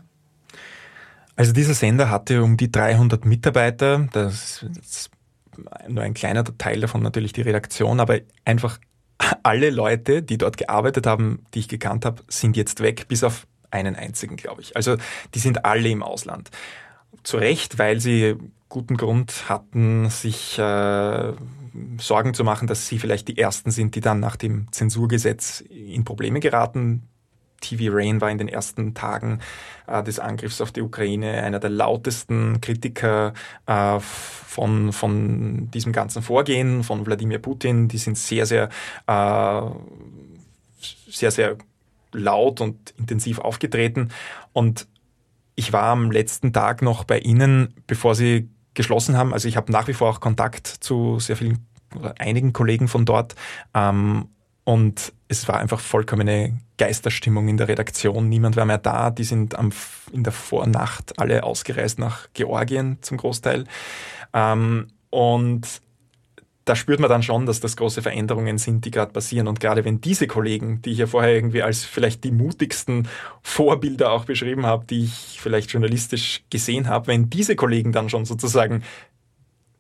Also 1.36 1.54
dieser 1.54 1.74
Sender 1.74 2.10
hatte 2.10 2.44
um 2.44 2.58
die 2.58 2.72
300 2.72 3.26
Mitarbeiter. 3.26 4.08
Das 4.12 4.64
ist 4.82 5.12
nur 5.88 6.04
ein 6.04 6.14
kleiner 6.14 6.44
Teil 6.58 6.82
davon 6.82 7.04
natürlich 7.04 7.34
die 7.34 7.42
Redaktion, 7.42 8.00
aber 8.00 8.20
einfach 8.46 8.80
alle 9.44 9.70
Leute, 9.70 10.24
die 10.24 10.38
dort 10.38 10.58
gearbeitet 10.58 11.06
haben, 11.06 11.46
die 11.54 11.60
ich 11.60 11.68
gekannt 11.68 12.06
habe, 12.06 12.24
sind 12.28 12.58
jetzt 12.58 12.82
weg, 12.82 13.08
bis 13.08 13.24
auf 13.24 13.48
einen 13.70 13.96
einzigen, 13.96 14.36
glaube 14.36 14.62
ich. 14.62 14.76
Also 14.76 14.98
die 15.34 15.39
sind 15.39 15.64
alle 15.64 15.89
im 15.89 16.04
Ausland. 16.04 16.50
Zu 17.24 17.38
Recht, 17.38 17.78
weil 17.78 18.00
sie 18.00 18.36
guten 18.68 18.98
Grund 18.98 19.50
hatten, 19.50 20.10
sich 20.10 20.58
äh, 20.58 21.34
Sorgen 22.00 22.34
zu 22.34 22.44
machen, 22.44 22.68
dass 22.68 22.88
sie 22.88 23.00
vielleicht 23.00 23.28
die 23.28 23.38
Ersten 23.38 23.72
sind, 23.72 23.96
die 23.96 24.02
dann 24.02 24.20
nach 24.20 24.36
dem 24.36 24.72
Zensurgesetz 24.72 25.62
in 25.62 26.04
Probleme 26.04 26.40
geraten. 26.40 27.04
TV 27.62 27.96
Rain 27.96 28.20
war 28.20 28.32
in 28.32 28.40
den 28.40 28.48
ersten 28.48 28.94
Tagen 28.94 29.40
äh, 29.88 30.04
des 30.04 30.20
Angriffs 30.20 30.62
auf 30.62 30.72
die 30.72 30.82
Ukraine 30.82 31.44
einer 31.44 31.60
der 31.60 31.70
lautesten 31.70 32.60
Kritiker 32.60 33.34
äh, 33.68 34.00
von, 34.00 34.92
von 34.92 35.70
diesem 35.72 35.94
ganzen 35.94 36.24
Vorgehen, 36.24 36.84
von 36.84 37.06
Wladimir 37.06 37.40
Putin. 37.40 37.88
Die 37.88 38.00
sind 38.00 38.18
sehr, 38.18 38.46
sehr, 38.46 38.70
äh, 39.08 39.62
sehr, 41.08 41.32
sehr 41.32 41.58
laut 42.12 42.62
und 42.62 42.94
intensiv 42.98 43.40
aufgetreten. 43.40 44.10
Und 44.54 44.88
ich 45.56 45.72
war 45.72 45.84
am 45.84 46.12
letzten 46.12 46.54
Tag 46.54 46.82
noch 46.82 47.04
bei 47.04 47.20
Ihnen, 47.20 47.76
bevor 47.86 48.16
Sie 48.16 48.50
geschlossen 48.74 49.18
haben. 49.18 49.34
Also 49.34 49.48
ich 49.48 49.58
habe 49.58 49.72
nach 49.72 49.88
wie 49.88 49.94
vor 49.94 50.10
auch 50.10 50.20
Kontakt 50.20 50.68
zu 50.68 51.20
sehr 51.20 51.38
vielen 51.38 51.66
oder 51.96 52.16
einigen 52.20 52.54
Kollegen 52.54 52.88
von 52.88 53.06
dort. 53.06 53.36
Ähm, 53.74 54.30
und 54.64 55.14
es 55.28 55.48
war 55.48 55.60
einfach 55.60 55.80
vollkommene 55.80 56.60
Geisterstimmung 56.78 57.48
in 57.48 57.58
der 57.58 57.68
Redaktion. 57.68 58.30
Niemand 58.30 58.56
war 58.56 58.66
mehr 58.66 58.78
da. 58.78 59.10
Die 59.10 59.24
sind 59.24 59.58
am, 59.58 59.72
in 60.12 60.24
der 60.24 60.34
Vornacht 60.34 61.20
alle 61.20 61.44
ausgereist 61.44 62.00
nach 62.00 62.28
Georgien 62.34 62.98
zum 63.02 63.18
Großteil. 63.18 63.66
Ähm, 64.34 64.88
und 65.10 65.82
da 66.72 66.76
spürt 66.78 67.02
man 67.02 67.10
dann 67.10 67.22
schon, 67.22 67.46
dass 67.46 67.60
das 67.60 67.76
große 67.76 68.02
Veränderungen 68.02 68.58
sind, 68.58 68.86
die 68.86 68.92
gerade 68.92 69.12
passieren. 69.12 69.50
Und 69.50 69.60
gerade 69.60 69.84
wenn 69.84 70.00
diese 70.00 70.26
Kollegen, 70.26 70.82
die 70.82 70.92
ich 70.92 71.00
ja 71.00 71.06
vorher 71.06 71.36
irgendwie 71.36 71.64
als 71.64 71.84
vielleicht 71.84 72.24
die 72.24 72.32
mutigsten 72.32 73.10
Vorbilder 73.42 74.14
auch 74.14 74.24
beschrieben 74.24 74.66
habe, 74.66 74.86
die 74.86 75.04
ich 75.04 75.38
vielleicht 75.42 75.70
journalistisch 75.72 76.44
gesehen 76.50 76.88
habe, 76.88 77.08
wenn 77.08 77.30
diese 77.30 77.58
Kollegen 77.58 77.92
dann 77.92 78.08
schon 78.08 78.24
sozusagen 78.24 78.84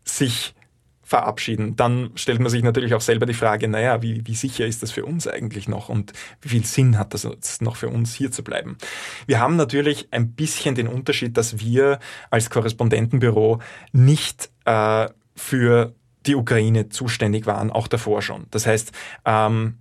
sich 0.03 0.53
verabschieden, 1.01 1.77
dann 1.77 2.11
stellt 2.15 2.41
man 2.41 2.49
sich 2.49 2.61
natürlich 2.61 2.93
auch 2.93 2.99
selber 2.99 3.25
die 3.25 3.33
Frage, 3.33 3.69
naja, 3.69 4.01
wie, 4.01 4.27
wie 4.27 4.35
sicher 4.35 4.65
ist 4.65 4.83
das 4.83 4.91
für 4.91 5.05
uns 5.05 5.29
eigentlich 5.29 5.69
noch 5.69 5.87
und 5.87 6.11
wie 6.41 6.49
viel 6.49 6.65
Sinn 6.65 6.97
hat 6.97 7.13
das 7.13 7.61
noch 7.61 7.77
für 7.77 7.87
uns 7.87 8.13
hier 8.13 8.33
zu 8.33 8.43
bleiben? 8.43 8.77
Wir 9.27 9.39
haben 9.39 9.55
natürlich 9.55 10.09
ein 10.11 10.33
bisschen 10.33 10.75
den 10.75 10.89
Unterschied, 10.89 11.37
dass 11.37 11.57
wir 11.57 11.99
als 12.29 12.49
Korrespondentenbüro 12.49 13.61
nicht 13.93 14.49
äh, 14.65 15.07
für 15.37 15.95
die 16.25 16.35
Ukraine 16.35 16.89
zuständig 16.89 17.45
waren, 17.45 17.71
auch 17.71 17.87
davor 17.87 18.21
schon. 18.21 18.45
Das 18.51 18.65
heißt, 18.65 18.91
ähm, 19.25 19.75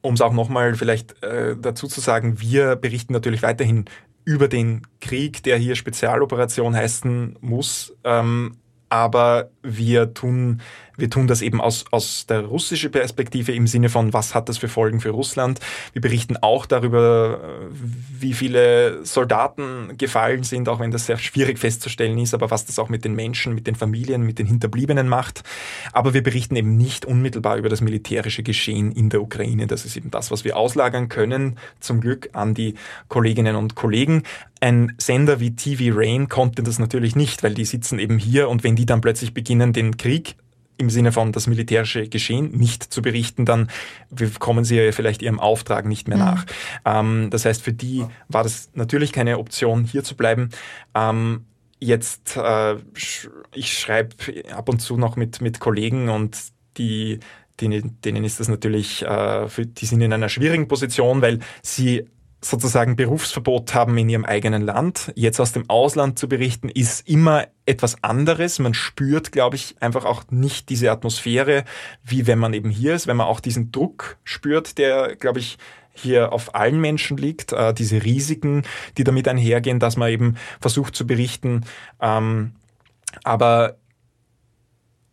um 0.00 0.14
es 0.14 0.20
auch 0.20 0.32
nochmal 0.32 0.74
vielleicht 0.74 1.22
äh, 1.22 1.56
dazu 1.56 1.86
zu 1.86 2.00
sagen, 2.00 2.40
wir 2.40 2.76
berichten 2.76 3.12
natürlich 3.12 3.42
weiterhin 3.42 3.84
über 4.24 4.48
den 4.48 4.82
Krieg, 5.00 5.42
der 5.42 5.58
hier 5.58 5.76
Spezialoperation 5.76 6.74
heißen 6.74 7.38
muss, 7.40 7.94
ähm, 8.04 8.56
aber 8.88 9.50
wir 9.62 10.14
tun 10.14 10.60
wir 10.96 11.10
tun 11.10 11.26
das 11.26 11.42
eben 11.42 11.60
aus, 11.60 11.84
aus 11.90 12.26
der 12.26 12.42
russischen 12.42 12.90
Perspektive 12.90 13.52
im 13.52 13.66
Sinne 13.66 13.88
von, 13.88 14.12
was 14.12 14.34
hat 14.34 14.48
das 14.48 14.58
für 14.58 14.68
Folgen 14.68 15.00
für 15.00 15.10
Russland. 15.10 15.60
Wir 15.92 16.00
berichten 16.02 16.36
auch 16.40 16.66
darüber, 16.66 17.40
wie 17.70 18.32
viele 18.32 19.04
Soldaten 19.04 19.96
gefallen 19.98 20.44
sind, 20.44 20.68
auch 20.68 20.80
wenn 20.80 20.90
das 20.90 21.06
sehr 21.06 21.18
schwierig 21.18 21.58
festzustellen 21.58 22.18
ist, 22.18 22.34
aber 22.34 22.50
was 22.50 22.66
das 22.66 22.78
auch 22.78 22.88
mit 22.88 23.04
den 23.04 23.14
Menschen, 23.14 23.54
mit 23.54 23.66
den 23.66 23.74
Familien, 23.74 24.22
mit 24.22 24.38
den 24.38 24.46
Hinterbliebenen 24.46 25.08
macht. 25.08 25.42
Aber 25.92 26.14
wir 26.14 26.22
berichten 26.22 26.56
eben 26.56 26.76
nicht 26.76 27.04
unmittelbar 27.04 27.56
über 27.56 27.68
das 27.68 27.80
militärische 27.80 28.42
Geschehen 28.42 28.92
in 28.92 29.10
der 29.10 29.22
Ukraine. 29.22 29.66
Das 29.66 29.84
ist 29.84 29.96
eben 29.96 30.10
das, 30.10 30.30
was 30.30 30.44
wir 30.44 30.56
auslagern 30.56 31.08
können, 31.08 31.58
zum 31.80 32.00
Glück 32.00 32.30
an 32.32 32.54
die 32.54 32.74
Kolleginnen 33.08 33.56
und 33.56 33.74
Kollegen. 33.74 34.22
Ein 34.64 34.94
Sender 34.96 35.40
wie 35.40 35.54
TV 35.54 35.94
Rain 35.94 36.30
konnte 36.30 36.62
das 36.62 36.78
natürlich 36.78 37.14
nicht, 37.14 37.42
weil 37.42 37.52
die 37.52 37.66
sitzen 37.66 37.98
eben 37.98 38.16
hier 38.16 38.48
und 38.48 38.64
wenn 38.64 38.76
die 38.76 38.86
dann 38.86 39.02
plötzlich 39.02 39.34
beginnen, 39.34 39.74
den 39.74 39.98
Krieg 39.98 40.36
im 40.78 40.88
Sinne 40.88 41.12
von 41.12 41.32
das 41.32 41.46
militärische 41.46 42.08
Geschehen 42.08 42.50
nicht 42.52 42.82
zu 42.82 43.02
berichten, 43.02 43.44
dann 43.44 43.68
kommen 44.38 44.64
sie 44.64 44.76
ja 44.76 44.90
vielleicht 44.92 45.20
ihrem 45.20 45.38
Auftrag 45.38 45.84
nicht 45.84 46.08
mehr 46.08 46.16
mhm. 46.16 46.24
nach. 46.24 46.46
Ähm, 46.86 47.28
das 47.28 47.44
heißt, 47.44 47.60
für 47.60 47.74
die 47.74 48.06
war 48.28 48.42
das 48.42 48.70
natürlich 48.72 49.12
keine 49.12 49.38
Option, 49.38 49.84
hier 49.84 50.02
zu 50.02 50.16
bleiben. 50.16 50.48
Ähm, 50.94 51.44
jetzt, 51.78 52.38
äh, 52.38 52.76
ich 53.52 53.78
schreibe 53.78 54.16
ab 54.50 54.70
und 54.70 54.80
zu 54.80 54.96
noch 54.96 55.16
mit, 55.16 55.42
mit 55.42 55.60
Kollegen 55.60 56.08
und 56.08 56.38
die 56.78 57.20
denen, 57.60 58.00
denen 58.00 58.24
ist 58.24 58.40
das 58.40 58.48
natürlich, 58.48 59.02
äh, 59.02 59.46
für, 59.46 59.66
die 59.66 59.84
sind 59.84 60.00
in 60.00 60.14
einer 60.14 60.30
schwierigen 60.30 60.68
Position, 60.68 61.20
weil 61.20 61.40
sie 61.60 62.06
sozusagen 62.44 62.96
Berufsverbot 62.96 63.74
haben 63.74 63.96
in 63.98 64.08
ihrem 64.08 64.24
eigenen 64.24 64.62
Land. 64.62 65.12
Jetzt 65.16 65.40
aus 65.40 65.52
dem 65.52 65.68
Ausland 65.68 66.18
zu 66.18 66.28
berichten, 66.28 66.68
ist 66.68 67.08
immer 67.08 67.46
etwas 67.66 68.02
anderes. 68.02 68.58
Man 68.58 68.74
spürt, 68.74 69.32
glaube 69.32 69.56
ich, 69.56 69.76
einfach 69.80 70.04
auch 70.04 70.24
nicht 70.30 70.68
diese 70.68 70.90
Atmosphäre, 70.90 71.64
wie 72.02 72.26
wenn 72.26 72.38
man 72.38 72.54
eben 72.54 72.70
hier 72.70 72.94
ist, 72.94 73.06
wenn 73.06 73.16
man 73.16 73.26
auch 73.26 73.40
diesen 73.40 73.72
Druck 73.72 74.18
spürt, 74.24 74.78
der, 74.78 75.16
glaube 75.16 75.38
ich, 75.40 75.58
hier 75.94 76.32
auf 76.32 76.54
allen 76.54 76.80
Menschen 76.80 77.16
liegt, 77.16 77.52
äh, 77.52 77.72
diese 77.72 78.02
Risiken, 78.02 78.62
die 78.98 79.04
damit 79.04 79.28
einhergehen, 79.28 79.78
dass 79.78 79.96
man 79.96 80.10
eben 80.10 80.36
versucht 80.60 80.96
zu 80.96 81.06
berichten. 81.06 81.64
Ähm, 82.00 82.56
aber 83.22 83.76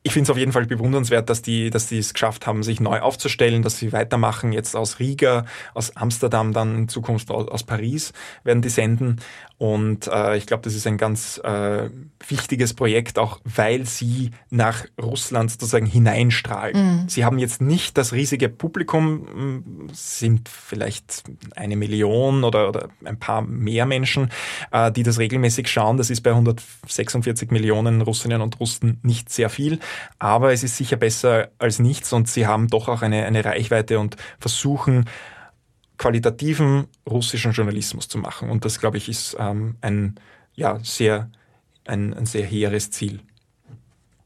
ich 0.04 0.14
finde 0.14 0.24
es 0.24 0.30
auf 0.32 0.38
jeden 0.38 0.52
Fall 0.52 0.66
bewundernswert, 0.66 1.30
dass 1.30 1.42
die, 1.42 1.70
dass 1.70 1.88
die 1.88 2.00
es 2.00 2.14
geschafft 2.14 2.48
haben, 2.48 2.64
sich 2.64 2.80
neu 2.80 3.02
aufzustellen, 3.02 3.62
dass 3.62 3.78
sie 3.78 3.94
weitermachen. 3.94 4.52
Jetzt 4.52 4.76
aus 4.76 5.00
Riga, 5.00 5.46
aus 5.76 5.96
Amsterdam, 5.96 6.54
dann 6.54 6.76
in 6.76 6.88
Zukunft 6.88 7.30
aus, 7.30 7.48
aus 7.48 7.64
Paris 7.64 8.12
werden 8.44 8.64
die 8.64 8.70
senden. 8.70 9.20
Und 9.62 10.08
äh, 10.08 10.38
ich 10.38 10.48
glaube, 10.48 10.64
das 10.64 10.74
ist 10.74 10.88
ein 10.88 10.98
ganz 10.98 11.40
äh, 11.44 11.92
wichtiges 12.28 12.74
Projekt, 12.74 13.20
auch 13.20 13.40
weil 13.44 13.86
sie 13.86 14.32
nach 14.50 14.86
Russland 15.00 15.52
sozusagen 15.52 15.86
hineinstrahlen. 15.86 17.04
Mhm. 17.04 17.10
Sie 17.10 17.24
haben 17.24 17.38
jetzt 17.38 17.62
nicht 17.62 17.96
das 17.96 18.12
riesige 18.12 18.50
Publikum, 18.50 19.88
sind 19.94 20.50
vielleicht 20.50 21.26
eine 21.56 21.76
Million 21.76 22.44
oder, 22.44 22.70
oder 22.70 22.90
ein 23.06 23.20
paar 23.20 23.44
mehr 23.44 23.86
Menschen, 23.86 24.32
äh, 24.72 24.92
die 24.92 25.04
das 25.04 25.20
regelmäßig 25.20 25.68
schauen. 25.68 25.98
Das 25.98 26.10
ist 26.10 26.22
bei 26.22 26.32
146 26.32 27.52
Millionen 27.52 28.02
Russinnen 28.02 28.42
und 28.42 28.60
Russen 28.60 29.00
nicht 29.04 29.30
sehr 29.30 29.52
viel, 29.52 29.78
aber 30.20 30.54
es 30.54 30.64
ist 30.64 30.78
sicher 30.78 30.98
besser 30.98 31.50
als 31.58 31.80
nichts 31.80 32.14
und 32.14 32.28
sie 32.28 32.48
haben 32.48 32.68
doch 32.68 32.88
auch 32.88 33.02
eine, 33.02 33.26
eine 33.26 33.44
Reichweite 33.44 34.00
und 34.00 34.18
versuchen, 34.40 35.06
qualitativen 35.98 36.88
russischen 37.08 37.52
Journalismus 37.52 38.08
zu 38.08 38.18
machen. 38.18 38.50
Und 38.50 38.66
das, 38.66 38.80
glaube 38.80 38.98
ich, 38.98 39.08
ist 39.08 39.38
ähm, 39.40 39.76
ein, 39.82 40.16
ja, 40.56 40.80
sehr, 40.82 41.30
ein, 41.86 42.14
ein 42.16 42.26
sehr 42.26 42.46
hehres 42.46 42.90
Ziel. 42.90 43.20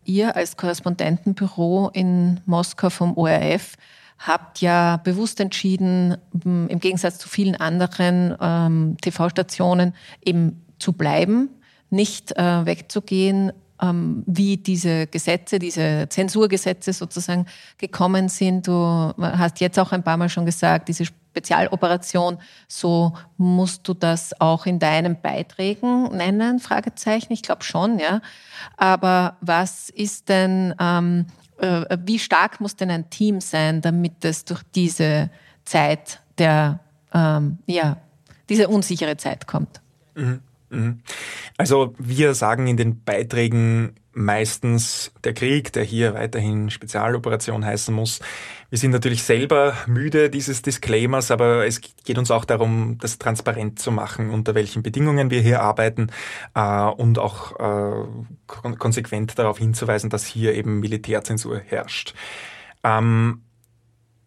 Ihr 0.05 0.35
als 0.35 0.55
Korrespondentenbüro 0.55 1.89
in 1.93 2.39
Moskau 2.45 2.89
vom 2.89 3.17
ORF 3.17 3.75
habt 4.19 4.61
ja 4.61 4.97
bewusst 4.97 5.39
entschieden, 5.39 6.15
im 6.43 6.79
Gegensatz 6.79 7.17
zu 7.17 7.27
vielen 7.27 7.55
anderen 7.55 8.35
ähm, 8.39 8.97
TV-Stationen 9.01 9.93
eben 10.23 10.63
zu 10.79 10.93
bleiben, 10.93 11.49
nicht 11.89 12.31
äh, 12.37 12.65
wegzugehen, 12.65 13.51
wie 13.81 14.57
diese 14.57 15.07
Gesetze, 15.07 15.59
diese 15.59 16.07
Zensurgesetze 16.09 16.93
sozusagen 16.93 17.45
gekommen 17.77 18.29
sind. 18.29 18.67
Du 18.67 19.13
hast 19.19 19.59
jetzt 19.59 19.77
auch 19.77 19.91
ein 19.91 20.03
paar 20.03 20.17
Mal 20.17 20.29
schon 20.29 20.45
gesagt, 20.45 20.87
diese 20.87 21.05
Spezialoperation, 21.05 22.37
so 22.69 23.13
musst 23.37 23.85
du 23.87 23.93
das 23.93 24.39
auch 24.39 24.65
in 24.65 24.79
deinen 24.79 25.19
Beiträgen 25.21 26.15
nennen? 26.15 26.59
Fragezeichen. 26.59 27.33
Ich 27.33 27.41
glaube 27.41 27.63
schon, 27.63 27.99
ja. 27.99 28.21
Aber 28.77 29.35
was 29.41 29.89
ist 29.89 30.29
denn, 30.29 30.73
ähm, 30.79 31.25
äh, 31.57 31.97
wie 32.05 32.19
stark 32.19 32.61
muss 32.61 32.77
denn 32.77 32.89
ein 32.89 33.09
Team 33.09 33.41
sein, 33.41 33.81
damit 33.81 34.23
es 34.23 34.45
durch 34.45 34.61
diese 34.73 35.29
Zeit 35.65 36.21
der, 36.37 36.79
ähm, 37.13 37.57
ja, 37.65 37.97
diese 38.47 38.69
unsichere 38.69 39.17
Zeit 39.17 39.45
kommt? 39.45 39.81
Mhm. 40.15 40.39
Mhm. 40.75 41.01
Also 41.57 41.93
wir 41.97 42.33
sagen 42.33 42.67
in 42.67 42.77
den 42.77 43.03
Beiträgen 43.03 43.95
meistens 44.15 45.11
der 45.23 45.33
Krieg, 45.33 45.73
der 45.73 45.83
hier 45.83 46.13
weiterhin 46.13 46.69
Spezialoperation 46.69 47.65
heißen 47.65 47.93
muss. 47.93 48.21
Wir 48.69 48.79
sind 48.79 48.91
natürlich 48.91 49.23
selber 49.23 49.75
müde 49.87 50.29
dieses 50.29 50.61
Disclaimers, 50.61 51.31
aber 51.31 51.65
es 51.67 51.81
geht 51.81 52.17
uns 52.17 52.31
auch 52.31 52.45
darum, 52.45 52.97
das 52.99 53.19
transparent 53.19 53.79
zu 53.79 53.91
machen, 53.91 54.29
unter 54.29 54.55
welchen 54.55 54.83
Bedingungen 54.83 55.31
wir 55.31 55.41
hier 55.41 55.61
arbeiten 55.61 56.07
äh, 56.55 56.85
und 56.85 57.19
auch 57.19 57.59
äh, 57.59 58.07
konsequent 58.77 59.37
darauf 59.37 59.57
hinzuweisen, 59.57 60.09
dass 60.09 60.25
hier 60.25 60.53
eben 60.55 60.79
Militärzensur 60.79 61.59
herrscht. 61.59 62.13
Ähm, 62.83 63.43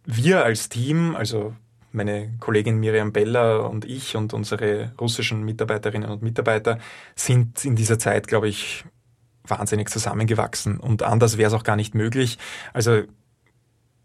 wir 0.04 0.44
als 0.44 0.68
Team, 0.68 1.16
also 1.16 1.54
meine 1.92 2.34
Kollegin 2.40 2.78
Miriam 2.78 3.12
Bella 3.12 3.58
und 3.58 3.84
ich 3.84 4.16
und 4.16 4.34
unsere 4.34 4.92
russischen 5.00 5.44
Mitarbeiterinnen 5.44 6.10
und 6.10 6.22
Mitarbeiter 6.22 6.78
sind 7.14 7.64
in 7.64 7.76
dieser 7.76 7.98
Zeit, 7.98 8.28
glaube 8.28 8.48
ich, 8.48 8.84
wahnsinnig 9.44 9.88
zusammengewachsen 9.88 10.78
und 10.78 11.02
anders 11.02 11.38
wäre 11.38 11.48
es 11.48 11.54
auch 11.54 11.64
gar 11.64 11.76
nicht 11.76 11.94
möglich. 11.94 12.38
Also 12.72 13.02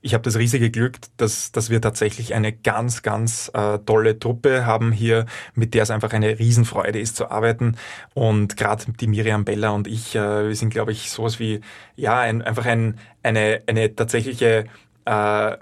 ich 0.03 0.13
habe 0.13 0.23
das 0.23 0.37
riesige 0.37 0.69
Glück, 0.69 0.97
dass, 1.15 1.53
dass 1.53 1.69
wir 1.69 1.79
tatsächlich 1.79 2.33
eine 2.35 2.51
ganz, 2.51 3.03
ganz 3.03 3.49
äh, 3.53 3.79
tolle 3.79 4.19
Truppe 4.19 4.65
haben 4.65 4.91
hier, 4.91 5.25
mit 5.55 5.73
der 5.73 5.83
es 5.83 5.91
einfach 5.91 6.11
eine 6.11 6.39
Riesenfreude 6.39 6.99
ist 6.99 7.15
zu 7.15 7.31
arbeiten. 7.31 7.77
Und 8.13 8.57
gerade 8.57 8.83
die 8.99 9.07
Miriam 9.07 9.45
Bella 9.45 9.69
und 9.69 9.87
ich, 9.87 10.13
äh, 10.13 10.49
wir 10.49 10.55
sind, 10.57 10.71
glaube 10.71 10.91
ich, 10.91 11.09
sowas 11.09 11.39
wie, 11.39 11.61
ja, 11.95 12.19
ein, 12.19 12.41
einfach 12.41 12.65
ein, 12.65 12.99
eine, 13.23 13.63
eine 13.65 13.95
tatsächliche 13.95 14.65
äh, 15.05 15.57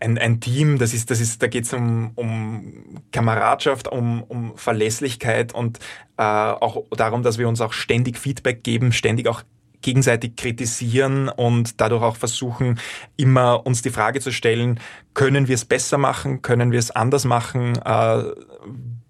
ein, 0.00 0.18
ein 0.18 0.40
Team, 0.40 0.78
das 0.78 0.94
ist, 0.94 1.10
das 1.10 1.20
ist, 1.20 1.42
da 1.42 1.46
geht 1.46 1.64
es 1.64 1.72
um, 1.72 2.12
um 2.14 3.02
Kameradschaft, 3.12 3.88
um, 3.88 4.22
um 4.22 4.56
Verlässlichkeit 4.56 5.54
und 5.54 5.78
äh, 6.16 6.22
auch 6.22 6.84
darum, 6.90 7.22
dass 7.22 7.38
wir 7.38 7.48
uns 7.48 7.60
auch 7.60 7.72
ständig 7.72 8.18
Feedback 8.18 8.62
geben, 8.62 8.92
ständig 8.92 9.28
auch 9.28 9.42
gegenseitig 9.84 10.36
kritisieren 10.36 11.28
und 11.28 11.80
dadurch 11.80 12.02
auch 12.02 12.16
versuchen, 12.16 12.80
immer 13.16 13.66
uns 13.66 13.82
die 13.82 13.90
Frage 13.90 14.20
zu 14.20 14.32
stellen, 14.32 14.80
können 15.12 15.46
wir 15.46 15.54
es 15.54 15.66
besser 15.66 15.98
machen, 15.98 16.40
können 16.40 16.72
wir 16.72 16.78
es 16.78 16.90
anders 16.90 17.24
machen? 17.26 17.76
Äh, 17.84 18.24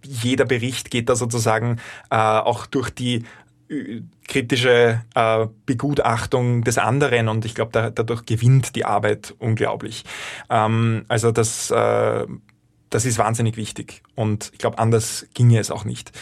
jeder 0.03 0.45
Bericht 0.45 0.91
geht 0.91 1.09
da 1.09 1.17
sozusagen 1.17 1.79
äh, 2.11 2.17
auch 2.17 2.67
durch 2.67 2.91
die 2.91 3.25
kritische 4.27 5.03
äh, 5.15 5.47
Begutachtung 5.67 6.63
des 6.65 6.79
anderen 6.79 7.29
und 7.29 7.45
ich 7.45 7.55
glaube, 7.55 7.73
da, 7.73 7.91
dadurch 7.91 8.27
gewinnt 8.27 8.77
die 8.77 8.85
Arbeit 8.85 9.35
unglaublich. 9.39 10.05
Ähm, 10.51 11.05
also 11.09 11.33
das, 11.33 11.71
äh, 11.71 12.27
das 12.91 13.05
ist 13.05 13.19
wahnsinnig 13.19 13.57
wichtig 13.57 14.03
und 14.15 14.51
ich 14.53 14.59
glaube, 14.59 14.79
anders 14.79 15.27
ginge 15.35 15.59
es 15.59 15.71
auch 15.71 15.85
nicht. 15.85 16.13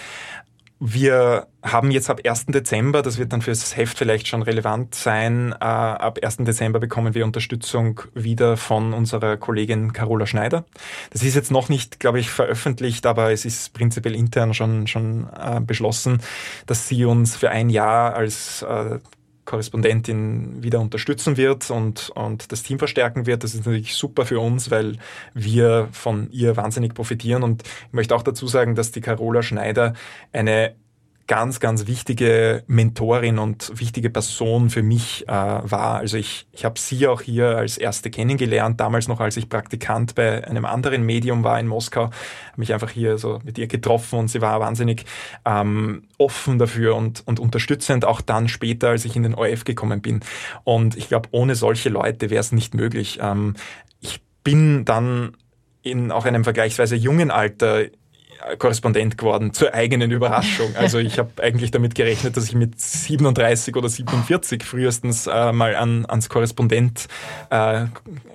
Wir 0.85 1.47
haben 1.63 1.93
jetzt 1.93 2.11
ab 2.11 2.23
1. 2.25 2.47
Dezember, 2.47 3.03
das 3.03 3.17
wird 3.17 3.33
dann 3.33 3.41
fürs 3.41 3.77
Heft 3.77 3.97
vielleicht 3.97 4.27
schon 4.27 4.43
relevant 4.43 4.97
sein, 4.97 5.53
äh, 5.53 5.65
ab 5.65 6.19
1. 6.21 6.39
Dezember 6.39 6.81
bekommen 6.81 7.15
wir 7.15 7.25
Unterstützung 7.25 8.01
wieder 8.15 8.57
von 8.57 8.93
unserer 8.93 9.37
Kollegin 9.37 9.93
Carola 9.93 10.27
Schneider. 10.27 10.65
Das 11.11 11.23
ist 11.23 11.37
jetzt 11.37 11.53
noch 11.53 11.69
nicht, 11.69 12.01
glaube 12.01 12.19
ich, 12.19 12.31
veröffentlicht, 12.31 13.07
aber 13.07 13.31
es 13.31 13.45
ist 13.45 13.73
prinzipiell 13.75 14.17
intern 14.17 14.55
schon, 14.55 14.89
schon 14.89 15.29
äh, 15.41 15.61
beschlossen, 15.61 16.21
dass 16.67 16.89
sie 16.89 17.05
uns 17.05 17.37
für 17.37 17.51
ein 17.51 17.71
Jahr 17.71 18.17
als 18.17 18.63
äh, 18.63 18.99
Korrespondentin 19.45 20.63
wieder 20.63 20.81
unterstützen 20.81 21.37
wird 21.37 21.71
und, 21.71 22.11
und 22.11 22.53
das 22.53 22.63
Team 22.63 22.79
verstärken 22.79 23.27
wird. 23.27 23.43
Das 23.43 23.55
ist 23.55 23.67
natürlich 23.67 23.95
super 23.95 24.25
für 24.25 24.39
uns, 24.41 24.71
weil 24.71 24.99
wir 25.35 25.89
von 25.93 26.31
ihr 26.31 26.57
wahnsinnig 26.57 26.95
profitieren. 26.95 27.43
Und 27.43 27.63
ich 27.63 27.93
möchte 27.93 28.15
auch 28.15 28.23
dazu 28.23 28.47
sagen, 28.47 28.75
dass 28.75 28.93
die 28.93 29.01
Carola 29.01 29.43
Schneider 29.43 29.95
eine 30.33 30.75
ganz, 31.33 31.61
ganz 31.61 31.87
wichtige 31.87 32.63
Mentorin 32.67 33.39
und 33.39 33.73
wichtige 33.81 34.11
Person 34.11 34.69
für 34.69 34.83
mich 34.83 35.27
äh, 35.29 35.33
war. 35.33 35.97
Also 35.97 36.19
ich, 36.19 36.47
ich 36.53 36.67
habe 36.67 36.79
sie 36.79 37.07
auch 37.07 37.23
hier 37.23 37.57
als 37.57 37.79
erste 37.79 38.11
kennengelernt, 38.11 38.79
damals 38.79 39.09
noch 39.09 39.19
als 39.19 39.39
ich 39.39 39.49
Praktikant 39.49 40.15
bei 40.15 40.47
einem 40.47 40.67
anderen 40.67 41.07
Medium 41.07 41.43
war 41.43 41.59
in 41.59 41.69
Moskau, 41.69 42.03
habe 42.03 42.13
mich 42.57 42.75
einfach 42.75 42.91
hier 42.91 43.17
so 43.17 43.39
mit 43.45 43.57
ihr 43.57 43.67
getroffen 43.67 44.19
und 44.19 44.29
sie 44.29 44.43
war 44.43 44.61
wahnsinnig 44.61 45.07
ähm, 45.47 46.03
offen 46.19 46.59
dafür 46.59 46.97
und, 46.97 47.27
und 47.27 47.41
unterstützend, 47.41 48.05
auch 48.05 48.21
dann 48.21 48.49
später, 48.49 48.91
als 48.91 49.07
ich 49.07 49.17
in 49.17 49.23
den 49.23 49.35
ORF 49.35 49.65
gekommen 49.65 50.03
bin. 50.03 50.21
Und 50.65 50.99
ich 50.99 51.09
glaube, 51.09 51.31
ohne 51.33 51.55
solche 51.55 51.89
Leute 51.89 52.29
wäre 52.29 52.41
es 52.41 52.53
nicht 52.53 52.75
möglich. 52.75 53.21
Ähm, 53.23 53.55
ich 54.01 54.21
bin 54.45 54.85
dann 54.85 55.35
in 55.81 56.13
auch 56.13 56.27
einem 56.27 56.45
vergleichsweise 56.45 56.95
jungen 56.95 57.31
Alter 57.31 57.87
Korrespondent 58.59 59.19
geworden, 59.19 59.53
zur 59.53 59.75
eigenen 59.75 60.11
Überraschung. 60.11 60.71
Also 60.83 60.99
ich 60.99 61.19
habe 61.19 61.43
eigentlich 61.43 61.71
damit 61.71 61.95
gerechnet, 61.95 62.37
dass 62.37 62.45
ich 62.45 62.55
mit 62.55 62.81
37 62.81 63.77
oder 63.77 63.89
47 63.89 64.65
frühestens 64.65 65.27
äh, 65.27 65.53
mal 65.53 65.77
an, 65.77 66.07
ans 66.07 66.29
Korrespondent, 66.29 67.07
äh, 67.51 67.87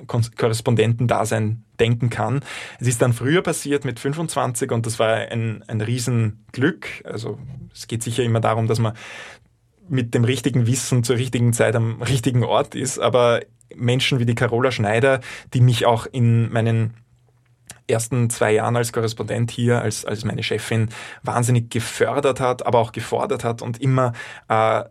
Korrespondentendasein 0.08 1.64
denken 1.80 2.10
kann. 2.10 2.42
Es 2.80 2.88
ist 2.88 3.02
dann 3.02 3.14
früher 3.14 3.42
passiert 3.42 3.86
mit 3.86 4.00
25 4.00 4.72
und 4.72 4.86
das 4.86 4.98
war 5.00 5.14
ein, 5.14 5.64
ein 5.68 5.82
Riesenglück. 5.82 6.88
Also 7.04 7.38
es 7.74 7.88
geht 7.88 8.02
sicher 8.02 8.24
immer 8.24 8.40
darum, 8.40 8.68
dass 8.68 8.80
man 8.80 8.94
mit 9.90 10.14
dem 10.14 10.24
richtigen 10.24 10.68
Wissen 10.68 11.04
zur 11.04 11.18
richtigen 11.18 11.54
Zeit 11.54 11.76
am 11.76 12.02
richtigen 12.02 12.44
Ort 12.44 12.76
ist, 12.76 13.00
aber 13.00 13.42
Menschen 13.76 14.20
wie 14.20 14.26
die 14.26 14.36
Carola 14.36 14.72
Schneider, 14.72 15.22
die 15.54 15.62
mich 15.62 15.86
auch 15.86 16.06
in 16.06 16.52
meinen 16.52 16.94
ersten 17.88 18.30
zwei 18.30 18.54
Jahren 18.54 18.76
als 18.76 18.92
Korrespondent 18.92 19.52
hier, 19.52 19.82
als, 19.82 20.06
als 20.06 20.26
meine 20.26 20.44
Chefin, 20.44 20.90
wahnsinnig 21.24 21.70
gefördert 21.70 22.40
hat, 22.40 22.66
aber 22.66 22.80
auch 22.80 22.92
gefordert 22.92 23.44
hat 23.44 23.62
und 23.62 23.82
immer 23.82 24.14
äh, 24.50 24.84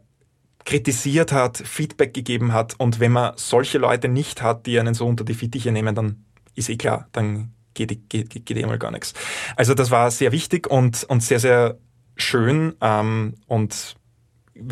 kritisiert 0.64 1.32
hat, 1.32 1.58
Feedback 1.58 2.12
gegeben 2.12 2.52
hat. 2.52 2.74
Und 2.78 3.00
wenn 3.00 3.12
man 3.12 3.32
solche 3.36 3.78
Leute 3.78 4.08
nicht 4.08 4.42
hat, 4.42 4.66
die 4.66 4.78
einen 4.78 4.94
so 4.94 5.06
unter 5.06 5.24
die 5.24 5.34
Fittiche 5.34 5.72
nehmen, 5.72 5.94
dann 5.94 6.24
ist 6.54 6.68
eh 6.68 6.76
klar, 6.76 7.08
dann 7.12 7.52
geht, 7.74 8.08
geht, 8.08 8.30
geht, 8.30 8.46
geht 8.46 8.56
eh 8.56 8.66
mal 8.66 8.78
gar 8.78 8.90
nichts. 8.90 9.14
Also 9.54 9.74
das 9.74 9.90
war 9.90 10.10
sehr 10.10 10.32
wichtig 10.32 10.66
und, 10.66 11.04
und 11.04 11.22
sehr, 11.22 11.38
sehr 11.38 11.78
schön 12.16 12.74
ähm, 12.80 13.34
und 13.46 13.96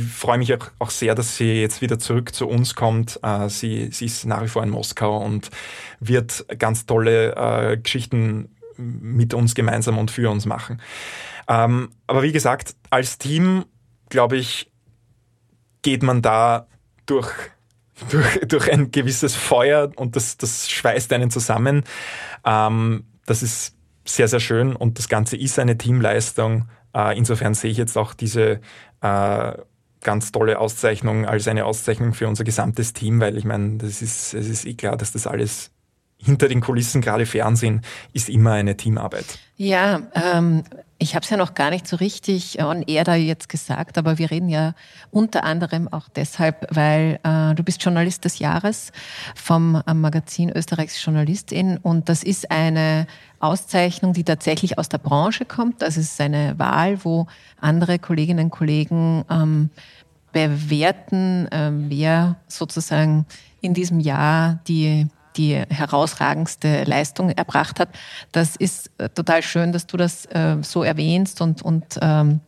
freue 0.09 0.39
mich 0.39 0.55
auch, 0.79 0.91
sehr, 0.91 1.15
dass 1.15 1.37
sie 1.37 1.61
jetzt 1.61 1.83
wieder 1.83 1.99
zurück 1.99 2.35
zu 2.35 2.49
uns 2.49 2.75
kommt. 2.75 3.21
Äh, 3.23 3.49
sie, 3.49 3.91
sie 3.91 4.07
ist 4.07 4.25
nach 4.25 4.43
wie 4.43 4.49
vor 4.49 4.63
in 4.63 4.71
Moskau 4.71 5.19
und 5.19 5.51
wird 6.01 6.47
ganz 6.59 6.87
tolle 6.87 7.35
äh, 7.37 7.77
Geschichten 7.77 8.55
mit 8.77 9.35
uns 9.35 9.55
gemeinsam 9.55 9.99
und 9.99 10.11
für 10.11 10.31
uns 10.31 10.47
machen. 10.47 10.81
Ähm, 11.49 11.91
aber 12.07 12.23
wie 12.23 12.33
gesagt, 12.33 12.75
als 12.91 13.19
Team, 13.19 13.65
glaube 14.09 14.37
ich, 14.37 14.71
geht 15.83 16.03
man 16.03 16.23
da 16.23 16.67
durch, 17.07 17.31
durch, 18.11 18.41
durch 18.47 18.73
ein 18.73 18.91
gewisses 18.91 19.35
Feuer 19.35 19.91
und 19.97 20.17
das, 20.17 20.39
das 20.39 20.71
schweißt 20.71 21.13
einen 21.13 21.31
zusammen. 21.31 21.85
Ähm, 22.45 23.05
das 23.27 23.43
ist 23.43 23.77
sehr, 24.05 24.29
sehr 24.29 24.41
schön 24.41 24.77
und 24.77 24.99
das 24.99 25.09
Ganze 25.09 25.37
ist 25.37 25.59
eine 25.59 25.79
Teamleistung. 25.79 26.69
Äh, 26.95 27.17
insofern 27.17 27.55
sehe 27.55 27.71
ich 27.71 27.79
jetzt 27.79 27.97
auch 27.97 28.15
diese 28.15 28.61
äh, 29.01 29.53
ganz 30.05 30.31
tolle 30.31 30.59
Auszeichnung 30.59 31.27
als 31.27 31.49
eine 31.49 31.65
Auszeichnung 31.65 32.15
für 32.15 32.29
unser 32.29 32.45
gesamtes 32.45 32.93
Team, 32.93 33.21
weil 33.21 33.37
ich 33.37 33.45
meine, 33.45 33.79
das 33.79 34.03
ist, 34.03 34.35
es 34.35 34.49
ist 34.49 34.65
eh 34.65 34.75
klar, 34.75 34.97
dass 34.97 35.13
das 35.13 35.27
alles 35.27 35.71
hinter 36.17 36.49
den 36.49 36.61
Kulissen, 36.61 37.01
gerade 37.01 37.27
Fernsehen, 37.27 37.83
ist 38.13 38.29
immer 38.29 38.53
eine 38.53 38.77
Teamarbeit. 38.77 39.39
Ja, 39.57 40.03
ähm, 40.15 40.65
ich 40.99 41.15
habe 41.15 41.25
es 41.25 41.31
ja 41.31 41.37
noch 41.37 41.55
gar 41.55 41.71
nicht 41.71 41.87
so 41.87 41.97
richtig 41.97 42.63
on 42.63 42.83
air 42.83 43.05
da 43.05 43.15
jetzt 43.15 43.49
gesagt, 43.49 43.99
aber 43.99 44.19
wir 44.19 44.31
reden 44.31 44.49
ja 44.49 44.75
unter 45.11 45.45
anderem 45.45 45.87
auch 45.93 46.09
deshalb, 46.09 46.67
weil 46.75 47.21
äh, 47.23 47.55
du 47.55 47.63
bist 47.63 47.83
Journalist 47.85 48.25
des 48.25 48.39
Jahres 48.39 48.91
vom 49.35 49.83
äh, 49.87 49.93
Magazin 49.93 50.51
Österreichs 50.51 51.05
Journalistin 51.05 51.79
und 51.79 52.09
das 52.09 52.23
ist 52.23 52.51
eine 52.51 53.07
Auszeichnung, 53.39 54.15
die 54.15 54.25
tatsächlich 54.25 54.79
aus 54.79 54.89
der 54.89 54.99
Branche 54.99 55.45
kommt. 55.45 55.83
Das 55.83 55.97
ist 55.99 56.19
eine 56.21 56.59
Wahl, 56.59 57.05
wo 57.05 57.27
andere 57.61 57.99
Kolleginnen 57.99 58.47
und 58.47 58.51
Kollegen 58.51 59.25
ähm, 59.31 59.71
bewerten, 60.35 61.49
äh, 61.51 61.71
wer 61.73 62.37
sozusagen 62.47 63.25
in 63.63 63.73
diesem 63.73 64.01
Jahr 64.01 64.61
die 64.69 65.07
die 65.37 65.57
herausragendste 65.57 66.85
Leistung 66.85 67.31
erbracht 67.31 67.81
hat. 67.81 67.89
Das 68.31 68.55
ist 68.55 68.91
äh, 68.99 69.09
total 69.09 69.43
schön, 69.43 69.73
dass 69.73 69.87
du 69.87 69.97
das 69.97 70.27
äh, 70.27 70.59
so 70.63 70.85
erwähnst 70.85 71.41
und, 71.41 71.61
und 71.61 71.99
ähm, 72.01 72.39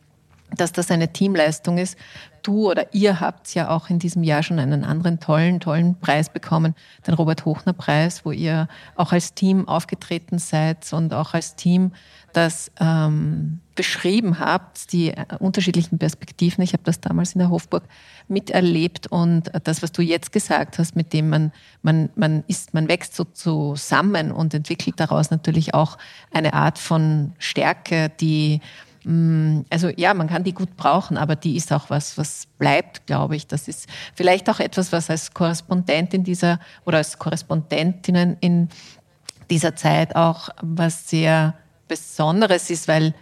dass 0.55 0.71
das 0.71 0.91
eine 0.91 1.11
Teamleistung 1.11 1.77
ist. 1.77 1.97
Du 2.41 2.69
oder 2.69 2.93
ihr 2.93 3.19
habt 3.19 3.53
ja 3.53 3.69
auch 3.69 3.89
in 3.89 3.99
diesem 3.99 4.23
Jahr 4.23 4.43
schon 4.43 4.59
einen 4.59 4.85
anderen 4.85 5.19
tollen, 5.19 5.59
tollen 5.59 5.99
Preis 5.99 6.29
bekommen, 6.29 6.75
den 7.05 7.13
Robert 7.13 7.43
Hochner 7.43 7.73
Preis, 7.73 8.23
wo 8.23 8.31
ihr 8.31 8.69
auch 8.95 9.11
als 9.11 9.33
Team 9.33 9.67
aufgetreten 9.67 10.39
seid 10.39 10.93
und 10.93 11.13
auch 11.13 11.33
als 11.33 11.55
Team 11.55 11.91
das 12.31 12.71
ähm, 12.79 13.59
beschrieben 13.75 14.39
habt, 14.39 14.93
die 14.93 15.13
unterschiedlichen 15.39 15.97
Perspektiven. 15.97 16.63
Ich 16.63 16.73
habe 16.73 16.83
das 16.83 17.01
damals 17.01 17.33
in 17.33 17.39
der 17.39 17.49
Hofburg 17.49 17.83
miterlebt 18.27 19.07
und 19.07 19.51
das, 19.63 19.81
was 19.81 19.91
du 19.91 20.01
jetzt 20.01 20.31
gesagt 20.31 20.77
hast, 20.79 20.95
mit 20.95 21.13
dem 21.13 21.29
man, 21.29 21.51
man, 21.81 22.09
man 22.15 22.43
ist, 22.47 22.73
man 22.73 22.87
wächst 22.87 23.15
so 23.15 23.23
zusammen 23.23 24.31
und 24.31 24.53
entwickelt 24.53 24.99
daraus 24.99 25.31
natürlich 25.31 25.73
auch 25.73 25.97
eine 26.31 26.53
Art 26.53 26.77
von 26.77 27.33
Stärke, 27.39 28.11
die 28.19 28.61
also 29.69 29.89
ja, 29.95 30.13
man 30.13 30.27
kann 30.27 30.43
die 30.43 30.53
gut 30.53 30.75
brauchen, 30.75 31.17
aber 31.17 31.37
die 31.37 31.55
ist 31.55 31.71
auch 31.71 31.89
was, 31.89 32.17
was 32.17 32.47
bleibt, 32.57 33.07
glaube 33.07 33.37
ich. 33.37 33.47
Das 33.47 33.69
ist 33.69 33.87
vielleicht 34.13 34.49
auch 34.49 34.59
etwas, 34.59 34.91
was 34.91 35.09
als 35.09 35.33
Korrespondent 35.33 36.13
in 36.13 36.25
dieser 36.25 36.59
oder 36.85 36.97
als 36.97 37.17
Korrespondentinnen 37.17 38.35
in 38.41 38.67
dieser 39.49 39.77
Zeit 39.77 40.15
auch 40.17 40.49
was 40.61 41.09
sehr 41.09 41.53
Besonderes 41.87 42.69
ist, 42.69 42.89
weil 42.89 43.13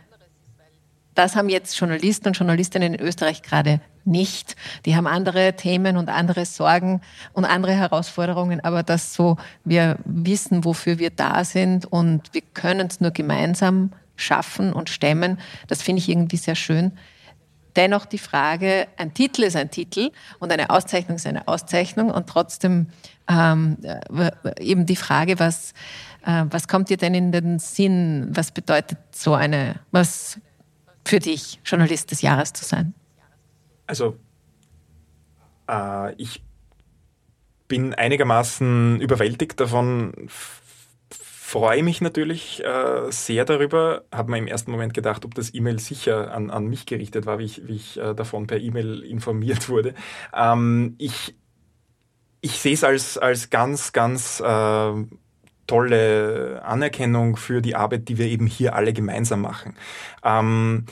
das 1.13 1.35
haben 1.35 1.49
jetzt 1.49 1.77
Journalisten 1.79 2.29
und 2.29 2.37
Journalistinnen 2.37 2.95
in 2.95 2.99
Österreich 2.99 3.43
gerade 3.43 3.79
nicht. 4.05 4.55
Die 4.85 4.95
haben 4.95 5.05
andere 5.05 5.55
Themen 5.55 5.97
und 5.97 6.09
andere 6.09 6.45
Sorgen 6.45 7.01
und 7.33 7.45
andere 7.45 7.73
Herausforderungen, 7.73 8.59
aber 8.63 8.81
dass 8.81 9.13
so 9.13 9.37
wir 9.63 9.97
wissen, 10.03 10.65
wofür 10.65 10.97
wir 10.97 11.11
da 11.11 11.43
sind 11.43 11.85
und 11.85 12.33
wir 12.33 12.41
können 12.41 12.87
es 12.87 12.99
nur 13.01 13.11
gemeinsam 13.11 13.91
schaffen 14.15 14.73
und 14.73 14.89
stemmen, 14.89 15.39
das 15.67 15.81
finde 15.81 16.01
ich 16.01 16.09
irgendwie 16.09 16.37
sehr 16.37 16.55
schön. 16.55 16.91
Dennoch 17.75 18.05
die 18.05 18.17
Frage, 18.17 18.87
ein 18.95 19.13
Titel 19.13 19.43
ist 19.43 19.55
ein 19.55 19.69
Titel 19.69 20.11
und 20.39 20.51
eine 20.51 20.69
Auszeichnung 20.69 21.17
ist 21.17 21.27
eine 21.27 21.47
Auszeichnung 21.47 22.09
und 22.09 22.27
trotzdem 22.27 22.87
ähm, 23.27 23.77
äh, 23.83 24.31
eben 24.61 24.85
die 24.85 24.95
Frage, 24.95 25.39
was, 25.39 25.73
äh, 26.25 26.45
was 26.49 26.67
kommt 26.67 26.89
dir 26.89 26.97
denn 26.97 27.13
in 27.13 27.31
den 27.33 27.59
Sinn? 27.59 28.29
Was 28.31 28.51
bedeutet 28.51 28.99
so 29.11 29.33
eine, 29.33 29.75
was 29.91 30.39
für 31.03 31.19
dich, 31.19 31.59
Journalist 31.65 32.11
des 32.11 32.21
Jahres 32.21 32.53
zu 32.53 32.63
sein? 32.63 32.93
Also, 33.87 34.17
äh, 35.69 36.13
ich 36.15 36.41
bin 37.67 37.93
einigermaßen 37.93 39.01
überwältigt 39.01 39.59
davon, 39.59 40.13
freue 41.55 41.83
mich 41.83 42.01
natürlich 42.01 42.61
äh, 42.65 43.09
sehr 43.11 43.45
darüber. 43.45 44.03
Habe 44.11 44.31
mir 44.31 44.39
im 44.39 44.47
ersten 44.47 44.71
Moment 44.71 44.93
gedacht, 44.93 45.23
ob 45.23 45.35
das 45.35 45.53
E-Mail 45.53 45.79
sicher 45.79 46.33
an, 46.33 46.49
an 46.49 46.67
mich 46.67 46.85
gerichtet 46.85 47.25
war, 47.25 47.39
wie 47.39 47.45
ich, 47.45 47.65
wie 47.65 47.77
ich 47.77 47.97
äh, 47.97 48.13
davon 48.13 48.45
per 48.45 48.59
E-Mail 48.59 49.03
informiert 49.03 49.69
wurde. 49.69 49.93
Ähm, 50.33 50.95
ich 50.97 51.33
ich 52.41 52.59
sehe 52.59 52.73
es 52.73 52.83
als, 52.83 53.17
als 53.17 53.49
ganz, 53.49 53.93
ganz 53.93 54.41
äh, 54.41 54.93
tolle 55.65 56.61
Anerkennung 56.65 57.37
für 57.37 57.61
die 57.61 57.75
Arbeit, 57.75 58.09
die 58.09 58.17
wir 58.17 58.27
eben 58.27 58.47
hier 58.47 58.75
alle 58.75 58.91
gemeinsam 58.91 59.39
machen. 59.39 59.77
Ähm, 60.25 60.85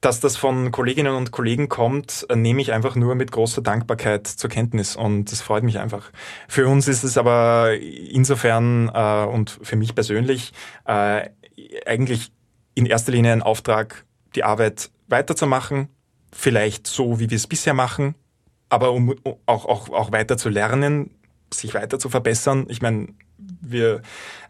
dass 0.00 0.20
das 0.20 0.36
von 0.36 0.70
Kolleginnen 0.70 1.14
und 1.14 1.30
Kollegen 1.30 1.68
kommt, 1.68 2.26
nehme 2.34 2.62
ich 2.62 2.72
einfach 2.72 2.96
nur 2.96 3.14
mit 3.14 3.32
großer 3.32 3.60
Dankbarkeit 3.60 4.26
zur 4.26 4.48
Kenntnis 4.48 4.96
und 4.96 5.30
das 5.30 5.42
freut 5.42 5.62
mich 5.62 5.78
einfach. 5.78 6.10
Für 6.48 6.68
uns 6.68 6.88
ist 6.88 7.04
es 7.04 7.18
aber 7.18 7.74
insofern 7.78 8.90
äh, 8.94 9.26
und 9.26 9.58
für 9.62 9.76
mich 9.76 9.94
persönlich 9.94 10.52
äh, 10.86 11.28
eigentlich 11.84 12.32
in 12.74 12.86
erster 12.86 13.12
Linie 13.12 13.32
ein 13.32 13.42
Auftrag, 13.42 14.06
die 14.34 14.44
Arbeit 14.44 14.90
weiterzumachen, 15.08 15.88
vielleicht 16.32 16.86
so, 16.86 17.20
wie 17.20 17.28
wir 17.28 17.36
es 17.36 17.46
bisher 17.46 17.74
machen, 17.74 18.14
aber 18.70 18.92
um 18.92 19.14
auch, 19.46 19.66
auch, 19.66 19.90
auch 19.90 20.12
weiter 20.12 20.38
zu 20.38 20.48
lernen, 20.48 21.10
sich 21.52 21.74
weiter 21.74 21.98
zu 21.98 22.08
verbessern. 22.08 22.66
Ich 22.68 22.80
meine, 22.80 23.08
wir 23.60 24.02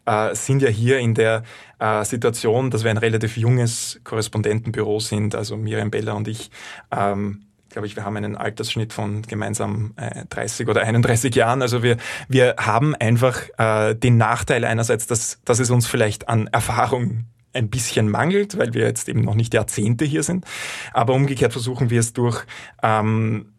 äh, 0.07 0.35
sind 0.35 0.63
ja 0.63 0.69
hier 0.69 0.99
in 0.99 1.15
der 1.15 1.43
äh, 1.79 2.05
Situation, 2.05 2.71
dass 2.71 2.85
wir 2.85 2.91
ein 2.91 2.99
relativ 2.99 3.37
junges 3.37 4.01
Korrespondentenbüro 4.05 5.01
sind, 5.01 5.35
also 5.35 5.57
Miriam 5.57 5.91
Beller 5.91 6.17
und 6.17 6.29
ich. 6.29 6.51
Ähm, 6.91 7.43
glaube 7.71 7.87
ich, 7.87 7.97
wir 7.97 8.05
haben 8.05 8.17
einen 8.17 8.37
Altersschnitt 8.37 8.93
von 8.93 9.23
gemeinsam 9.23 9.95
äh, 9.97 10.25
30 10.29 10.69
oder 10.69 10.83
31 10.83 11.35
Jahren. 11.35 11.63
Also 11.63 11.83
wir, 11.83 11.97
wir 12.29 12.57
haben 12.59 12.95
einfach 12.97 13.43
äh, 13.59 13.95
den 13.95 14.17
Nachteil 14.17 14.65
einerseits, 14.65 15.07
dass, 15.07 15.39
dass 15.45 15.61
es 15.61 15.71
uns 15.71 15.87
vielleicht 15.87 16.29
an 16.29 16.49
Erfahrung 16.49 17.27
ein 17.53 17.69
bisschen 17.71 18.09
mangelt, 18.09 18.59
weil 18.59 18.75
wir 18.75 18.85
jetzt 18.85 19.09
eben 19.09 19.23
noch 19.23 19.35
nicht 19.35 19.55
Jahrzehnte 19.55 20.05
hier 20.05 20.23
sind. 20.23 20.45
Aber 20.93 21.15
umgekehrt 21.15 21.53
versuchen 21.53 21.91
wir 21.91 22.01
es 22.01 22.13
durch 22.13 22.45
ähm, 22.83 23.53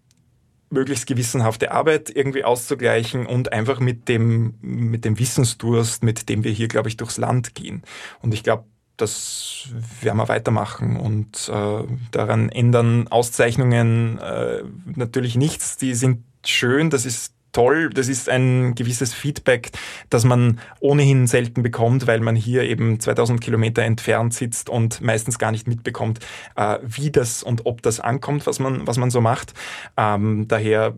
möglichst 0.72 1.06
gewissenhafte 1.06 1.72
Arbeit 1.72 2.10
irgendwie 2.10 2.44
auszugleichen 2.44 3.26
und 3.26 3.52
einfach 3.54 3.80
mit 3.80 4.08
dem, 4.08 4.56
mit 4.62 5.06
dem 5.06 5.20
Wissensdurst, 5.20 6.04
mit 6.04 6.30
dem 6.30 6.44
wir 6.44 6.52
hier, 6.52 6.68
glaube 6.68 6.90
ich, 6.90 6.98
durchs 6.98 7.18
Land 7.18 7.56
gehen. 7.56 7.84
Und 8.22 8.34
ich 8.34 8.44
glaube, 8.44 8.66
das 8.98 9.70
werden 10.02 10.18
wir 10.18 10.30
weitermachen 10.30 10.98
und 10.98 11.50
äh, 11.52 11.84
daran 12.12 12.50
ändern 12.50 13.08
Auszeichnungen 13.08 14.20
äh, 14.20 14.64
natürlich 14.86 15.36
nichts. 15.36 15.78
Die 15.78 15.96
sind 15.96 16.24
schön, 16.46 16.90
das 16.90 17.06
ist 17.06 17.34
toll. 17.52 17.90
Das 17.90 18.08
ist 18.08 18.30
ein 18.30 18.76
gewisses 18.76 19.14
Feedback, 19.14 19.72
das 20.10 20.24
man 20.24 20.60
ohnehin 20.80 21.28
selten 21.28 21.64
bekommt, 21.64 22.08
weil 22.08 22.20
man 22.20 22.36
hier 22.36 22.64
eben 22.64 23.00
2000 23.00 23.42
Kilometer 23.42 23.84
entfernt 23.84 24.34
sitzt 24.34 24.70
und 24.70 25.02
meistens 25.02 25.40
gar 25.40 25.52
nicht 25.52 25.68
mitbekommt, 25.68 26.20
äh, 26.56 26.80
wie 26.82 27.12
das 27.12 27.44
und 27.44 27.66
ob 27.66 27.82
das 27.82 28.00
ankommt, 28.00 28.48
was 28.48 28.60
man, 28.60 28.88
was 28.88 28.98
man 28.98 29.12
so 29.12 29.22
macht. 29.22 29.54
Ähm, 29.98 30.48
daher 30.48 30.98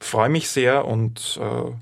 freue 0.00 0.28
mich 0.28 0.48
sehr 0.48 0.84
und 0.84 1.38
äh, 1.40 1.72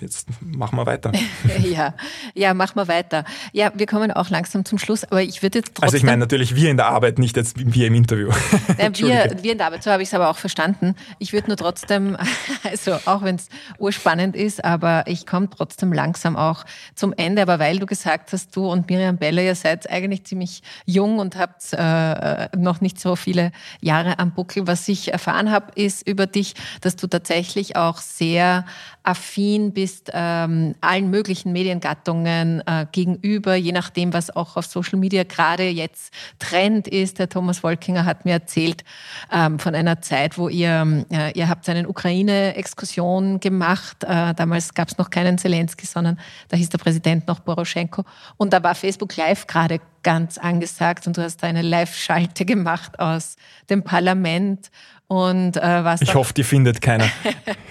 jetzt 0.00 0.28
machen 0.40 0.76
wir 0.76 0.86
weiter. 0.86 1.12
ja, 1.62 1.94
ja, 2.34 2.54
machen 2.54 2.76
wir 2.76 2.88
weiter. 2.88 3.24
Ja, 3.52 3.72
wir 3.74 3.86
kommen 3.86 4.10
auch 4.10 4.30
langsam 4.30 4.64
zum 4.64 4.78
Schluss, 4.78 5.04
aber 5.04 5.22
ich 5.22 5.42
würde 5.42 5.58
jetzt 5.58 5.74
trotzdem... 5.74 5.84
Also 5.84 5.96
ich 5.96 6.02
meine 6.02 6.18
natürlich 6.18 6.54
wir 6.54 6.70
in 6.70 6.76
der 6.76 6.86
Arbeit, 6.86 7.18
nicht 7.18 7.36
jetzt 7.36 7.54
wir 7.56 7.86
im 7.86 7.94
Interview. 7.94 8.30
Ja, 8.78 8.96
wir, 8.98 9.42
wir 9.42 9.52
in 9.52 9.58
der 9.58 9.68
Arbeit, 9.68 9.82
so 9.82 9.90
habe 9.90 10.02
ich 10.02 10.08
es 10.08 10.14
aber 10.14 10.28
auch 10.28 10.36
verstanden. 10.36 10.94
Ich 11.18 11.32
würde 11.32 11.48
nur 11.48 11.56
trotzdem, 11.56 12.16
also 12.62 12.98
auch 13.04 13.22
wenn 13.22 13.36
es 13.36 13.48
urspannend 13.78 14.36
ist, 14.36 14.64
aber 14.64 15.04
ich 15.06 15.26
komme 15.26 15.48
trotzdem 15.48 15.92
langsam 15.92 16.36
auch 16.36 16.64
zum 16.94 17.12
Ende, 17.12 17.42
aber 17.42 17.58
weil 17.58 17.78
du 17.78 17.86
gesagt 17.86 18.32
hast, 18.32 18.54
du 18.56 18.70
und 18.70 18.88
Miriam 18.88 19.16
Beller, 19.16 19.42
ihr 19.42 19.54
seid 19.54 19.88
eigentlich 19.90 20.24
ziemlich 20.24 20.62
jung 20.86 21.18
und 21.18 21.36
habt 21.36 21.72
äh, 21.72 22.48
noch 22.56 22.80
nicht 22.80 23.00
so 23.00 23.16
viele 23.16 23.52
Jahre 23.80 24.18
am 24.18 24.32
Buckel. 24.32 24.66
Was 24.66 24.88
ich 24.88 25.12
erfahren 25.12 25.50
habe, 25.50 25.72
ist 25.74 26.06
über 26.06 26.26
dich, 26.26 26.54
dass 26.80 26.96
du 26.96 27.06
tatsächlich 27.06 27.76
auch 27.76 27.98
sehr 27.98 28.64
affin 29.04 29.72
bist 29.72 30.10
ähm, 30.14 30.74
allen 30.80 31.10
möglichen 31.10 31.52
Mediengattungen 31.52 32.62
äh, 32.66 32.86
gegenüber, 32.90 33.54
je 33.54 33.72
nachdem, 33.72 34.14
was 34.14 34.34
auch 34.34 34.56
auf 34.56 34.64
Social 34.64 34.98
Media 34.98 35.24
gerade 35.24 35.68
jetzt 35.68 36.12
Trend 36.38 36.88
ist. 36.88 37.18
Der 37.18 37.28
Thomas 37.28 37.62
Wolkinger 37.62 38.06
hat 38.06 38.24
mir 38.24 38.32
erzählt 38.32 38.82
ähm, 39.30 39.58
von 39.58 39.74
einer 39.74 40.00
Zeit, 40.00 40.38
wo 40.38 40.48
ihr, 40.48 41.04
äh, 41.12 41.38
ihr 41.38 41.48
habt 41.48 41.68
eine 41.68 41.86
Ukraine-Exkursion 41.86 43.40
gemacht. 43.40 44.02
Äh, 44.04 44.34
damals 44.34 44.72
gab 44.72 44.88
es 44.88 44.96
noch 44.96 45.10
keinen 45.10 45.36
Zelensky, 45.36 45.86
sondern 45.86 46.18
da 46.48 46.56
hieß 46.56 46.70
der 46.70 46.78
Präsident 46.78 47.28
noch 47.28 47.44
Poroschenko. 47.44 48.04
Und 48.38 48.54
da 48.54 48.62
war 48.62 48.74
Facebook 48.74 49.16
Live 49.16 49.46
gerade 49.46 49.80
ganz 50.02 50.38
angesagt 50.38 51.06
und 51.06 51.16
du 51.16 51.22
hast 51.22 51.44
eine 51.44 51.62
Live-Schalte 51.62 52.44
gemacht 52.46 52.98
aus 52.98 53.36
dem 53.68 53.82
Parlament 53.82 54.70
und 55.14 55.56
äh, 55.56 55.84
was 55.84 56.02
ich 56.02 56.16
hoffe, 56.16 56.34
die 56.34 56.42
findet 56.42 56.80
keiner. 56.80 57.08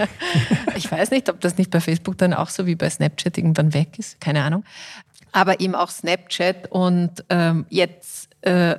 ich 0.77 0.89
weiß 0.89 1.11
nicht, 1.11 1.27
ob 1.27 1.41
das 1.41 1.57
nicht 1.57 1.71
bei 1.71 1.81
Facebook 1.81 2.17
dann 2.17 2.33
auch 2.33 2.47
so 2.47 2.65
wie 2.65 2.75
bei 2.75 2.89
Snapchat 2.89 3.37
irgendwann 3.37 3.73
weg 3.73 3.99
ist, 3.99 4.21
keine 4.21 4.43
Ahnung. 4.43 4.63
Aber 5.33 5.59
eben 5.59 5.75
auch 5.75 5.89
Snapchat 5.89 6.71
und 6.71 7.25
ähm, 7.29 7.65
jetzt 7.69 8.29
äh, 8.43 8.75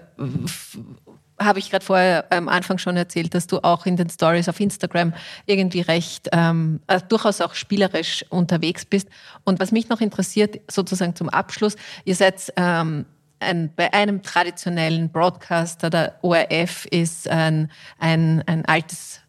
habe 1.38 1.58
ich 1.58 1.70
gerade 1.70 1.84
vorher 1.84 2.24
am 2.30 2.48
Anfang 2.48 2.78
schon 2.78 2.96
erzählt, 2.96 3.34
dass 3.34 3.46
du 3.46 3.58
auch 3.62 3.84
in 3.84 3.96
den 3.96 4.08
Stories 4.08 4.48
auf 4.48 4.58
Instagram 4.60 5.12
irgendwie 5.44 5.82
recht 5.82 6.30
ähm, 6.32 6.80
also 6.86 7.04
durchaus 7.06 7.42
auch 7.42 7.54
spielerisch 7.54 8.24
unterwegs 8.30 8.86
bist. 8.86 9.08
Und 9.44 9.60
was 9.60 9.72
mich 9.72 9.90
noch 9.90 10.00
interessiert, 10.00 10.58
sozusagen 10.70 11.14
zum 11.16 11.28
Abschluss, 11.28 11.76
ihr 12.06 12.14
seid 12.14 12.50
ähm, 12.56 13.04
ein, 13.44 13.70
bei 13.74 13.92
einem 13.92 14.22
traditionellen 14.22 15.10
Broadcaster, 15.10 15.90
der 15.90 16.18
ORF, 16.22 16.86
ist 16.86 17.28
ein, 17.28 17.70
ein, 17.98 18.42
ein 18.46 18.64
altes 18.64 19.20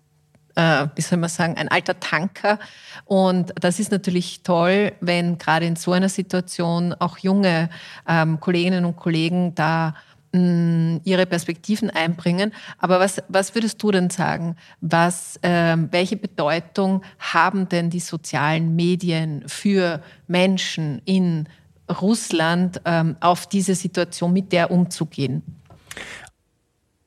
äh, 0.55 0.87
wie 0.95 1.01
soll 1.01 1.17
man 1.17 1.29
sagen, 1.29 1.57
ein 1.57 1.67
alter 1.67 1.99
Tanker. 1.99 2.59
Und 3.05 3.53
das 3.59 3.79
ist 3.79 3.91
natürlich 3.91 4.43
toll, 4.43 4.93
wenn 5.01 5.37
gerade 5.37 5.65
in 5.65 5.75
so 5.75 5.91
einer 5.91 6.09
Situation 6.09 6.93
auch 6.93 7.17
junge 7.17 7.69
ähm, 8.07 8.39
Kolleginnen 8.39 8.85
und 8.85 8.95
Kollegen 8.95 9.53
da 9.55 9.95
mm, 10.31 10.97
ihre 11.03 11.25
Perspektiven 11.25 11.89
einbringen. 11.89 12.53
Aber 12.77 12.99
was, 12.99 13.21
was 13.27 13.53
würdest 13.53 13.81
du 13.83 13.91
denn 13.91 14.09
sagen? 14.09 14.55
Was, 14.81 15.39
ähm, 15.43 15.89
welche 15.91 16.17
Bedeutung 16.17 17.01
haben 17.19 17.67
denn 17.69 17.89
die 17.89 17.99
sozialen 17.99 18.75
Medien 18.75 19.43
für 19.47 20.01
Menschen 20.27 21.01
in 21.05 21.47
Russland 21.89 22.81
ähm, 22.85 23.15
auf 23.19 23.47
diese 23.47 23.75
Situation 23.75 24.33
mit 24.33 24.51
der 24.51 24.71
umzugehen? 24.71 25.43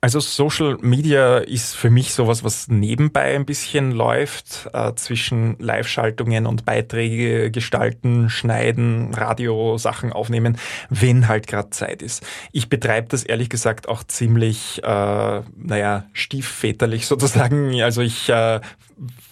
Also 0.00 0.20
Social 0.20 0.78
Media 0.80 1.38
ist 1.38 1.74
für 1.74 1.90
mich 1.90 2.14
sowas, 2.14 2.44
was 2.44 2.68
nebenbei 2.68 3.34
ein 3.34 3.44
bisschen 3.44 3.90
läuft, 3.90 4.68
äh, 4.72 4.94
zwischen 4.94 5.56
Live-Schaltungen 5.58 6.46
und 6.46 6.64
Beiträge 6.64 7.50
gestalten, 7.50 8.30
schneiden, 8.30 9.12
Radiosachen 9.12 10.12
aufnehmen, 10.12 10.56
wenn 10.88 11.26
halt 11.26 11.48
gerade 11.48 11.70
Zeit 11.70 12.02
ist. 12.02 12.24
Ich 12.52 12.68
betreibe 12.68 13.08
das 13.08 13.24
ehrlich 13.24 13.48
gesagt 13.48 13.88
auch 13.88 14.04
ziemlich, 14.04 14.80
äh, 14.84 15.42
naja, 15.56 16.04
stiefväterlich 16.12 17.06
sozusagen. 17.08 17.82
Also 17.82 18.00
ich 18.00 18.28
äh, 18.28 18.60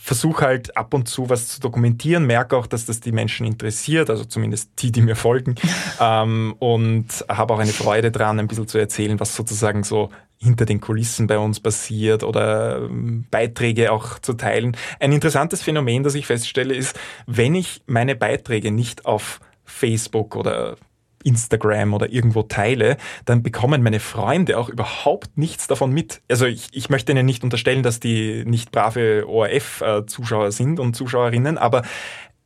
versuche 0.01 0.45
halt 0.45 0.77
ab 0.77 0.95
und 0.95 1.09
zu 1.09 1.31
was 1.31 1.49
zu 1.49 1.61
dokumentieren, 1.61 2.27
merke 2.27 2.57
auch, 2.57 2.67
dass 2.67 2.87
das 2.87 3.01
die 3.01 3.13
Menschen 3.13 3.47
interessiert, 3.47 4.11
also 4.11 4.25
zumindest 4.25 4.71
die, 4.79 4.93
die 4.93 5.03
mir 5.03 5.17
folgen, 5.17 5.55
ähm, 6.01 6.55
und 6.59 7.07
habe 7.29 7.55
auch 7.55 7.59
eine 7.59 7.73
Freude 7.73 8.11
dran, 8.11 8.41
ein 8.41 8.49
bisschen 8.49 8.69
zu 8.69 8.79
erzählen, 8.79 9.21
was 9.21 9.37
sozusagen 9.37 9.85
so 9.85 10.11
hinter 10.39 10.67
den 10.67 10.81
Kulissen 10.81 11.27
bei 11.27 11.39
uns 11.39 11.61
passiert 11.61 12.23
oder 12.23 12.79
ähm, 12.83 13.27
Beiträge 13.31 13.93
auch 13.93 14.19
zu 14.19 14.35
teilen. 14.35 14.77
Ein 15.01 15.13
interessantes 15.13 15.63
Phänomen, 15.63 16.03
das 16.03 16.15
ich 16.15 16.27
feststelle, 16.27 16.75
ist, 16.75 16.99
wenn 17.27 17.55
ich 17.55 17.83
meine 17.87 18.17
Beiträge 18.17 18.71
nicht 18.71 19.07
auf 19.07 19.41
Facebook 19.65 20.37
oder 20.37 20.77
Instagram 21.25 21.93
oder 21.93 22.11
irgendwo 22.11 22.43
teile, 22.45 22.97
dann 23.25 23.43
bekommen 23.43 23.83
meine 23.83 23.99
Freunde 23.99 24.59
auch 24.59 24.69
überhaupt 24.69 25.37
nichts 25.37 25.67
davon 25.67 25.91
mit. 25.91 26.23
Also 26.31 26.47
ich, 26.47 26.69
ich 26.73 26.89
möchte 26.89 27.13
ihnen 27.13 27.27
nicht 27.27 27.43
unterstellen, 27.43 27.83
dass 27.83 27.99
die 27.99 28.45
nicht 28.47 28.71
brave 28.71 29.27
ORF-Zuschauer 29.29 30.53
sind 30.53 30.79
und 30.79 30.95
Zuschauerinnen, 30.95 31.59
aber 31.59 31.83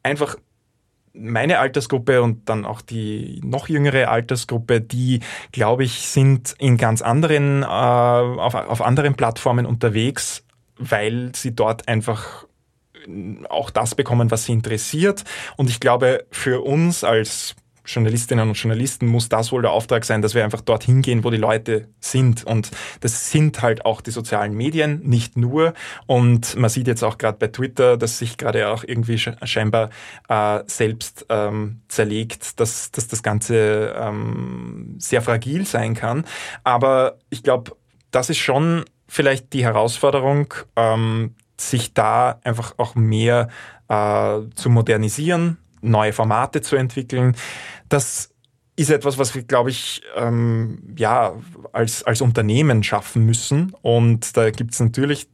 einfach 0.03 0.37
meine 1.13 1.59
Altersgruppe 1.59 2.23
und 2.23 2.49
dann 2.49 2.65
auch 2.65 2.81
die 2.81 3.41
noch 3.45 3.69
jüngere 3.69 4.09
Altersgruppe, 4.09 4.81
die, 4.81 5.21
glaube 5.53 5.85
ich, 5.85 6.09
sind 6.09 6.55
in 6.59 6.77
ganz 6.77 7.03
anderen, 7.03 7.63
äh, 7.63 7.67
auf, 7.67 8.55
auf 8.55 8.81
anderen 8.83 9.15
Plattformen 9.15 9.67
unterwegs, 9.67 10.45
weil 10.77 11.33
sie 11.35 11.55
dort 11.55 11.89
einfach 11.89 12.47
auch 13.49 13.71
das 13.71 13.95
bekommen, 13.95 14.31
was 14.31 14.45
sie 14.45 14.53
interessiert. 14.53 15.25
Und 15.57 15.71
ich 15.71 15.81
glaube, 15.81 16.27
für 16.31 16.63
uns 16.63 17.03
als 17.05 17.57
Journalistinnen 17.93 18.49
und 18.49 18.55
Journalisten 18.55 19.07
muss 19.07 19.29
das 19.29 19.53
wohl 19.53 19.63
der 19.63 19.73
Auftrag 19.73 20.05
sein, 20.05 20.23
dass 20.23 20.35
wir 20.35 20.45
einfach 20.45 20.61
dorthin 20.61 21.03
gehen, 21.03 21.25
wo 21.25 21.31
die 21.31 21.37
Leute 21.37 21.89
sind. 22.01 22.45
Und 22.45 22.71
das 23.01 23.31
sind 23.31 23.63
halt 23.63 23.85
auch 23.85 24.01
die 24.01 24.11
sozialen 24.11 24.55
Medien, 24.55 25.01
nicht 25.03 25.37
nur. 25.37 25.75
Und 26.07 26.57
man 26.57 26.71
sieht 26.71 26.87
jetzt 26.87 27.03
auch 27.03 27.19
gerade 27.19 27.39
bei 27.39 27.49
Twitter, 27.49 27.97
dass 27.97 28.19
sich 28.19 28.37
gerade 28.37 28.69
auch 28.69 28.85
irgendwie 28.85 29.19
scheinbar 29.19 29.91
äh, 30.29 30.61
selbst 30.67 31.27
ähm, 31.29 31.83
zerlegt, 31.89 32.61
dass, 32.61 32.91
dass 32.91 33.09
das 33.09 33.23
Ganze 33.23 33.95
ähm, 33.97 34.97
sehr 34.99 35.23
fragil 35.23 35.67
sein 35.67 35.95
kann. 35.95 36.25
Aber 36.65 37.19
ich 37.31 37.43
glaube, 37.43 37.73
das 38.11 38.31
ist 38.31 38.39
schon 38.39 38.85
vielleicht 39.09 39.53
die 39.53 39.65
Herausforderung, 39.65 40.55
ähm, 40.77 41.35
sich 41.57 41.93
da 41.93 42.41
einfach 42.45 42.75
auch 42.79 42.95
mehr 42.95 43.49
äh, 43.89 44.39
zu 44.55 44.71
modernisieren, 44.71 45.59
neue 45.81 46.13
Formate 46.13 46.61
zu 46.61 46.77
entwickeln. 46.77 47.37
Das 47.89 48.31
ist 48.77 48.91
etwas, 48.91 49.19
was 49.19 49.35
wir, 49.35 49.43
glaube 49.43 49.71
ich, 49.71 50.03
ähm, 50.17 50.95
ja, 50.97 51.35
als, 51.73 52.03
als 52.03 52.21
Unternehmen 52.21 52.83
schaffen 52.83 53.27
müssen. 53.27 53.75
Und 53.83 54.37
da 54.37 54.51
gibt 54.51 54.73
es 54.73 54.81
natürlich 54.81 55.29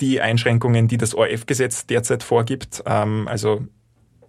die 0.00 0.20
Einschränkungen, 0.20 0.88
die 0.88 0.98
das 0.98 1.14
ORF-Gesetz 1.14 1.86
derzeit 1.86 2.22
vorgibt. 2.22 2.82
Ähm, 2.86 3.28
also 3.28 3.66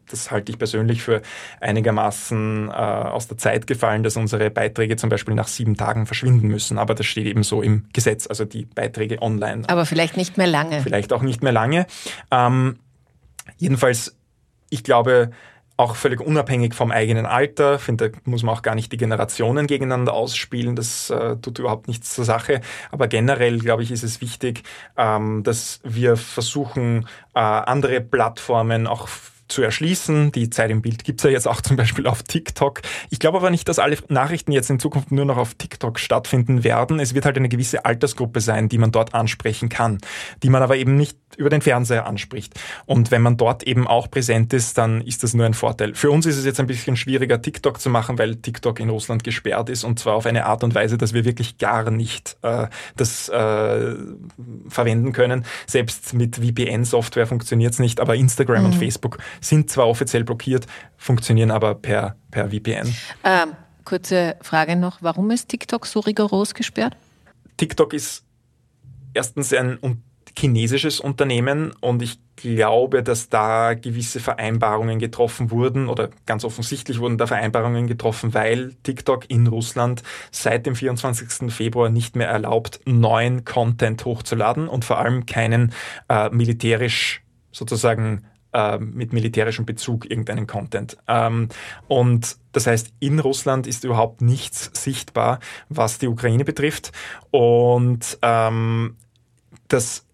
das 0.09 0.31
halte 0.31 0.51
ich 0.51 0.57
persönlich 0.57 1.03
für 1.03 1.21
einigermaßen 1.59 2.69
äh, 2.69 2.71
aus 2.71 3.27
der 3.27 3.37
Zeit 3.37 3.67
gefallen, 3.67 4.03
dass 4.03 4.15
unsere 4.15 4.49
Beiträge 4.49 4.95
zum 4.95 5.09
Beispiel 5.09 5.35
nach 5.35 5.47
sieben 5.47 5.75
Tagen 5.75 6.05
verschwinden 6.05 6.47
müssen. 6.47 6.77
Aber 6.77 6.95
das 6.95 7.05
steht 7.05 7.27
eben 7.27 7.43
so 7.43 7.61
im 7.61 7.85
Gesetz, 7.93 8.27
also 8.27 8.45
die 8.45 8.65
Beiträge 8.65 9.21
online. 9.21 9.63
Aber 9.67 9.85
vielleicht 9.85 10.17
nicht 10.17 10.37
mehr 10.37 10.47
lange. 10.47 10.81
Vielleicht 10.81 11.11
auch 11.11 11.21
nicht 11.21 11.43
mehr 11.43 11.51
lange. 11.51 11.85
Ähm, 12.31 12.79
jedenfalls 13.57 14.16
ich 14.69 14.83
glaube, 14.83 15.31
auch 15.77 15.95
völlig 15.95 16.19
unabhängig 16.19 16.73
vom 16.73 16.91
eigenen 16.91 17.27
Alter. 17.27 17.77
finde, 17.77 18.09
da 18.09 18.17
muss 18.25 18.41
man 18.41 18.55
auch 18.55 18.63
gar 18.63 18.73
nicht 18.73 18.91
die 18.91 18.97
Generationen 18.97 19.67
gegeneinander 19.67 20.13
ausspielen. 20.13 20.75
Das 20.75 21.11
äh, 21.11 21.37
tut 21.37 21.59
überhaupt 21.59 21.87
nichts 21.87 22.15
zur 22.15 22.25
Sache. 22.25 22.61
Aber 22.91 23.07
generell, 23.07 23.59
glaube 23.59 23.83
ich, 23.83 23.91
ist 23.91 24.03
es 24.03 24.19
wichtig, 24.19 24.63
ähm, 24.97 25.43
dass 25.43 25.79
wir 25.83 26.17
versuchen, 26.17 27.07
äh, 27.35 27.39
andere 27.39 28.01
Plattformen 28.01 28.87
auch 28.87 29.07
zu 29.47 29.61
erschließen. 29.61 30.31
Die 30.31 30.49
Zeit 30.49 30.71
im 30.71 30.81
Bild 30.81 31.03
gibt's 31.03 31.23
ja 31.23 31.29
jetzt 31.29 31.47
auch 31.47 31.61
zum 31.61 31.77
Beispiel 31.77 32.07
auf 32.07 32.23
TikTok. 32.23 32.81
Ich 33.09 33.19
glaube 33.19 33.37
aber 33.37 33.49
nicht, 33.49 33.67
dass 33.67 33.79
alle 33.79 33.97
Nachrichten 34.09 34.51
jetzt 34.51 34.69
in 34.69 34.79
Zukunft 34.79 35.11
nur 35.11 35.25
noch 35.25 35.37
auf 35.37 35.55
TikTok 35.55 35.99
stattfinden 35.99 36.63
werden. 36.63 36.99
Es 36.99 37.13
wird 37.13 37.25
halt 37.25 37.37
eine 37.37 37.49
gewisse 37.49 37.85
Altersgruppe 37.85 38.41
sein, 38.41 38.69
die 38.69 38.77
man 38.77 38.91
dort 38.91 39.13
ansprechen 39.13 39.69
kann, 39.69 39.97
die 40.43 40.49
man 40.49 40.61
aber 40.61 40.77
eben 40.77 40.95
nicht 40.95 41.17
über 41.37 41.49
den 41.49 41.61
Fernseher 41.61 42.07
anspricht. 42.07 42.59
Und 42.85 43.11
wenn 43.11 43.21
man 43.21 43.37
dort 43.37 43.63
eben 43.63 43.87
auch 43.87 44.09
präsent 44.09 44.53
ist, 44.53 44.77
dann 44.77 45.01
ist 45.01 45.23
das 45.23 45.33
nur 45.33 45.45
ein 45.45 45.53
Vorteil. 45.53 45.93
Für 45.93 46.11
uns 46.11 46.25
ist 46.25 46.37
es 46.37 46.45
jetzt 46.45 46.59
ein 46.59 46.67
bisschen 46.67 46.95
schwieriger, 46.95 47.41
TikTok 47.41 47.79
zu 47.79 47.89
machen, 47.89 48.17
weil 48.17 48.35
TikTok 48.35 48.79
in 48.79 48.89
Russland 48.89 49.23
gesperrt 49.23 49.69
ist 49.69 49.83
und 49.83 49.99
zwar 49.99 50.15
auf 50.15 50.25
eine 50.25 50.45
Art 50.45 50.63
und 50.63 50.73
Weise, 50.73 50.97
dass 50.97 51.13
wir 51.13 51.25
wirklich 51.25 51.57
gar 51.57 51.91
nicht 51.91 52.37
äh, 52.41 52.67
das 52.95 53.29
äh, 53.29 53.95
verwenden 54.67 55.13
können. 55.13 55.45
Selbst 55.67 56.13
mit 56.13 56.37
VPN-Software 56.37 57.27
funktioniert's 57.27 57.79
nicht, 57.79 57.99
aber 57.99 58.15
Instagram 58.15 58.59
mhm. 58.59 58.65
und 58.65 58.75
Facebook 58.75 59.19
sind 59.41 59.69
zwar 59.69 59.87
offiziell 59.87 60.23
blockiert, 60.23 60.65
funktionieren 60.97 61.51
aber 61.51 61.75
per, 61.75 62.15
per 62.31 62.49
VPN. 62.49 62.93
Ähm, 63.23 63.53
kurze 63.85 64.35
Frage 64.41 64.75
noch, 64.75 65.01
warum 65.01 65.31
ist 65.31 65.49
TikTok 65.49 65.85
so 65.85 65.99
rigoros 65.99 66.53
gesperrt? 66.53 66.95
TikTok 67.57 67.93
ist 67.93 68.23
erstens 69.13 69.53
ein 69.53 69.79
chinesisches 70.37 70.99
Unternehmen 70.99 71.71
und 71.79 72.01
ich 72.01 72.19
glaube, 72.35 73.01
dass 73.01 73.29
da 73.29 73.73
gewisse 73.73 74.19
Vereinbarungen 74.19 74.99
getroffen 74.99 75.49
wurden 75.49 75.89
oder 75.89 76.09
ganz 76.27 76.43
offensichtlich 76.43 76.99
wurden 76.99 77.17
da 77.17 77.25
Vereinbarungen 77.25 77.87
getroffen, 77.87 78.33
weil 78.35 78.75
TikTok 78.83 79.29
in 79.29 79.47
Russland 79.47 80.03
seit 80.31 80.67
dem 80.67 80.75
24. 80.75 81.51
Februar 81.51 81.89
nicht 81.89 82.15
mehr 82.15 82.27
erlaubt, 82.27 82.79
neuen 82.85 83.43
Content 83.43 84.05
hochzuladen 84.05 84.67
und 84.67 84.85
vor 84.85 84.99
allem 84.99 85.25
keinen 85.25 85.73
äh, 86.09 86.29
militärisch 86.29 87.23
sozusagen 87.51 88.25
äh, 88.57 88.79
mit 88.79 89.13
militärischem 89.13 89.67
Bezug 89.67 90.09
irgendeinen 90.09 90.47
Content. 90.47 90.97
Ähm, 91.07 91.49
und 91.87 92.37
das 92.53 92.65
heißt, 92.65 92.91
in 92.99 93.19
Russland 93.19 93.67
ist 93.67 93.83
überhaupt 93.83 94.21
nichts 94.21 94.71
sichtbar, 94.73 95.39
was 95.69 95.99
die 95.99 96.07
Ukraine 96.07 96.43
betrifft. 96.43 96.91
Und 97.29 98.17
ähm, 98.23 98.97
das 99.67 100.06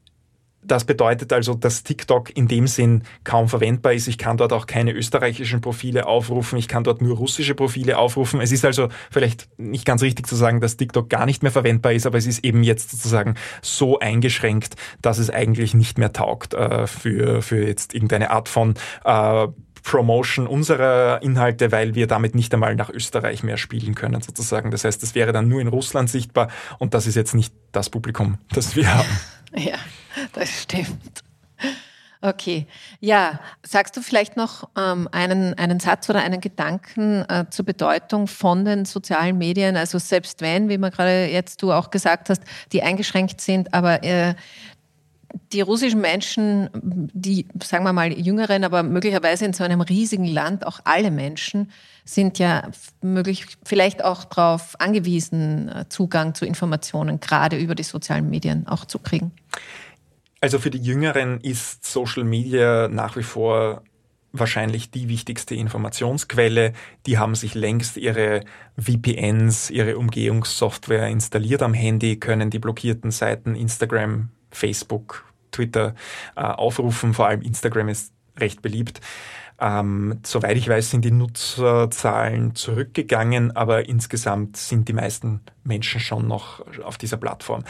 das 0.66 0.86
bedeutet 0.86 1.34
also, 1.34 1.54
dass 1.54 1.84
TikTok 1.84 2.36
in 2.36 2.48
dem 2.48 2.68
Sinn 2.68 3.04
kaum 3.24 3.48
verwendbar 3.48 3.94
ist. 3.94 4.08
Ich 4.08 4.18
kann 4.18 4.38
dort 4.38 4.54
auch 4.54 4.66
keine 4.66 4.92
österreichischen 4.92 5.62
Profile 5.62 6.06
aufrufen. 6.08 6.58
Ich 6.58 6.68
kann 6.68 6.84
dort 6.84 7.02
nur 7.02 7.18
russische 7.18 7.56
Profile 7.56 7.98
aufrufen. 7.98 8.42
Es 8.42 8.52
ist 8.52 8.66
also 8.66 8.90
vielleicht 9.12 9.48
nicht 9.58 9.86
ganz 9.86 10.02
richtig 10.02 10.28
zu 10.28 10.36
sagen, 10.36 10.62
dass 10.62 10.78
TikTok 10.78 11.10
gar 11.10 11.26
nicht 11.26 11.44
mehr 11.44 11.52
verwendbar 11.52 11.94
ist, 11.94 12.06
aber 12.06 12.18
es 12.18 12.28
ist 12.28 12.44
eben 12.44 12.64
jetzt 12.64 12.92
sozusagen 12.92 13.36
so 13.62 14.00
eingeschränkt, 14.00 14.76
dass 15.02 15.18
es 15.18 15.30
eigentlich 15.30 15.74
nicht 15.74 15.98
mehr 15.98 16.14
taugt 16.14 16.54
äh, 16.54 16.88
für, 16.88 17.42
für 17.42 17.66
jetzt 17.66 17.94
irgendeine 17.94 18.32
Art 18.32 18.50
von 18.50 18.76
äh, 19.04 19.48
Promotion 19.84 20.48
unserer 20.48 21.22
Inhalte, 21.22 21.72
weil 21.72 21.94
wir 21.94 22.08
damit 22.08 22.36
nicht 22.36 22.54
einmal 22.54 22.76
nach 22.76 22.90
Österreich 22.90 23.44
mehr 23.44 23.58
spielen 23.58 23.96
können, 23.96 24.22
sozusagen. 24.22 24.72
Das 24.72 24.86
heißt, 24.86 25.04
das 25.04 25.14
wäre 25.14 25.34
dann 25.34 25.50
nur 25.50 25.62
in 25.62 25.68
Russland 25.68 26.10
sichtbar 26.10 26.48
und 26.80 26.94
das 26.94 27.06
ist 27.06 27.16
jetzt 27.16 27.36
nicht 27.36 27.54
das 27.74 27.90
Publikum, 27.90 28.38
das 28.54 28.76
wir 28.76 28.94
haben. 28.94 29.10
Ja, 29.58 29.78
das 30.34 30.64
stimmt. 30.64 31.24
Okay, 32.26 32.68
ja, 33.02 33.42
sagst 33.64 33.98
du 33.98 34.02
vielleicht 34.02 34.38
noch 34.38 34.70
ähm, 34.78 35.10
einen, 35.12 35.56
einen 35.56 35.82
Satz 35.82 36.10
oder 36.10 36.24
einen 36.24 36.40
Gedanken 36.40 37.26
äh, 37.28 37.46
zur 37.50 37.66
Bedeutung 37.66 38.28
von 38.28 38.64
den 38.64 38.86
sozialen 38.86 39.38
Medien? 39.38 39.76
Also 39.76 40.00
selbst 40.00 40.40
wenn, 40.40 40.70
wie 40.70 40.78
man 40.78 40.90
gerade 40.90 41.26
jetzt 41.26 41.62
du 41.62 41.74
auch 41.74 41.92
gesagt 41.92 42.30
hast, 42.30 42.42
die 42.72 42.82
eingeschränkt 42.82 43.42
sind, 43.42 43.74
aber 43.74 44.04
äh, 44.04 44.36
die 45.52 45.62
russischen 45.62 46.02
Menschen, 46.02 46.70
die, 46.74 47.48
sagen 47.64 47.84
wir 47.84 47.94
mal, 47.94 48.12
jüngeren, 48.12 48.64
aber 48.64 48.84
möglicherweise 48.84 49.46
in 49.46 49.54
so 49.54 49.64
einem 49.64 49.82
riesigen 49.82 50.26
Land, 50.26 50.66
auch 50.66 50.80
alle 50.84 51.12
Menschen, 51.12 51.72
sind 52.06 52.38
ja 52.40 52.70
möglich, 53.02 53.46
vielleicht 53.64 54.04
auch 54.04 54.26
darauf 54.26 54.80
angewiesen, 54.80 55.70
äh, 55.70 55.86
Zugang 55.90 56.36
zu 56.36 56.46
Informationen, 56.46 57.20
gerade 57.20 57.58
über 57.58 57.76
die 57.76 57.84
sozialen 57.84 58.30
Medien 58.30 58.68
auch 58.68 58.86
zu 58.86 59.00
kriegen. 59.00 59.32
Also 60.42 60.60
für 60.60 60.70
die 60.70 60.80
Jüngeren 60.80 61.40
ist 61.42 61.86
Social 61.86 62.24
Media 62.24 62.90
nach 62.90 63.16
wie 63.16 63.24
vor 63.24 63.82
wahrscheinlich 64.34 64.92
die 64.92 65.08
wichtigste 65.08 65.56
Informationsquelle. 65.56 66.74
Die 67.06 67.18
haben 67.18 67.36
sich 67.36 67.54
längst 67.54 67.98
ihre 67.98 68.42
VPNs, 68.78 69.70
ihre 69.70 69.98
Umgehungssoftware 69.98 71.08
installiert 71.08 71.62
am 71.62 71.74
Handy, 71.74 72.18
können 72.20 72.50
die 72.50 72.60
blockierten 72.60 73.12
Seiten 73.12 73.56
Instagram, 73.56 74.30
Facebook, 74.54 75.26
Twitter 75.52 75.96
äh, 76.36 76.42
aufrufen. 76.42 77.14
Vor 77.14 77.28
allem 77.28 77.42
Instagram 77.42 77.90
ist 77.90 78.14
recht 78.38 78.62
beliebt. 78.62 79.02
Ähm, 79.60 80.20
soweit 80.24 80.58
ich 80.58 80.68
weiß, 80.68 80.90
sind 80.90 81.06
die 81.06 81.12
Nutzerzahlen 81.12 82.56
zurückgegangen, 82.56 83.56
aber 83.56 83.88
insgesamt 83.88 84.58
sind 84.58 84.88
die 84.88 84.94
meisten 84.94 85.42
Menschen 85.64 86.00
schon 86.00 86.28
noch 86.28 86.66
auf 86.84 86.98
dieser 86.98 87.18
Plattform. 87.18 87.64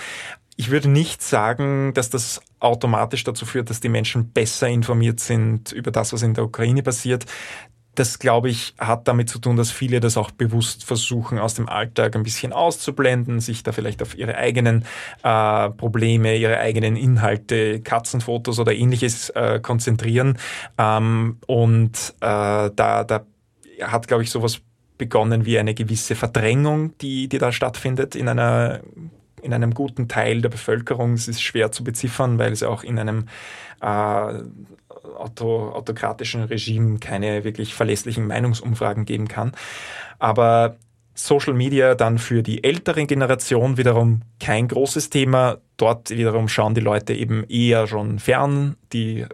Ich 0.55 0.69
würde 0.69 0.87
nicht 0.87 1.21
sagen, 1.21 1.93
dass 1.93 2.09
das 2.09 2.39
automatisch 2.59 3.23
dazu 3.23 3.45
führt, 3.45 3.69
dass 3.69 3.79
die 3.79 3.89
Menschen 3.89 4.29
besser 4.29 4.67
informiert 4.67 5.19
sind 5.19 5.71
über 5.71 5.91
das, 5.91 6.13
was 6.13 6.21
in 6.21 6.35
der 6.35 6.45
Ukraine 6.45 6.83
passiert. 6.83 7.25
Das, 7.95 8.17
glaube 8.17 8.49
ich, 8.49 8.73
hat 8.79 9.07
damit 9.07 9.29
zu 9.29 9.39
tun, 9.39 9.55
dass 9.55 9.71
viele 9.71 9.99
das 9.99 10.17
auch 10.17 10.31
bewusst 10.31 10.83
versuchen, 10.83 11.37
aus 11.37 11.53
dem 11.53 11.69
Alltag 11.69 12.15
ein 12.15 12.23
bisschen 12.23 12.51
auszublenden, 12.51 13.39
sich 13.39 13.61
da 13.63 13.71
vielleicht 13.71 14.01
auf 14.01 14.17
ihre 14.17 14.35
eigenen 14.35 14.85
äh, 15.23 15.69
Probleme, 15.69 16.35
ihre 16.35 16.57
eigenen 16.57 16.95
Inhalte, 16.95 17.81
Katzenfotos 17.81 18.59
oder 18.59 18.73
ähnliches 18.73 19.29
äh, 19.31 19.59
konzentrieren. 19.61 20.37
Ähm, 20.77 21.37
und 21.45 22.15
äh, 22.21 22.71
da, 22.75 23.03
da 23.03 23.25
hat, 23.81 24.07
glaube 24.07 24.23
ich, 24.23 24.31
sowas 24.31 24.61
begonnen 24.97 25.45
wie 25.45 25.59
eine 25.59 25.73
gewisse 25.73 26.15
Verdrängung, 26.15 26.97
die, 26.99 27.27
die 27.27 27.37
da 27.37 27.51
stattfindet 27.51 28.15
in 28.15 28.27
einer 28.27 28.81
in 29.43 29.53
einem 29.53 29.73
guten 29.73 30.07
Teil 30.07 30.41
der 30.41 30.49
Bevölkerung. 30.49 31.13
Es 31.13 31.27
ist 31.27 31.41
schwer 31.41 31.71
zu 31.71 31.83
beziffern, 31.83 32.39
weil 32.39 32.53
es 32.53 32.63
auch 32.63 32.83
in 32.83 32.97
einem 32.97 33.25
äh, 33.81 34.43
auto, 35.15 35.69
autokratischen 35.69 36.43
Regime 36.43 36.99
keine 36.99 37.43
wirklich 37.43 37.73
verlässlichen 37.73 38.27
Meinungsumfragen 38.27 39.05
geben 39.05 39.27
kann. 39.27 39.53
Aber 40.19 40.77
Social 41.15 41.53
Media 41.53 41.95
dann 41.95 42.17
für 42.17 42.41
die 42.41 42.63
ältere 42.63 43.05
Generation 43.05 43.77
wiederum 43.77 44.21
kein 44.39 44.67
großes 44.67 45.09
Thema. 45.09 45.57
Dort 45.77 46.09
wiederum 46.09 46.47
schauen 46.47 46.73
die 46.73 46.81
Leute 46.81 47.13
eben 47.13 47.43
eher 47.43 47.87
schon 47.87 48.19
fern. 48.19 48.75
Die 48.93 49.25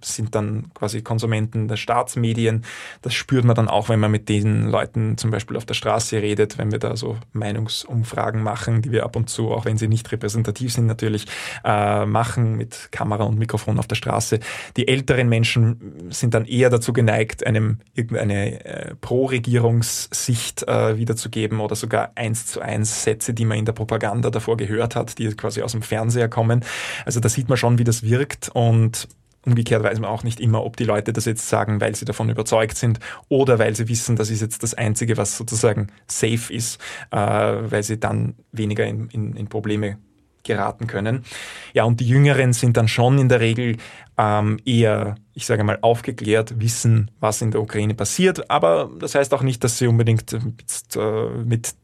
sind 0.00 0.34
dann 0.34 0.70
quasi 0.74 1.02
Konsumenten 1.02 1.68
der 1.68 1.76
Staatsmedien. 1.76 2.64
Das 3.02 3.14
spürt 3.14 3.44
man 3.44 3.56
dann 3.56 3.68
auch, 3.68 3.88
wenn 3.88 4.00
man 4.00 4.10
mit 4.10 4.28
den 4.28 4.68
Leuten 4.68 5.16
zum 5.18 5.30
Beispiel 5.30 5.56
auf 5.56 5.66
der 5.66 5.74
Straße 5.74 6.20
redet, 6.20 6.58
wenn 6.58 6.72
wir 6.72 6.78
da 6.78 6.96
so 6.96 7.16
Meinungsumfragen 7.32 8.42
machen, 8.42 8.82
die 8.82 8.92
wir 8.92 9.04
ab 9.04 9.16
und 9.16 9.28
zu, 9.28 9.50
auch 9.50 9.64
wenn 9.64 9.78
sie 9.78 9.88
nicht 9.88 10.10
repräsentativ 10.10 10.72
sind, 10.72 10.86
natürlich 10.86 11.26
äh, 11.64 12.04
machen 12.06 12.56
mit 12.56 12.88
Kamera 12.90 13.24
und 13.24 13.38
Mikrofon 13.38 13.78
auf 13.78 13.86
der 13.86 13.96
Straße. 13.96 14.40
Die 14.76 14.88
älteren 14.88 15.28
Menschen 15.28 16.10
sind 16.10 16.34
dann 16.34 16.44
eher 16.44 16.70
dazu 16.70 16.92
geneigt, 16.92 17.46
einem 17.46 17.78
irgendeine 17.94 18.64
äh, 18.64 18.94
Pro-Regierungssicht 19.00 20.66
äh, 20.68 20.96
wiederzugeben 20.96 21.60
oder 21.60 21.76
sogar 21.76 22.12
eins 22.14 22.46
zu 22.46 22.60
eins 22.60 23.04
Sätze, 23.04 23.34
die 23.34 23.44
man 23.44 23.58
in 23.58 23.64
der 23.64 23.72
Propaganda 23.72 24.30
davor 24.30 24.56
gehört 24.56 24.96
hat, 24.96 25.18
die 25.18 25.28
quasi 25.30 25.62
aus 25.62 25.72
dem 25.72 25.82
Fernseher 25.82 26.28
kommen. 26.28 26.64
Also 27.04 27.20
da 27.20 27.28
sieht 27.28 27.48
man 27.48 27.58
schon, 27.58 27.78
wie 27.78 27.84
das 27.84 28.02
wirkt 28.02 28.50
und 28.52 29.08
Umgekehrt 29.48 29.82
weiß 29.82 29.98
man 29.98 30.10
auch 30.10 30.24
nicht 30.24 30.40
immer, 30.40 30.62
ob 30.62 30.76
die 30.76 30.84
Leute 30.84 31.14
das 31.14 31.24
jetzt 31.24 31.48
sagen, 31.48 31.80
weil 31.80 31.94
sie 31.94 32.04
davon 32.04 32.28
überzeugt 32.28 32.76
sind 32.76 33.00
oder 33.30 33.58
weil 33.58 33.74
sie 33.74 33.88
wissen, 33.88 34.14
das 34.14 34.28
ist 34.28 34.42
jetzt 34.42 34.62
das 34.62 34.74
Einzige, 34.74 35.16
was 35.16 35.38
sozusagen 35.38 35.86
safe 36.06 36.52
ist, 36.52 36.78
äh, 37.10 37.16
weil 37.16 37.82
sie 37.82 37.98
dann 37.98 38.34
weniger 38.52 38.84
in, 38.84 39.08
in, 39.08 39.34
in 39.34 39.48
Probleme 39.48 39.96
geraten 40.44 40.86
können. 40.86 41.24
Ja, 41.72 41.84
und 41.84 42.00
die 42.00 42.08
Jüngeren 42.08 42.52
sind 42.52 42.76
dann 42.76 42.88
schon 42.88 43.18
in 43.18 43.30
der 43.30 43.40
Regel 43.40 43.78
ähm, 44.18 44.58
eher, 44.66 45.14
ich 45.32 45.46
sage 45.46 45.64
mal, 45.64 45.78
aufgeklärt, 45.80 46.60
wissen, 46.60 47.10
was 47.20 47.40
in 47.40 47.50
der 47.50 47.62
Ukraine 47.62 47.94
passiert. 47.94 48.50
Aber 48.50 48.90
das 48.98 49.14
heißt 49.14 49.32
auch 49.32 49.42
nicht, 49.42 49.64
dass 49.64 49.78
sie 49.78 49.86
unbedingt 49.86 50.32
mit, 50.32 50.96
äh, 50.96 51.28
mit 51.44 51.74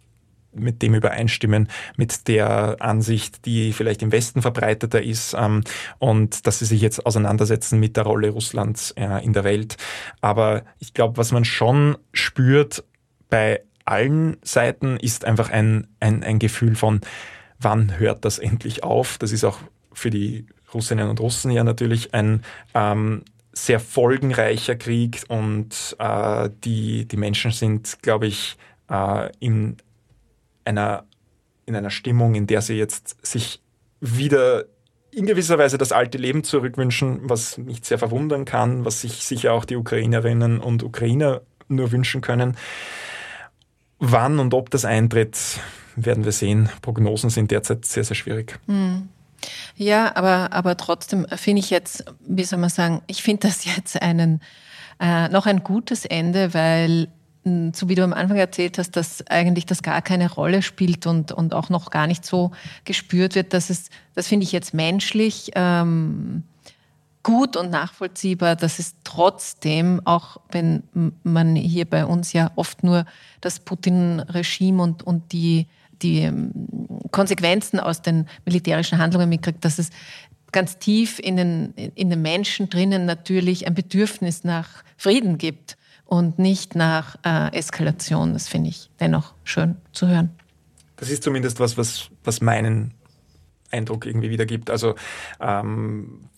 mit 0.55 0.83
dem 0.83 0.95
übereinstimmen, 0.95 1.69
mit 1.97 2.29
der 2.29 2.77
Ansicht, 2.81 3.47
die 3.47 3.73
vielleicht 3.73 4.03
im 4.03 4.13
Westen 4.13 4.43
verbreiteter 4.43 5.03
ist 5.03 5.35
ähm, 5.39 5.63
und 5.99 6.47
dass 6.47 6.59
sie 6.59 6.67
sich 6.67 6.81
jetzt 6.81 7.05
auseinandersetzen 7.05 7.81
mit 7.81 7.97
der 7.97 8.05
Rolle 8.05 8.31
Russlands 8.31 8.93
äh, 8.93 9.25
in 9.25 9.33
der 9.33 9.45
Welt. 9.45 9.77
Aber 10.21 10.65
ich 10.79 10.95
glaube, 10.95 11.17
was 11.17 11.33
man 11.33 11.45
schon 11.45 11.97
spürt 12.13 12.85
bei 13.29 13.63
allen 13.85 14.37
Seiten, 14.43 14.97
ist 14.97 15.25
einfach 15.25 15.51
ein, 15.51 15.87
ein, 16.01 16.23
ein 16.23 16.39
Gefühl 16.39 16.75
von, 16.75 17.01
wann 17.59 17.99
hört 17.99 18.25
das 18.25 18.39
endlich 18.39 18.83
auf? 18.83 19.19
Das 19.19 19.33
ist 19.33 19.45
auch 19.45 19.59
für 19.93 20.11
die 20.11 20.47
Russinnen 20.73 21.09
und 21.09 21.21
Russen 21.21 21.51
ja 21.51 21.65
natürlich 21.65 22.15
ein 22.15 22.43
ähm, 22.75 23.23
sehr 23.53 23.81
folgenreicher 23.81 24.75
Krieg 24.75 25.23
und 25.29 25.97
äh, 25.99 26.51
die, 26.65 27.07
die 27.07 27.17
Menschen 27.17 27.53
sind, 27.53 28.03
glaube 28.03 28.27
ich, 28.27 28.57
äh, 28.91 29.31
in 29.39 29.77
einer, 30.65 31.05
in 31.67 31.77
einer 31.77 31.91
Stimmung, 31.91 32.35
in 32.35 32.47
der 32.47 32.61
sie 32.61 32.75
jetzt 32.75 33.25
sich 33.25 33.61
wieder 34.01 34.65
in 35.11 35.27
gewisser 35.27 35.59
Weise 35.59 35.79
das 35.79 35.93
alte 35.93 36.19
Leben 36.19 36.45
zurückwünschen, 36.45 37.21
was 37.23 37.57
nicht 37.59 37.85
sehr 37.85 37.99
verwundern 37.99 38.45
kann, 38.45 38.85
was 38.85 39.01
sich 39.01 39.25
sicher 39.25 39.53
auch 39.53 39.65
die 39.65 39.77
Ukrainerinnen 39.77 40.61
und 40.61 40.83
Ukrainer 40.83 41.43
nur 41.69 41.93
wünschen 41.93 42.21
können. 42.21 42.57
Wann 43.99 44.39
und 44.39 44.53
ob 44.55 44.71
das 44.71 44.85
eintritt, 44.85 45.39
werden 45.97 46.25
wir 46.25 46.33
sehen. 46.33 46.69
Prognosen 46.83 47.31
sind 47.31 47.51
derzeit 47.51 47.85
sehr, 47.85 48.05
sehr 48.05 48.17
schwierig. 48.17 48.59
Hm. 48.67 49.09
Ja, 49.77 50.17
aber, 50.17 50.53
aber 50.53 50.77
trotzdem 50.77 51.27
finde 51.37 51.61
ich 51.61 51.71
jetzt, 51.71 52.05
wie 52.27 52.45
soll 52.45 52.59
man 52.59 52.71
sagen, 52.71 53.03
ich 53.07 53.23
finde 53.23 53.49
das 53.49 53.65
jetzt 53.65 54.01
einen, 54.01 54.41
äh, 55.01 55.29
noch 55.29 55.47
ein 55.47 55.63
gutes 55.63 56.05
Ende, 56.05 56.55
weil 56.55 57.09
so 57.45 57.89
wie 57.89 57.95
du 57.95 58.03
am 58.03 58.15
Anfang 58.15 58.39
erzählt 58.39 58.79
hast, 58.79 58.93
dass 58.93 59.27
eigentlich 59.29 59.67
das 59.67 59.83
gar 59.83 60.01
keine 60.01 60.31
Rolle 60.31 60.63
spielt 60.63 61.07
und, 61.07 61.31
und 61.31 61.53
auch 61.53 61.69
noch 61.69 61.91
gar 61.91 62.07
nicht 62.07 62.25
so 62.25 62.53
gespürt 62.85 63.35
wird, 63.35 63.53
dass 63.53 63.69
es, 63.69 63.91
das 64.15 64.29
finde 64.29 64.45
ich 64.45 64.53
jetzt 64.53 64.73
menschlich 64.73 65.51
ähm, 65.55 66.45
gut 67.23 67.57
und 67.57 67.71
nachvollziehbar, 67.71 68.57
dass 68.57 68.79
es 68.79 68.95
trotzdem, 69.05 70.01
auch 70.05 70.39
wenn 70.53 70.85
man 71.23 71.55
hier 71.55 71.85
bei 71.85 72.07
uns 72.07 72.33
ja 72.33 72.51
oft 72.57 72.83
nur 72.83 73.05
das 73.43 73.61
Putin-Regime 73.61 74.83
und, 74.83 75.03
und 75.03 75.33
die, 75.33 75.67
die 76.01 76.21
ähm, 76.21 76.53
Konsequenzen 77.11 77.79
aus 77.79 78.01
den 78.01 78.27
militärischen 78.47 78.99
Handlungen 78.99 79.29
mitkriegt, 79.29 79.65
dass 79.65 79.79
es 79.79 79.91
ganz 80.51 80.79
tief 80.79 81.19
in 81.19 81.37
den, 81.37 81.75
in 81.75 82.09
den 82.09 82.23
Menschen 82.23 82.71
drinnen 82.71 83.05
natürlich 83.05 83.67
ein 83.67 83.75
Bedürfnis 83.75 84.45
nach 84.45 84.83
Frieden 84.97 85.37
gibt 85.37 85.77
und 86.05 86.39
nicht 86.39 86.75
nach 86.75 87.17
äh, 87.25 87.53
Eskalation. 87.57 88.33
Das 88.33 88.49
finde 88.49 88.71
ich 88.71 88.91
dennoch 89.01 89.35
schön 89.45 89.77
zu 89.93 90.09
hören. 90.09 90.31
Das 90.97 91.11
ist 91.11 91.23
zumindest 91.23 91.61
was, 91.61 91.77
was, 91.77 92.11
was 92.23 92.41
meinen 92.41 92.95
Eindruck 93.71 94.07
irgendwie 94.07 94.31
wiedergibt. 94.31 94.71
Also 94.71 94.95
ähm, 95.41 96.29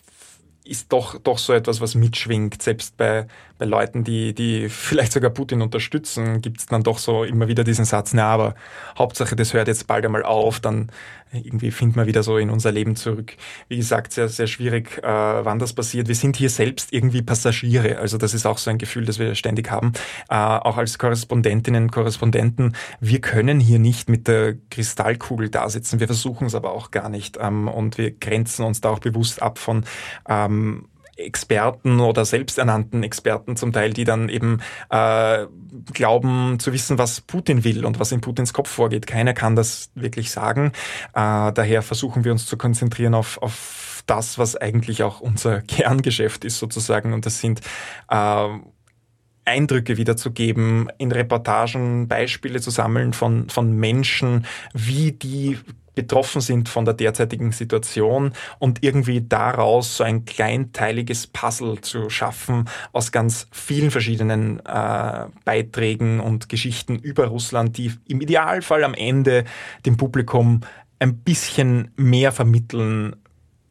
ist 0.66 0.92
doch, 0.92 1.18
doch 1.18 1.38
so 1.38 1.52
etwas, 1.52 1.80
was 1.80 1.94
mitschwingt. 1.94 2.62
Selbst 2.62 2.96
bei, 2.96 3.26
bei 3.58 3.64
Leuten, 3.64 4.04
die, 4.04 4.34
die 4.34 4.68
vielleicht 4.68 5.12
sogar 5.12 5.30
Putin 5.30 5.62
unterstützen, 5.62 6.42
gibt 6.42 6.60
es 6.60 6.66
dann 6.66 6.82
doch 6.82 6.98
so 6.98 7.24
immer 7.24 7.48
wieder 7.48 7.64
diesen 7.64 7.84
Satz, 7.84 8.12
na, 8.12 8.26
aber 8.26 8.54
Hauptsache, 8.98 9.36
das 9.36 9.54
hört 9.54 9.68
jetzt 9.68 9.86
bald 9.86 10.04
einmal 10.04 10.24
auf, 10.24 10.60
dann 10.60 10.90
irgendwie 11.32 11.70
finden 11.70 11.96
wir 11.96 12.06
wieder 12.06 12.22
so 12.22 12.38
in 12.38 12.50
unser 12.50 12.72
Leben 12.72 12.96
zurück. 12.96 13.34
Wie 13.68 13.76
gesagt, 13.76 14.12
sehr, 14.12 14.28
sehr 14.28 14.46
schwierig, 14.46 14.98
äh, 14.98 15.04
wann 15.04 15.58
das 15.58 15.72
passiert. 15.72 16.08
Wir 16.08 16.14
sind 16.14 16.36
hier 16.36 16.50
selbst 16.50 16.92
irgendwie 16.92 17.22
Passagiere. 17.22 17.98
Also 17.98 18.16
das 18.16 18.32
ist 18.32 18.46
auch 18.46 18.58
so 18.58 18.70
ein 18.70 18.78
Gefühl, 18.78 19.04
das 19.04 19.18
wir 19.18 19.34
ständig 19.34 19.70
haben. 19.70 19.92
Äh, 20.28 20.36
auch 20.36 20.76
als 20.76 20.98
Korrespondentinnen, 20.98 21.90
Korrespondenten. 21.90 22.76
Wir 23.00 23.20
können 23.20 23.60
hier 23.60 23.78
nicht 23.78 24.08
mit 24.08 24.28
der 24.28 24.54
Kristallkugel 24.70 25.50
da 25.50 25.68
sitzen. 25.68 26.00
Wir 26.00 26.06
versuchen 26.06 26.46
es 26.46 26.54
aber 26.54 26.72
auch 26.72 26.90
gar 26.90 27.08
nicht. 27.08 27.38
Ähm, 27.40 27.68
und 27.68 27.98
wir 27.98 28.12
grenzen 28.12 28.64
uns 28.64 28.80
da 28.80 28.90
auch 28.90 29.00
bewusst 29.00 29.42
ab 29.42 29.58
von 29.58 29.84
ähm, 30.28 30.55
Experten 31.16 32.00
oder 32.00 32.24
selbsternannten 32.24 33.02
Experten 33.02 33.56
zum 33.56 33.72
Teil, 33.72 33.92
die 33.92 34.04
dann 34.04 34.28
eben 34.28 34.60
äh, 34.90 35.46
glauben 35.92 36.58
zu 36.58 36.72
wissen, 36.72 36.98
was 36.98 37.22
Putin 37.22 37.64
will 37.64 37.86
und 37.86 37.98
was 37.98 38.12
in 38.12 38.20
Putins 38.20 38.52
Kopf 38.52 38.68
vorgeht. 38.68 39.06
Keiner 39.06 39.32
kann 39.32 39.56
das 39.56 39.90
wirklich 39.94 40.30
sagen. 40.30 40.72
Äh, 41.14 41.52
daher 41.52 41.82
versuchen 41.82 42.24
wir 42.24 42.32
uns 42.32 42.46
zu 42.46 42.58
konzentrieren 42.58 43.14
auf, 43.14 43.40
auf 43.40 44.02
das, 44.06 44.38
was 44.38 44.56
eigentlich 44.56 45.02
auch 45.02 45.20
unser 45.20 45.60
Kerngeschäft 45.62 46.44
ist 46.44 46.58
sozusagen. 46.58 47.14
Und 47.14 47.24
das 47.24 47.40
sind 47.40 47.60
äh, 48.10 48.48
Eindrücke 49.46 49.96
wiederzugeben, 49.96 50.90
in 50.98 51.12
Reportagen 51.12 52.08
Beispiele 52.08 52.60
zu 52.60 52.70
sammeln 52.70 53.12
von, 53.12 53.48
von 53.48 53.72
Menschen, 53.72 54.44
wie 54.74 55.12
die 55.12 55.58
betroffen 55.96 56.40
sind 56.40 56.68
von 56.68 56.84
der 56.84 56.94
derzeitigen 56.94 57.50
Situation 57.50 58.32
und 58.60 58.84
irgendwie 58.84 59.22
daraus 59.22 59.96
so 59.96 60.04
ein 60.04 60.24
kleinteiliges 60.24 61.26
Puzzle 61.26 61.80
zu 61.80 62.08
schaffen 62.08 62.68
aus 62.92 63.10
ganz 63.10 63.48
vielen 63.50 63.90
verschiedenen 63.90 64.60
äh, 64.60 65.26
Beiträgen 65.44 66.20
und 66.20 66.48
Geschichten 66.48 66.96
über 66.96 67.26
Russland, 67.26 67.76
die 67.78 67.92
im 68.06 68.20
Idealfall 68.20 68.84
am 68.84 68.94
Ende 68.94 69.44
dem 69.84 69.96
Publikum 69.96 70.60
ein 70.98 71.18
bisschen 71.18 71.90
mehr 71.96 72.30
vermitteln, 72.30 73.16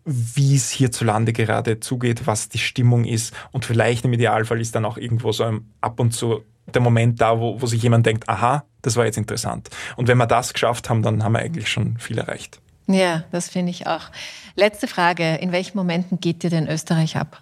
wie 0.03 0.55
es 0.55 0.69
hierzulande 0.69 1.33
gerade 1.33 1.79
zugeht, 1.79 2.27
was 2.27 2.49
die 2.49 2.59
Stimmung 2.59 3.05
ist. 3.05 3.33
Und 3.51 3.65
vielleicht 3.65 4.05
im 4.05 4.13
Idealfall 4.13 4.61
ist 4.61 4.75
dann 4.75 4.85
auch 4.85 4.97
irgendwo 4.97 5.31
so 5.31 5.43
ein, 5.43 5.71
ab 5.81 5.99
und 5.99 6.11
zu 6.11 6.43
der 6.75 6.81
Moment 6.81 7.21
da, 7.21 7.39
wo, 7.39 7.61
wo 7.61 7.65
sich 7.65 7.81
jemand 7.81 8.05
denkt, 8.05 8.29
aha, 8.29 8.65
das 8.81 8.95
war 8.95 9.05
jetzt 9.05 9.17
interessant. 9.17 9.69
Und 9.95 10.07
wenn 10.07 10.17
wir 10.17 10.27
das 10.27 10.53
geschafft 10.53 10.89
haben, 10.89 11.01
dann 11.01 11.23
haben 11.23 11.33
wir 11.33 11.39
eigentlich 11.39 11.69
schon 11.69 11.97
viel 11.97 12.17
erreicht. 12.17 12.59
Ja, 12.87 13.23
das 13.31 13.49
finde 13.49 13.71
ich 13.71 13.87
auch. 13.87 14.11
Letzte 14.55 14.87
Frage. 14.87 15.35
In 15.35 15.51
welchen 15.51 15.77
Momenten 15.77 16.19
geht 16.19 16.43
dir 16.43 16.49
denn 16.49 16.67
Österreich 16.67 17.17
ab? 17.17 17.41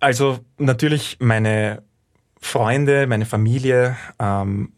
Also 0.00 0.40
natürlich 0.58 1.16
meine 1.20 1.82
Freunde, 2.40 3.06
meine 3.06 3.26
Familie, 3.26 3.96
ähm, 4.18 4.72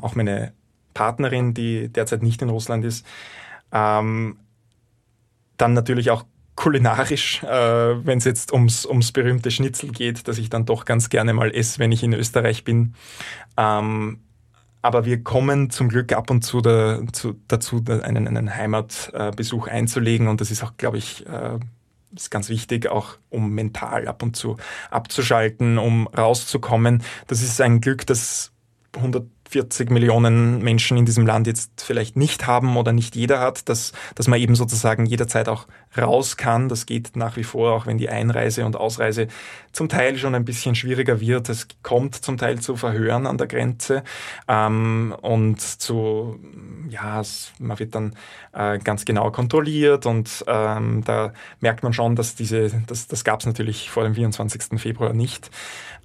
auch 0.00 0.14
meine 0.14 0.52
Partnerin, 0.94 1.54
die 1.54 1.88
derzeit 1.90 2.22
nicht 2.22 2.40
in 2.40 2.48
Russland 2.48 2.84
ist. 2.84 3.06
Ähm, 3.72 4.38
dann 5.56 5.72
natürlich 5.74 6.10
auch 6.10 6.24
kulinarisch, 6.56 7.42
äh, 7.44 8.06
wenn 8.06 8.18
es 8.18 8.24
jetzt 8.24 8.52
ums, 8.52 8.86
ums 8.86 9.12
berühmte 9.12 9.50
Schnitzel 9.50 9.90
geht, 9.90 10.26
dass 10.26 10.38
ich 10.38 10.50
dann 10.50 10.64
doch 10.64 10.84
ganz 10.84 11.10
gerne 11.10 11.34
mal 11.34 11.54
esse, 11.54 11.78
wenn 11.78 11.92
ich 11.92 12.02
in 12.02 12.14
Österreich 12.14 12.64
bin. 12.64 12.94
Ähm, 13.56 14.20
aber 14.82 15.04
wir 15.04 15.22
kommen 15.22 15.70
zum 15.70 15.88
Glück 15.88 16.12
ab 16.12 16.30
und 16.30 16.42
zu, 16.42 16.60
da, 16.60 17.00
zu 17.12 17.40
dazu, 17.48 17.82
einen, 17.88 18.26
einen 18.26 18.54
Heimatbesuch 18.54 19.68
einzulegen. 19.68 20.28
Und 20.28 20.40
das 20.40 20.50
ist 20.50 20.62
auch, 20.62 20.76
glaube 20.76 20.98
ich, 20.98 21.26
äh, 21.26 21.58
ist 22.14 22.30
ganz 22.30 22.48
wichtig, 22.48 22.88
auch 22.88 23.16
um 23.28 23.50
mental 23.50 24.08
ab 24.08 24.22
und 24.22 24.36
zu 24.36 24.56
abzuschalten, 24.90 25.76
um 25.76 26.06
rauszukommen. 26.06 27.02
Das 27.26 27.42
ist 27.42 27.60
ein 27.60 27.80
Glück, 27.80 28.06
das 28.06 28.52
100 28.94 29.26
40 29.48 29.90
Millionen 29.90 30.62
Menschen 30.62 30.96
in 30.96 31.06
diesem 31.06 31.26
Land 31.26 31.46
jetzt 31.46 31.82
vielleicht 31.82 32.16
nicht 32.16 32.46
haben 32.46 32.76
oder 32.76 32.92
nicht 32.92 33.16
jeder 33.16 33.40
hat, 33.40 33.68
dass, 33.68 33.92
dass 34.14 34.28
man 34.28 34.40
eben 34.40 34.54
sozusagen 34.54 35.06
jederzeit 35.06 35.48
auch 35.48 35.66
raus 35.98 36.36
kann. 36.36 36.68
Das 36.68 36.86
geht 36.86 37.16
nach 37.16 37.36
wie 37.36 37.44
vor, 37.44 37.72
auch 37.72 37.86
wenn 37.86 37.98
die 37.98 38.08
Einreise 38.08 38.64
und 38.64 38.76
Ausreise 38.76 39.28
zum 39.72 39.88
Teil 39.88 40.16
schon 40.16 40.34
ein 40.34 40.44
bisschen 40.44 40.74
schwieriger 40.74 41.20
wird. 41.20 41.48
Es 41.48 41.68
kommt 41.82 42.14
zum 42.14 42.36
Teil 42.38 42.60
zu 42.60 42.76
Verhören 42.76 43.26
an 43.26 43.38
der 43.38 43.46
Grenze 43.46 44.02
ähm, 44.48 45.14
und 45.20 45.60
zu, 45.60 46.38
ja, 46.88 47.22
man 47.58 47.78
wird 47.78 47.94
dann 47.94 48.14
äh, 48.52 48.78
ganz 48.78 49.04
genau 49.04 49.30
kontrolliert 49.30 50.06
und 50.06 50.44
ähm, 50.46 51.02
da 51.04 51.32
merkt 51.60 51.82
man 51.82 51.92
schon, 51.92 52.16
dass 52.16 52.34
diese, 52.34 52.70
das, 52.86 53.06
das 53.06 53.24
gab 53.24 53.40
es 53.40 53.46
natürlich 53.46 53.90
vor 53.90 54.04
dem 54.04 54.14
24. 54.14 54.80
Februar 54.80 55.12
nicht. 55.12 55.50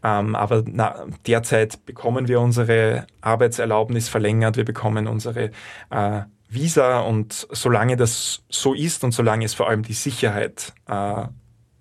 Ähm, 0.03 0.35
aber 0.35 0.63
na, 0.65 1.05
derzeit 1.27 1.85
bekommen 1.85 2.27
wir 2.27 2.41
unsere 2.41 3.05
Arbeitserlaubnis 3.21 4.09
verlängert, 4.09 4.57
wir 4.57 4.65
bekommen 4.65 5.07
unsere 5.07 5.51
äh, 5.91 6.21
Visa 6.51 6.99
und 6.99 7.47
solange 7.51 7.95
das 7.95 8.43
so 8.49 8.73
ist 8.73 9.03
und 9.03 9.13
solange 9.13 9.45
es 9.45 9.53
vor 9.53 9.69
allem 9.69 9.83
die 9.83 9.93
Sicherheit 9.93 10.73
äh, 10.87 11.23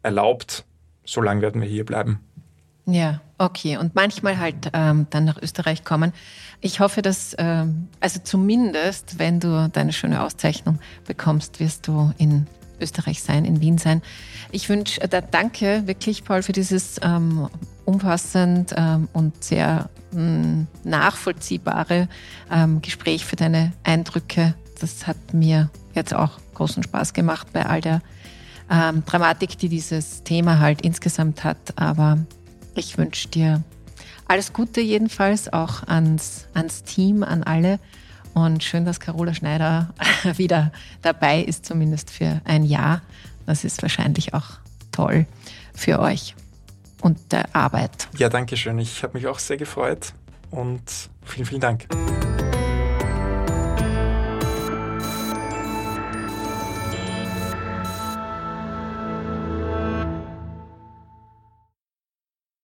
erlaubt, 0.02 0.64
solange 1.04 1.42
werden 1.42 1.60
wir 1.60 1.68
hier 1.68 1.84
bleiben. 1.84 2.20
Ja, 2.86 3.20
okay. 3.38 3.76
Und 3.76 3.94
manchmal 3.94 4.38
halt 4.38 4.70
ähm, 4.72 5.06
dann 5.10 5.24
nach 5.24 5.40
Österreich 5.40 5.84
kommen. 5.84 6.12
Ich 6.60 6.80
hoffe, 6.80 7.02
dass, 7.02 7.34
ähm, 7.38 7.88
also 8.00 8.20
zumindest, 8.22 9.18
wenn 9.18 9.40
du 9.40 9.68
deine 9.72 9.92
schöne 9.92 10.22
Auszeichnung 10.22 10.78
bekommst, 11.06 11.60
wirst 11.60 11.88
du 11.88 12.12
in 12.18 12.46
Österreich 12.81 13.22
sein, 13.22 13.45
in 13.45 13.61
Wien 13.61 13.78
sein. 13.78 14.03
Ich 14.53 14.68
wünsche, 14.68 15.01
äh, 15.01 15.22
danke 15.31 15.87
wirklich, 15.87 16.24
Paul, 16.24 16.43
für 16.43 16.53
dieses 16.53 16.97
ähm, 17.03 17.49
umfassend 17.85 18.74
ähm, 18.76 19.09
und 19.12 19.43
sehr 19.43 19.91
mh, 20.12 20.18
hm, 20.18 20.66
nachvollziehbare 20.85 22.09
ähm, 22.51 22.83
Gespräch, 22.83 23.24
für 23.24 23.37
deine 23.37 23.72
Eindrücke. 23.85 24.55
Das 24.81 25.07
hat 25.07 25.35
mir 25.35 25.70
jetzt 25.95 26.14
auch 26.14 26.39
großen 26.55 26.83
Spaß 26.83 27.12
gemacht 27.12 27.49
bei 27.53 27.66
all 27.66 27.81
der 27.81 28.03
ähm, 28.70 29.03
Dramatik, 29.05 29.59
die 29.59 29.68
dieses 29.68 30.22
Thema 30.22 30.59
halt 30.59 30.83
insgesamt 30.83 31.45
hat. 31.45 31.59
Aber 31.76 32.18
ich 32.74 32.97
wünsche 32.99 33.28
dir 33.28 33.62
alles 34.28 34.53
Gute 34.53 34.81
jedenfalls 34.81 35.53
auch 35.53 35.83
ans, 35.89 36.47
ans 36.55 36.85
Team, 36.85 37.24
an 37.24 37.43
alle. 37.43 37.81
Und 38.35 38.62
schön, 38.62 38.85
dass 38.85 39.01
Carola 39.01 39.35
Schneider 39.35 39.93
wieder 40.37 40.72
dabei 41.03 41.41
ist, 41.41 41.66
zumindest 41.66 42.11
für 42.11 42.41
ein 42.45 42.64
Jahr. 42.64 43.03
Das 43.47 43.64
ist 43.64 43.83
wahrscheinlich 43.83 44.35
auch 44.35 44.59
toll 44.93 45.26
für 45.74 45.99
euch 45.99 46.35
und 47.01 47.33
der 47.33 47.55
Arbeit. 47.55 48.09
Ja, 48.16 48.28
danke 48.28 48.57
schön. 48.57 48.78
Ich 48.78 49.03
habe 49.03 49.18
mich 49.18 49.26
auch 49.26 49.39
sehr 49.39 49.57
gefreut 49.57 50.12
und 50.51 50.83
vielen, 51.24 51.47
vielen 51.47 51.61
Dank. 51.61 51.87